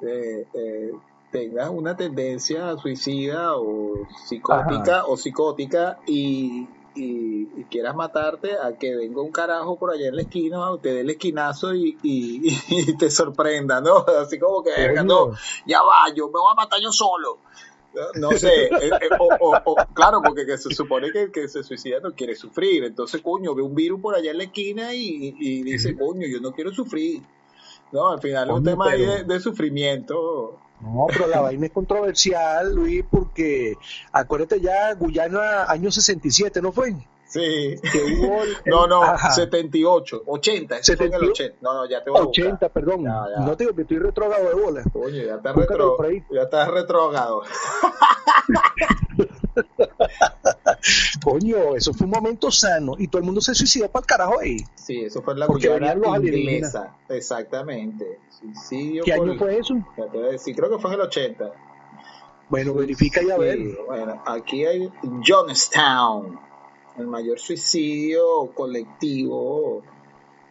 eh, 0.00 0.46
eh, 0.54 0.92
tengas 1.30 1.70
una 1.70 1.96
tendencia 1.96 2.76
suicida 2.76 3.56
o 3.56 4.06
psicótica 4.26 5.06
o 5.06 5.16
psicótica 5.16 5.98
y, 6.06 6.68
y- 6.94 7.48
y 7.56 7.64
quieras 7.70 7.94
matarte 7.96 8.58
a 8.58 8.76
que 8.76 8.94
venga 8.96 9.22
un 9.22 9.30
carajo 9.32 9.78
por 9.78 9.90
allá 9.92 10.08
en 10.08 10.16
la 10.16 10.22
esquina, 10.22 10.58
te 10.82 10.92
dé 10.92 11.00
el 11.00 11.10
esquinazo 11.10 11.74
y, 11.74 11.96
y- 12.02 12.48
y 12.68 12.96
te 12.98 13.10
sorprenda, 13.10 13.80
¿no? 13.80 13.98
Así 14.20 14.38
como 14.38 14.62
que, 14.62 14.92
no, 15.04 15.30
ya 15.66 15.80
va, 15.82 16.12
yo 16.14 16.26
me 16.26 16.32
voy 16.38 16.52
a 16.52 16.54
matar 16.54 16.80
yo 16.82 16.92
solo. 16.92 17.38
No, 18.18 18.32
sé, 18.32 18.64
eh, 18.64 18.70
eh, 18.80 19.08
o, 19.18 19.28
o- 19.40 19.60
o- 19.64 19.76
claro, 19.94 20.20
porque 20.22 20.46
que 20.46 20.56
se 20.56 20.74
supone 20.74 21.10
que 21.12 21.22
el 21.24 21.30
que 21.32 21.46
se 21.48 21.62
suicida 21.62 22.00
no 22.00 22.12
quiere 22.14 22.34
sufrir. 22.34 22.84
Entonces, 22.84 23.20
coño, 23.20 23.54
ve 23.54 23.62
un 23.62 23.74
virus 23.74 24.00
por 24.00 24.14
allá 24.14 24.30
en 24.30 24.38
la 24.38 24.44
esquina 24.44 24.94
y, 24.94 25.34
y 25.38 25.62
dice, 25.62 25.96
coño, 25.96 26.26
yo 26.26 26.40
no 26.40 26.52
quiero 26.52 26.72
sufrir. 26.72 27.22
No, 27.92 28.08
al 28.10 28.20
final 28.20 28.48
es 28.48 28.54
un 28.56 28.64
tema 28.64 28.86
ahí 28.90 29.00
de, 29.18 29.24
de 29.34 29.40
sufrimiento. 29.40 30.58
No, 30.80 31.06
pero 31.08 31.26
la 31.28 31.40
vaina 31.42 31.66
es 31.66 31.72
controversial, 31.72 32.74
Luis, 32.74 33.04
porque 33.08 33.76
acuérdate 34.10 34.60
ya, 34.60 34.92
Guyana, 34.94 35.64
año 35.70 35.90
67, 35.92 36.60
¿no 36.62 36.72
fue? 36.72 36.94
Sí. 37.32 37.40
El- 37.94 38.56
No, 38.66 38.86
no, 38.86 39.02
Ajá. 39.02 39.30
78, 39.30 40.24
80, 40.26 40.76
eso 40.78 40.96
fue 40.96 41.06
en 41.06 41.14
el 41.14 41.20
78. 41.20 41.42
80. 41.44 41.58
No, 41.62 41.74
no, 41.74 41.88
ya 41.88 42.04
te 42.04 42.10
voy 42.10 42.20
a 42.20 42.24
buscar. 42.24 42.44
80, 42.46 42.68
perdón. 42.68 43.04
Ya, 43.04 43.24
ya. 43.36 43.42
No 43.42 43.56
te 43.56 43.64
digo 43.64 43.74
que 43.74 43.82
estoy 43.82 43.98
retrógrado 43.98 44.48
de 44.48 44.54
bola. 44.54 44.82
Coño, 44.92 45.22
ya 45.22 45.36
estás, 45.36 45.56
retro, 45.56 45.96
ya 46.30 46.42
estás 46.42 46.68
retrogado. 46.68 47.42
Coño, 51.24 51.76
eso 51.76 51.94
fue 51.94 52.04
un 52.06 52.10
momento 52.10 52.50
sano 52.50 52.94
y 52.98 53.08
todo 53.08 53.20
el 53.20 53.24
mundo 53.24 53.40
se 53.40 53.54
suicidó 53.54 53.88
para 53.90 54.02
el 54.02 54.06
carajo 54.06 54.40
ahí. 54.40 54.56
Sí, 54.74 55.00
eso 55.04 55.22
fue 55.22 55.34
en 55.34 55.40
la 55.40 55.46
Guyana 55.46 55.94
inglesa. 55.94 56.96
Exactamente. 57.08 58.18
Suicidio 58.30 59.04
¿Qué 59.04 59.12
año 59.12 59.34
fue 59.38 59.58
eso? 59.58 59.74
Ya 59.96 60.06
te 60.10 60.18
voy 60.18 60.28
a 60.28 60.32
decir, 60.32 60.54
creo 60.56 60.70
que 60.70 60.78
fue 60.78 60.90
en 60.90 60.94
el 61.00 61.06
80. 61.06 61.52
Bueno, 62.48 62.74
verifica 62.74 63.22
y 63.22 63.30
a 63.30 63.38
ver. 63.38 63.58
Bueno, 63.86 64.22
aquí 64.26 64.64
hay 64.66 64.92
Johnstown, 65.26 66.38
el 66.98 67.06
mayor 67.06 67.38
suicidio 67.38 68.50
colectivo 68.54 69.82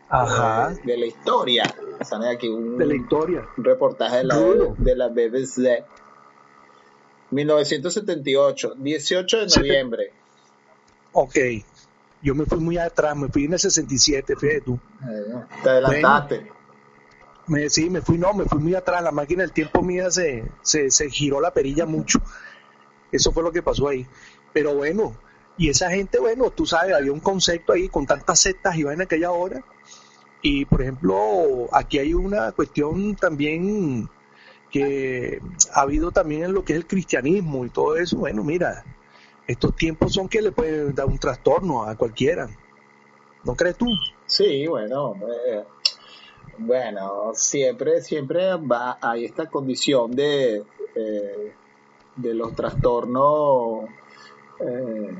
Ajá, 0.09 0.73
eh, 0.73 0.79
de 0.83 0.97
la 0.97 1.05
historia. 1.05 1.63
Sale 2.01 2.29
aquí 2.29 2.47
un, 2.47 2.77
de 2.77 2.85
la 2.85 2.95
historia. 2.95 3.47
un 3.57 3.63
reportaje 3.63 4.17
de 4.17 4.23
la, 4.25 4.37
de 4.77 4.95
la 4.95 5.07
BBC. 5.07 5.85
1978, 7.31 8.75
18 8.77 9.37
de 9.37 9.47
noviembre. 9.57 10.13
Ok. 11.13 11.37
Yo 12.21 12.35
me 12.35 12.45
fui 12.45 12.59
muy 12.59 12.77
atrás, 12.77 13.15
me 13.15 13.29
fui 13.29 13.45
en 13.45 13.53
el 13.53 13.59
67, 13.59 14.35
fíjate 14.35 14.61
tú. 14.61 14.79
Eh, 15.09 15.33
te 15.63 15.69
adelantaste. 15.69 16.51
Me, 17.47 17.69
sí, 17.69 17.89
me 17.89 18.01
fui, 18.01 18.17
no, 18.17 18.33
me 18.33 18.45
fui 18.45 18.59
muy 18.59 18.75
atrás. 18.75 19.01
La 19.03 19.11
máquina 19.11 19.41
del 19.41 19.51
tiempo 19.51 19.81
mía 19.81 20.11
se, 20.11 20.43
se, 20.61 20.91
se 20.91 21.09
giró 21.09 21.41
la 21.41 21.51
perilla 21.53 21.85
mucho. 21.85 22.19
Eso 23.11 23.31
fue 23.31 23.43
lo 23.43 23.51
que 23.51 23.63
pasó 23.63 23.87
ahí. 23.87 24.05
Pero 24.53 24.75
bueno, 24.75 25.15
y 25.61 25.69
esa 25.69 25.91
gente, 25.91 26.17
bueno, 26.17 26.49
tú 26.49 26.65
sabes, 26.65 26.95
había 26.95 27.11
un 27.11 27.19
concepto 27.19 27.73
ahí 27.73 27.87
con 27.87 28.07
tantas 28.07 28.39
sectas 28.39 28.75
y 28.77 28.81
va 28.81 28.93
en 28.93 29.01
aquella 29.03 29.29
hora. 29.29 29.63
Y 30.41 30.65
por 30.65 30.81
ejemplo, 30.81 31.69
aquí 31.71 31.99
hay 31.99 32.15
una 32.15 32.51
cuestión 32.51 33.15
también 33.15 34.09
que 34.71 35.39
ha 35.71 35.81
habido 35.81 36.09
también 36.09 36.45
en 36.45 36.53
lo 36.53 36.65
que 36.65 36.73
es 36.73 36.77
el 36.77 36.87
cristianismo 36.87 37.63
y 37.63 37.69
todo 37.69 37.95
eso. 37.95 38.17
Bueno, 38.17 38.43
mira, 38.43 38.83
estos 39.45 39.75
tiempos 39.75 40.13
son 40.13 40.27
que 40.27 40.41
le 40.41 40.51
pueden 40.51 40.95
dar 40.95 41.05
un 41.05 41.19
trastorno 41.19 41.83
a 41.83 41.95
cualquiera. 41.95 42.49
¿No 43.43 43.55
crees 43.55 43.77
tú? 43.77 43.85
Sí, 44.25 44.65
bueno, 44.65 45.13
eh, 45.47 45.63
bueno, 46.57 47.33
siempre, 47.35 48.01
siempre 48.01 48.55
va, 48.55 48.97
hay 48.99 49.25
esta 49.25 49.47
condición 49.47 50.09
de, 50.09 50.63
eh, 50.95 51.53
de 52.15 52.33
los 52.33 52.55
trastornos 52.55 53.85
eh, 54.59 55.15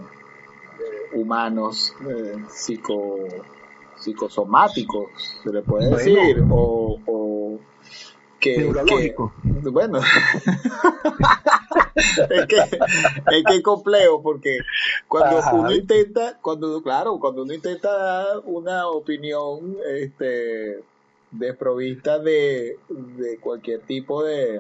humanos, 1.14 1.94
eh, 2.08 2.36
psico, 2.50 3.28
psicosomáticos, 3.98 5.10
se 5.44 5.52
le 5.52 5.62
puede 5.62 5.90
Bueno. 5.90 5.98
decir, 5.98 6.44
o, 6.50 7.00
o 7.06 7.60
que, 8.40 8.66
bueno, 9.72 10.00
es 12.30 12.48
que 12.48 12.58
es 12.58 13.44
que 13.46 13.56
es 13.56 13.62
complejo 13.62 14.22
porque 14.24 14.58
cuando 15.08 15.38
Ajá. 15.38 15.56
uno 15.56 15.72
intenta, 15.72 16.40
cuando 16.42 16.82
claro, 16.82 17.20
cuando 17.20 17.44
uno 17.44 17.54
intenta 17.54 17.96
dar 17.96 18.40
una 18.46 18.88
opinión 18.88 19.78
este 19.88 20.84
desprovista 21.30 22.18
de, 22.20 22.78
de 22.90 23.38
cualquier 23.40 23.82
tipo 23.82 24.24
de, 24.24 24.60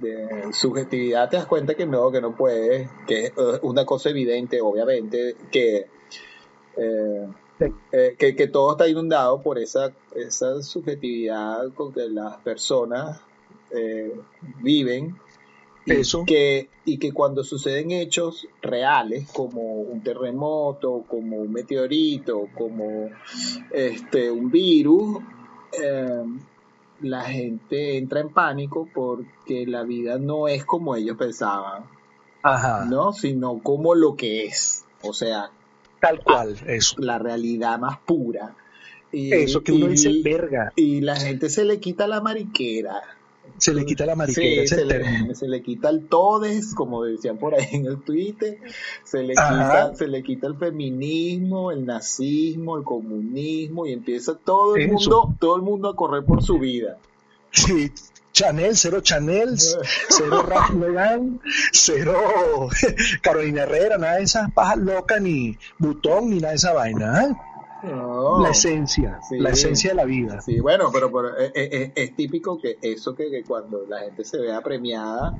de 0.00 0.52
subjetividad, 0.52 1.28
te 1.28 1.36
das 1.36 1.46
cuenta 1.46 1.74
que 1.74 1.86
no, 1.86 2.10
que 2.10 2.20
no 2.20 2.36
puedes, 2.36 2.90
que 3.06 3.26
es 3.26 3.30
eh, 3.30 3.58
una 3.62 3.84
cosa 3.84 4.10
evidente, 4.10 4.60
obviamente, 4.60 5.36
que 5.50 5.86
eh, 6.76 7.28
eh, 7.90 8.14
que, 8.16 8.36
que 8.36 8.46
todo 8.46 8.72
está 8.72 8.86
inundado 8.88 9.42
por 9.42 9.58
esa, 9.58 9.92
esa 10.14 10.62
subjetividad 10.62 11.72
con 11.74 11.92
que 11.92 12.08
las 12.08 12.36
personas 12.38 13.20
eh, 13.72 14.12
viven 14.62 15.16
y 15.84 15.92
Eso. 15.92 16.24
que, 16.24 16.68
y 16.84 16.98
que 16.98 17.12
cuando 17.12 17.42
suceden 17.42 17.90
hechos 17.90 18.46
reales 18.62 19.28
como 19.32 19.80
un 19.80 20.02
terremoto, 20.02 21.04
como 21.08 21.38
un 21.38 21.52
meteorito, 21.52 22.48
como 22.56 23.10
este 23.72 24.30
un 24.30 24.50
virus, 24.50 25.18
la 27.00 27.22
gente 27.22 27.96
entra 27.98 28.20
en 28.20 28.30
pánico 28.30 28.88
porque 28.92 29.66
la 29.66 29.82
vida 29.84 30.18
no 30.18 30.48
es 30.48 30.64
como 30.64 30.96
ellos 30.96 31.16
pensaban, 31.16 31.84
Ajá. 32.42 32.84
¿no? 32.86 33.12
Sino 33.12 33.58
como 33.62 33.94
lo 33.94 34.16
que 34.16 34.44
es. 34.46 34.84
O 35.02 35.12
sea, 35.12 35.50
Tal 36.00 36.22
cual, 36.22 36.56
eso. 36.66 36.96
la 36.98 37.18
realidad 37.18 37.78
más 37.78 37.98
pura. 37.98 38.54
Y, 39.10 39.32
Eso 39.32 39.62
que 39.62 39.72
uno 39.72 39.86
y- 39.86 39.90
dice, 39.90 40.12
verga, 40.22 40.72
y 40.76 41.00
la 41.00 41.16
gente 41.16 41.48
se 41.50 41.64
le 41.64 41.80
quita 41.80 42.06
la 42.06 42.20
mariquera. 42.20 43.00
Se 43.58 43.74
le 43.74 43.84
quita 43.84 44.06
la 44.06 44.14
mariquera, 44.16 44.62
Sí, 44.62 44.68
se, 44.68 44.84
le, 44.84 44.94
término. 44.98 45.34
se 45.34 45.48
le 45.48 45.62
quita 45.62 45.90
el 45.90 46.06
todes, 46.08 46.74
como 46.74 47.04
decían 47.04 47.38
por 47.38 47.54
ahí 47.54 47.66
en 47.72 47.86
el 47.86 48.02
Twitter, 48.02 48.58
se 49.04 49.22
le, 49.22 49.34
Ajá. 49.36 49.90
quita, 49.90 49.94
se 49.96 50.08
le 50.08 50.22
quita 50.22 50.46
el 50.46 50.56
feminismo, 50.56 51.70
el 51.72 51.84
nazismo, 51.86 52.76
el 52.76 52.84
comunismo, 52.84 53.86
y 53.86 53.92
empieza 53.92 54.34
todo 54.36 54.76
el 54.76 54.82
Eso. 54.82 54.92
mundo, 54.94 55.34
todo 55.38 55.56
el 55.56 55.62
mundo 55.62 55.88
a 55.90 55.96
correr 55.96 56.24
por 56.24 56.42
su 56.42 56.58
vida. 56.58 56.98
Sí, 57.50 57.90
Chanel, 58.32 58.76
cero 58.76 59.00
Chanel, 59.00 59.56
cero 60.08 60.42
Ralph 60.42 60.70
Lauren, 60.78 61.40
cero 61.72 62.68
Carolina 63.22 63.62
Herrera, 63.62 63.98
nada 63.98 64.16
de 64.16 64.22
esas 64.24 64.52
pajas 64.52 64.78
locas, 64.78 65.20
ni 65.20 65.56
Butón, 65.78 66.30
ni 66.30 66.36
nada 66.36 66.50
de 66.50 66.56
esa 66.56 66.72
vaina. 66.72 67.24
¿eh? 67.24 67.34
No. 67.82 68.40
La 68.42 68.50
esencia, 68.50 69.20
Sí. 69.28 69.38
la 69.38 69.50
esencia 69.50 69.90
de 69.90 69.96
la 69.96 70.04
vida. 70.04 70.40
Sí, 70.40 70.60
bueno, 70.60 70.90
pero, 70.92 71.10
pero 71.12 71.36
es, 71.36 71.52
es- 71.54 71.92
es 71.94 72.16
típico 72.16 72.58
que 72.58 72.78
eso 72.82 73.14
que, 73.14 73.30
que 73.30 73.44
cuando 73.44 73.84
la 73.88 74.00
gente 74.00 74.24
se 74.24 74.38
vea 74.38 74.60
premiada, 74.62 75.36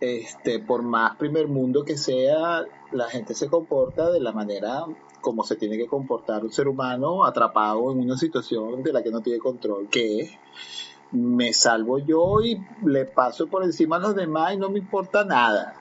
este, 0.00 0.58
por 0.58 0.82
más 0.82 1.16
primer 1.16 1.48
mundo 1.48 1.84
que 1.84 1.96
sea, 1.96 2.64
la 2.92 3.04
gente 3.08 3.34
se 3.34 3.48
comporta 3.48 4.10
de 4.10 4.20
la 4.20 4.32
manera 4.32 4.84
como 5.22 5.42
se 5.42 5.56
tiene 5.56 5.76
que 5.78 5.86
comportar 5.86 6.44
un 6.44 6.52
ser 6.52 6.68
humano 6.68 7.24
atrapado 7.24 7.90
en 7.90 8.00
una 8.00 8.16
situación 8.16 8.82
de 8.82 8.92
la 8.92 9.02
que 9.02 9.10
no 9.10 9.22
tiene 9.22 9.38
control, 9.40 9.88
que 9.88 10.20
es 10.20 10.30
me 11.12 11.52
salvo 11.52 11.98
yo 11.98 12.40
y 12.42 12.60
le 12.84 13.06
paso 13.06 13.46
por 13.46 13.64
encima 13.64 13.96
a 13.96 14.00
los 14.00 14.14
demás 14.14 14.54
y 14.54 14.56
no 14.58 14.68
me 14.70 14.78
importa 14.78 15.24
nada. 15.24 15.74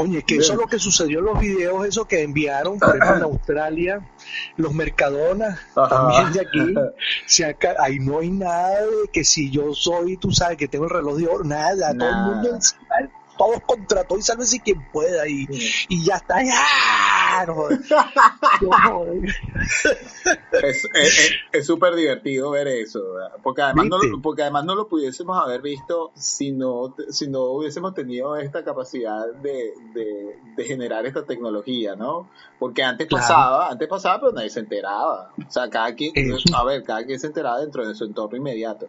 Oye, 0.00 0.22
que 0.22 0.36
eso 0.36 0.52
es 0.52 0.58
lo 0.58 0.66
que 0.66 0.78
sucedió 0.78 1.18
en 1.18 1.24
los 1.26 1.38
videos, 1.38 1.86
eso 1.86 2.06
que 2.06 2.22
enviaron, 2.22 2.78
por 2.78 2.96
ejemplo, 2.96 3.16
en 3.16 3.22
Australia, 3.22 4.00
los 4.56 4.72
Mercadonas, 4.72 5.60
Ajá. 5.76 5.88
también 5.88 6.32
de 6.32 6.40
aquí, 6.40 7.44
acá, 7.44 7.76
ahí 7.78 7.98
no 7.98 8.20
hay 8.20 8.30
nada 8.30 8.80
de 8.80 9.10
que 9.12 9.24
si 9.24 9.50
yo 9.50 9.74
soy, 9.74 10.16
tú 10.16 10.30
sabes 10.32 10.56
que 10.56 10.68
tengo 10.68 10.84
el 10.84 10.90
reloj 10.90 11.16
de 11.16 11.26
oro, 11.26 11.44
nada, 11.44 11.92
todo 11.94 12.08
el 12.08 12.16
mundo 12.16 12.48
encima, 12.54 12.82
todos 13.36 13.60
contra 13.66 14.04
todos 14.04 14.20
y 14.20 14.24
sálvese 14.24 14.60
quien 14.60 14.82
pueda 14.92 15.26
y, 15.26 15.46
y 15.88 16.04
ya 16.04 16.16
está, 16.16 16.36
¡ah! 16.38 17.09
Joder. 17.48 17.80
Joder. 18.60 19.22
Es 20.62 20.84
es- 20.84 20.88
es- 20.94 21.30
es 21.52 21.66
súper 21.66 21.94
divertido 21.94 22.50
ver 22.50 22.68
eso, 22.68 23.14
¿verdad? 23.14 23.32
porque 23.42 23.62
además, 23.62 23.86
no, 23.86 23.98
porque 24.22 24.42
además 24.42 24.64
no 24.64 24.74
lo 24.74 24.88
pudiésemos 24.88 25.42
haber 25.42 25.62
visto 25.62 26.10
si 26.14 26.52
no, 26.52 26.94
si 27.08 27.28
no 27.28 27.44
hubiésemos 27.44 27.94
tenido 27.94 28.36
esta 28.36 28.62
capacidad 28.64 29.26
de, 29.42 29.72
de, 29.94 30.38
de 30.56 30.64
generar 30.64 31.06
esta 31.06 31.24
tecnología, 31.24 31.96
¿no? 31.96 32.28
Porque 32.58 32.82
antes 32.82 33.06
Claro. 33.08 33.22
pasaba, 33.22 33.68
antes 33.70 33.88
pasaba, 33.88 34.20
pero 34.20 34.32
nadie 34.32 34.50
se 34.50 34.60
enteraba. 34.60 35.32
O 35.38 35.50
sea, 35.50 35.70
cada 35.70 35.94
quien, 35.94 36.12
a 36.54 36.64
ver, 36.64 36.82
cada 36.84 37.04
quien 37.04 37.18
se 37.18 37.28
enteraba 37.28 37.60
dentro 37.60 37.86
de 37.86 37.94
su 37.94 38.04
entorno 38.04 38.36
inmediato. 38.36 38.86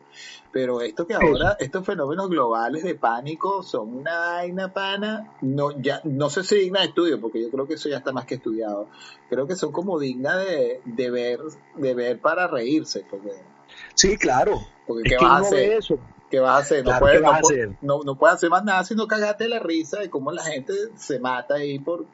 Pero 0.52 0.82
esto 0.82 1.08
que 1.08 1.14
ahora, 1.14 1.56
estos 1.60 1.86
fenómenos 1.86 2.30
globales 2.30 2.84
de 2.84 2.96
pánico 2.96 3.64
son 3.64 3.96
una 4.00 4.20
vaina 4.20 4.74
pana, 4.74 5.34
no, 5.42 5.72
ya, 5.80 6.02
no 6.04 6.30
sé 6.30 6.44
si 6.44 6.56
digna 6.56 6.82
de 6.82 6.88
estudio, 6.88 7.22
porque 7.22 7.42
yo 7.42 7.50
creo 7.50 7.68
que 7.68 7.76
eso 7.76 7.88
ya 7.88 7.98
está 7.98 8.12
más 8.12 8.26
que 8.26 8.36
estudiado. 8.36 8.88
Creo 9.30 9.48
que 9.48 9.56
son 9.56 9.72
como 9.72 9.98
dignas 9.98 10.38
de, 10.46 10.82
de 10.84 11.10
ver, 11.10 11.40
de 11.78 11.94
ver 11.94 12.20
para 12.20 12.48
reírse, 12.48 13.06
porque, 13.10 13.32
Sí, 13.96 14.18
claro. 14.18 14.60
porque 14.86 15.04
¿qué 15.10 15.18
vas 15.18 15.52
eso. 15.54 15.98
¿Qué 16.30 16.40
vas 16.40 16.56
a 16.56 16.58
hacer? 16.60 16.80
No, 16.84 16.92
Claro, 16.92 17.00
puedes, 17.02 17.18
¿qué 17.18 17.24
vas 17.24 17.32
no, 17.32 17.38
a 17.38 17.40
hacer? 17.50 17.70
no, 17.82 18.00
no 18.04 18.16
puedes 18.16 18.36
hacer 18.36 18.50
más 18.50 18.64
nada 18.64 18.84
sino 18.84 19.08
cagarte 19.08 19.48
la 19.48 19.60
risa 19.60 20.00
de 20.00 20.10
cómo 20.10 20.32
la 20.32 20.44
gente 20.44 20.74
se 20.96 21.20
mata 21.20 21.56
ahí 21.56 21.80
por, 21.80 22.06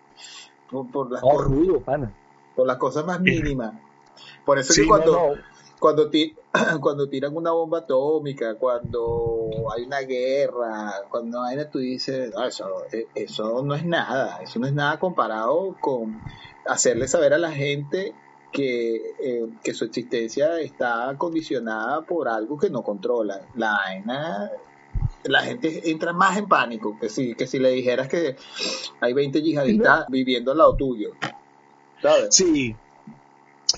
por, 0.70 0.90
por 0.92 1.12
las, 1.12 1.22
cosas, 1.22 1.48
rudo, 1.48 1.80
pana. 1.82 2.14
por 2.56 2.68
las 2.68 2.78
cosas 2.78 3.04
más 3.06 3.20
mínimas. 3.20 3.74
Por 4.46 4.58
eso 4.60 4.74
Sí, 4.74 4.82
que 4.82 4.88
cuando, 4.88 5.12
no. 5.12 5.42
Cuando, 5.80 6.10
ti- 6.10 6.36
cuando 6.82 7.08
tiran 7.10 7.36
una 7.36 7.52
bomba 7.52 7.80
atómica, 7.80 8.56
cuando 8.56 9.50
hay 9.76 9.84
una 9.84 10.00
guerra, 10.02 10.94
cuando 11.10 11.42
hay 11.44 11.56
una, 11.56 11.70
tú 11.70 11.80
dices, 11.80 12.34
"Ah, 12.38 12.48
eso, 12.48 12.66
eh, 12.92 13.08
eso 13.16 13.62
no 13.64 13.76
es 13.76 13.86
nada, 13.86 14.40
eso 14.42 14.60
no 14.60 14.68
es 14.68 14.74
nada 14.74 15.00
comparado 15.00 15.76
con 15.80 16.20
hacerle 16.66 17.08
saber 17.08 17.34
a 17.34 17.38
la 17.38 17.52
gente 17.52 18.14
que, 18.52 18.96
eh, 19.20 19.48
que 19.64 19.74
su 19.74 19.86
existencia 19.86 20.60
está 20.60 21.14
condicionada 21.18 22.02
por 22.02 22.28
algo 22.28 22.58
que 22.58 22.70
no 22.70 22.82
controla. 22.82 23.42
La 23.56 23.74
vaina, 23.74 24.50
la 25.26 25.42
gente 25.44 25.92
entra 25.92 26.14
más 26.14 26.38
en 26.38 26.48
pánico 26.48 26.98
que 27.00 27.10
si, 27.10 27.36
que 27.36 27.46
si 27.46 27.60
le 27.60 27.70
dijeras 27.72 28.08
que 28.08 28.36
hay 29.02 29.14
20 29.14 29.42
yihadistas 29.42 30.06
viviendo 30.10 30.52
al 30.54 30.58
lado 30.58 30.76
tuyo. 30.76 31.12
¿Sabes? 32.02 32.34
Sí. 32.36 32.76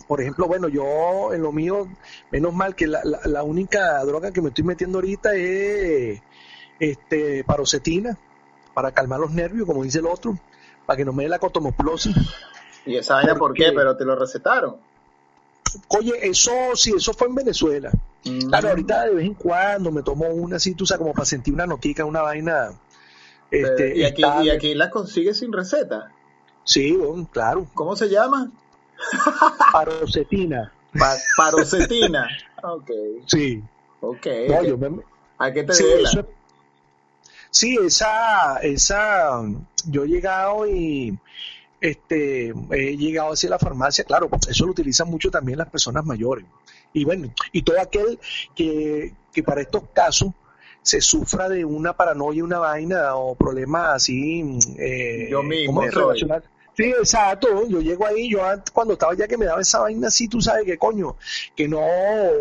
Por 0.08 0.22
ejemplo, 0.22 0.48
bueno, 0.48 0.68
yo 0.68 1.34
en 1.34 1.42
lo 1.42 1.52
mío, 1.52 1.88
menos 2.32 2.54
mal 2.54 2.76
que 2.76 2.88
la, 2.88 3.02
la, 3.04 3.20
la 3.26 3.44
única 3.44 4.04
droga 4.04 4.32
que 4.32 4.42
me 4.42 4.50
estoy 4.50 4.64
metiendo 4.64 5.00
ahorita 5.00 5.36
es 5.36 6.22
este 6.80 7.44
parocetina 7.44 8.18
para 8.74 8.92
calmar 8.92 9.20
los 9.20 9.32
nervios, 9.32 9.66
como 9.66 9.84
dice 9.84 10.00
el 10.00 10.06
otro, 10.06 10.38
para 10.86 10.98
que 10.98 11.06
no 11.06 11.14
me 11.14 11.24
dé 11.24 11.30
la 11.30 11.40
cotomoplosis. 11.40 12.16
¿Y 12.86 12.96
esa 12.96 13.16
vaina 13.16 13.36
por 13.36 13.54
qué? 13.54 13.72
Pero 13.76 13.98
te 13.98 14.06
lo 14.06 14.16
recetaron. 14.16 14.78
Oye, 15.90 16.14
eso 16.22 16.52
sí, 16.76 16.94
eso 16.96 17.14
fue 17.14 17.28
en 17.28 17.36
Venezuela. 17.36 17.92
Claro, 18.24 18.70
ahorita 18.70 19.06
de 19.06 19.16
vez 19.16 19.26
en 19.26 19.34
cuando 19.34 19.92
me 19.92 20.02
tomo 20.02 20.28
una 20.28 20.56
así, 20.56 20.74
tú 20.74 20.86
sabes, 20.86 21.00
como 21.00 21.14
para 21.14 21.26
sentir 21.26 21.54
una 21.54 21.68
notica, 21.68 22.06
una 22.06 22.22
vaina. 22.22 22.72
Este, 23.52 23.98
y, 23.98 24.04
aquí, 24.04 24.24
y 24.44 24.50
aquí 24.50 24.76
la 24.76 24.90
consigues 24.90 25.40
sin 25.40 25.52
receta. 25.52 26.12
Sí, 26.64 26.94
bueno, 26.94 27.28
claro. 27.32 27.68
¿Cómo 27.74 27.96
se 27.96 28.10
llama? 28.10 28.52
Parocetina. 29.72 30.72
Pa- 30.98 31.18
parocetina. 31.38 32.28
ok, 32.64 32.92
Sí. 33.28 33.62
ok. 34.02 34.26
No, 34.50 34.64
yo 34.64 34.78
me, 34.78 35.02
¿A 35.38 35.52
qué 35.54 35.64
te 35.64 35.74
Sí, 35.74 35.86
eso- 36.02 36.28
sí, 37.52 37.78
esa, 37.86 38.58
esa, 38.62 39.42
yo 39.88 40.04
he 40.04 40.08
llegado 40.08 40.68
y 40.68 41.18
este, 41.80 42.50
he 42.72 42.98
llegado 42.98 43.32
hacia 43.34 43.50
la 43.52 43.60
farmacia, 43.60 44.04
claro, 44.04 44.30
eso 44.50 44.66
lo 44.66 44.72
utilizan 44.72 45.10
mucho 45.10 45.32
también 45.32 45.58
las 45.60 45.70
personas 45.70 46.04
mayores. 46.06 46.46
Y 46.92 47.06
bueno, 47.06 47.32
y 47.54 47.62
todo 47.62 47.80
aquel 47.80 48.20
que, 48.56 49.14
que 49.32 49.44
para 49.44 49.62
estos 49.62 49.84
casos 49.94 50.32
se 50.82 51.00
sufra 51.02 51.48
de 51.48 51.64
una 51.64 51.94
paranoia, 51.94 52.44
una 52.44 52.60
vaina 52.60 53.16
o 53.16 53.36
problemas 53.36 53.90
así, 53.96 54.44
eh, 54.78 55.28
Yo 55.30 55.44
mismo 55.44 55.82
Sí, 56.80 56.92
exacto. 56.92 57.68
Yo 57.68 57.82
llego 57.82 58.06
ahí, 58.08 58.30
yo 58.30 58.40
cuando 58.72 58.94
estaba 58.94 59.14
ya 59.14 59.28
que 59.28 59.38
me 59.38 59.44
daba 59.44 59.60
esa 59.60 59.80
vaina 59.80 60.08
así, 60.08 60.30
tú 60.30 60.40
sabes 60.40 60.64
que 60.64 60.78
coño, 60.78 61.18
que 61.54 61.68
no, 61.68 61.82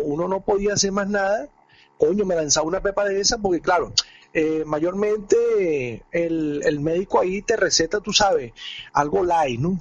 uno 0.05 0.29
no 0.29 0.39
podía 0.39 0.75
hacer 0.75 0.93
más 0.93 1.09
nada, 1.09 1.49
coño, 1.97 2.23
me 2.23 2.35
lanzaba 2.35 2.65
una 2.65 2.79
pepa 2.79 3.03
de 3.03 3.19
esa, 3.19 3.37
porque 3.37 3.59
claro, 3.59 3.91
eh, 4.33 4.63
mayormente 4.65 6.05
el, 6.13 6.61
el 6.63 6.79
médico 6.79 7.19
ahí 7.19 7.41
te 7.41 7.57
receta, 7.57 7.99
tú 7.99 8.13
sabes, 8.13 8.53
algo 8.93 9.25
light, 9.25 9.59
¿no? 9.59 9.77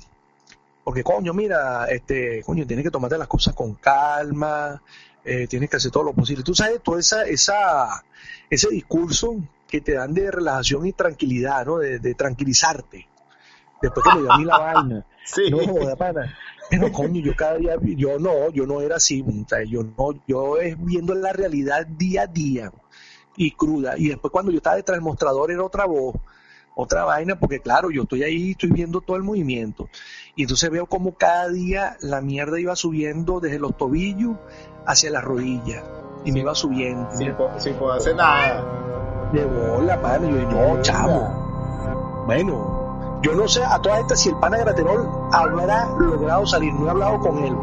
Porque 0.83 1.05
coño, 1.05 1.33
mira, 1.33 1.87
este, 1.87 2.43
coño, 2.43 2.67
tienes 2.67 2.85
que 2.85 2.91
tomarte 2.91 3.17
las 3.17 3.29
cosas 3.29 3.55
con 3.55 3.75
calma, 3.75 4.83
eh, 5.25 5.47
tienes 5.47 5.71
que 5.71 5.77
hacer 5.77 5.93
todo 5.93 6.03
lo 6.03 6.15
posible. 6.15 6.43
Tú 6.43 6.57
sabes, 6.57 6.83
todo 6.83 6.99
esa, 6.99 7.23
esa, 7.29 8.05
ese 8.51 8.69
discurso 8.71 9.37
que 9.69 9.81
te 9.81 9.93
dan 9.93 10.15
de 10.15 10.33
relajación 10.33 10.85
y 10.85 10.93
tranquilidad, 10.93 11.65
¿no? 11.65 11.79
De 11.79 12.15
tranquilizarte. 12.15 13.07
Después 13.81 14.05
que 14.05 14.15
me 14.15 14.23
dio 14.23 14.33
a 14.33 14.39
mí 14.39 14.45
la 14.45 14.59
vaina. 14.75 15.07
Sí. 15.25 15.51
No 15.51 15.59
joda, 15.59 15.97
pana. 15.97 16.37
Pero 16.71 16.93
coño, 16.93 17.21
yo 17.21 17.35
cada 17.35 17.57
día, 17.57 17.77
yo 17.83 18.19
no, 18.19 18.51
yo 18.51 18.67
no 18.67 18.81
era 18.81 18.97
así, 18.97 19.25
yo 19.69 19.83
no, 19.83 20.23
yo 20.27 20.59
es 20.59 20.77
viendo 20.85 21.15
la 21.15 21.33
realidad 21.33 21.87
día 21.87 22.23
a 22.23 22.27
día 22.27 22.73
y 23.37 23.53
cruda. 23.53 23.95
Y 23.97 24.09
después 24.09 24.31
cuando 24.31 24.51
yo 24.51 24.59
estaba 24.59 24.77
detrás 24.77 24.97
del 24.97 25.05
mostrador 25.05 25.51
era 25.51 25.65
otra 25.65 25.87
voz, 25.87 26.17
otra 26.75 27.05
vaina, 27.05 27.39
porque 27.39 27.61
claro, 27.61 27.91
yo 27.91 28.03
estoy 28.03 28.23
ahí, 28.23 28.51
estoy 28.51 28.71
viendo 28.71 29.01
todo 29.01 29.17
el 29.17 29.23
movimiento. 29.23 29.89
Y 30.37 30.43
entonces 30.43 30.69
veo 30.71 30.87
como 30.87 31.15
cada 31.15 31.49
día 31.49 31.97
la 32.01 32.21
mierda 32.21 32.61
iba 32.61 32.77
subiendo 32.77 33.41
desde 33.41 33.59
los 33.59 33.77
tobillos 33.77 34.37
hacia 34.87 35.11
las 35.11 35.25
rodillas. 35.25 35.83
Y 36.25 36.33
me 36.33 36.41
iba 36.41 36.55
subiendo. 36.55 37.11
Sin, 37.13 37.35
sin 37.59 37.75
poder 37.75 37.99
hacer 37.99 38.17
nada. 38.17 39.31
De 39.33 39.45
bola, 39.45 40.01
pana. 40.03 40.29
Y 40.29 40.33
yo, 40.33 40.43
no, 40.51 40.83
chamo. 40.83 42.25
Bueno, 42.27 42.78
yo 43.23 43.35
no 43.35 43.49
sé 43.49 43.65
a 43.65 43.79
todas 43.81 44.01
estas 44.01 44.21
si 44.21 44.29
el 44.29 44.37
pana 44.37 44.59
Graterol 44.59 45.09
habrá 45.33 45.87
logrado 45.99 46.47
salir. 46.47 46.73
No 46.75 46.87
he 46.87 46.91
hablado 46.91 47.19
con 47.19 47.39
él. 47.39 47.57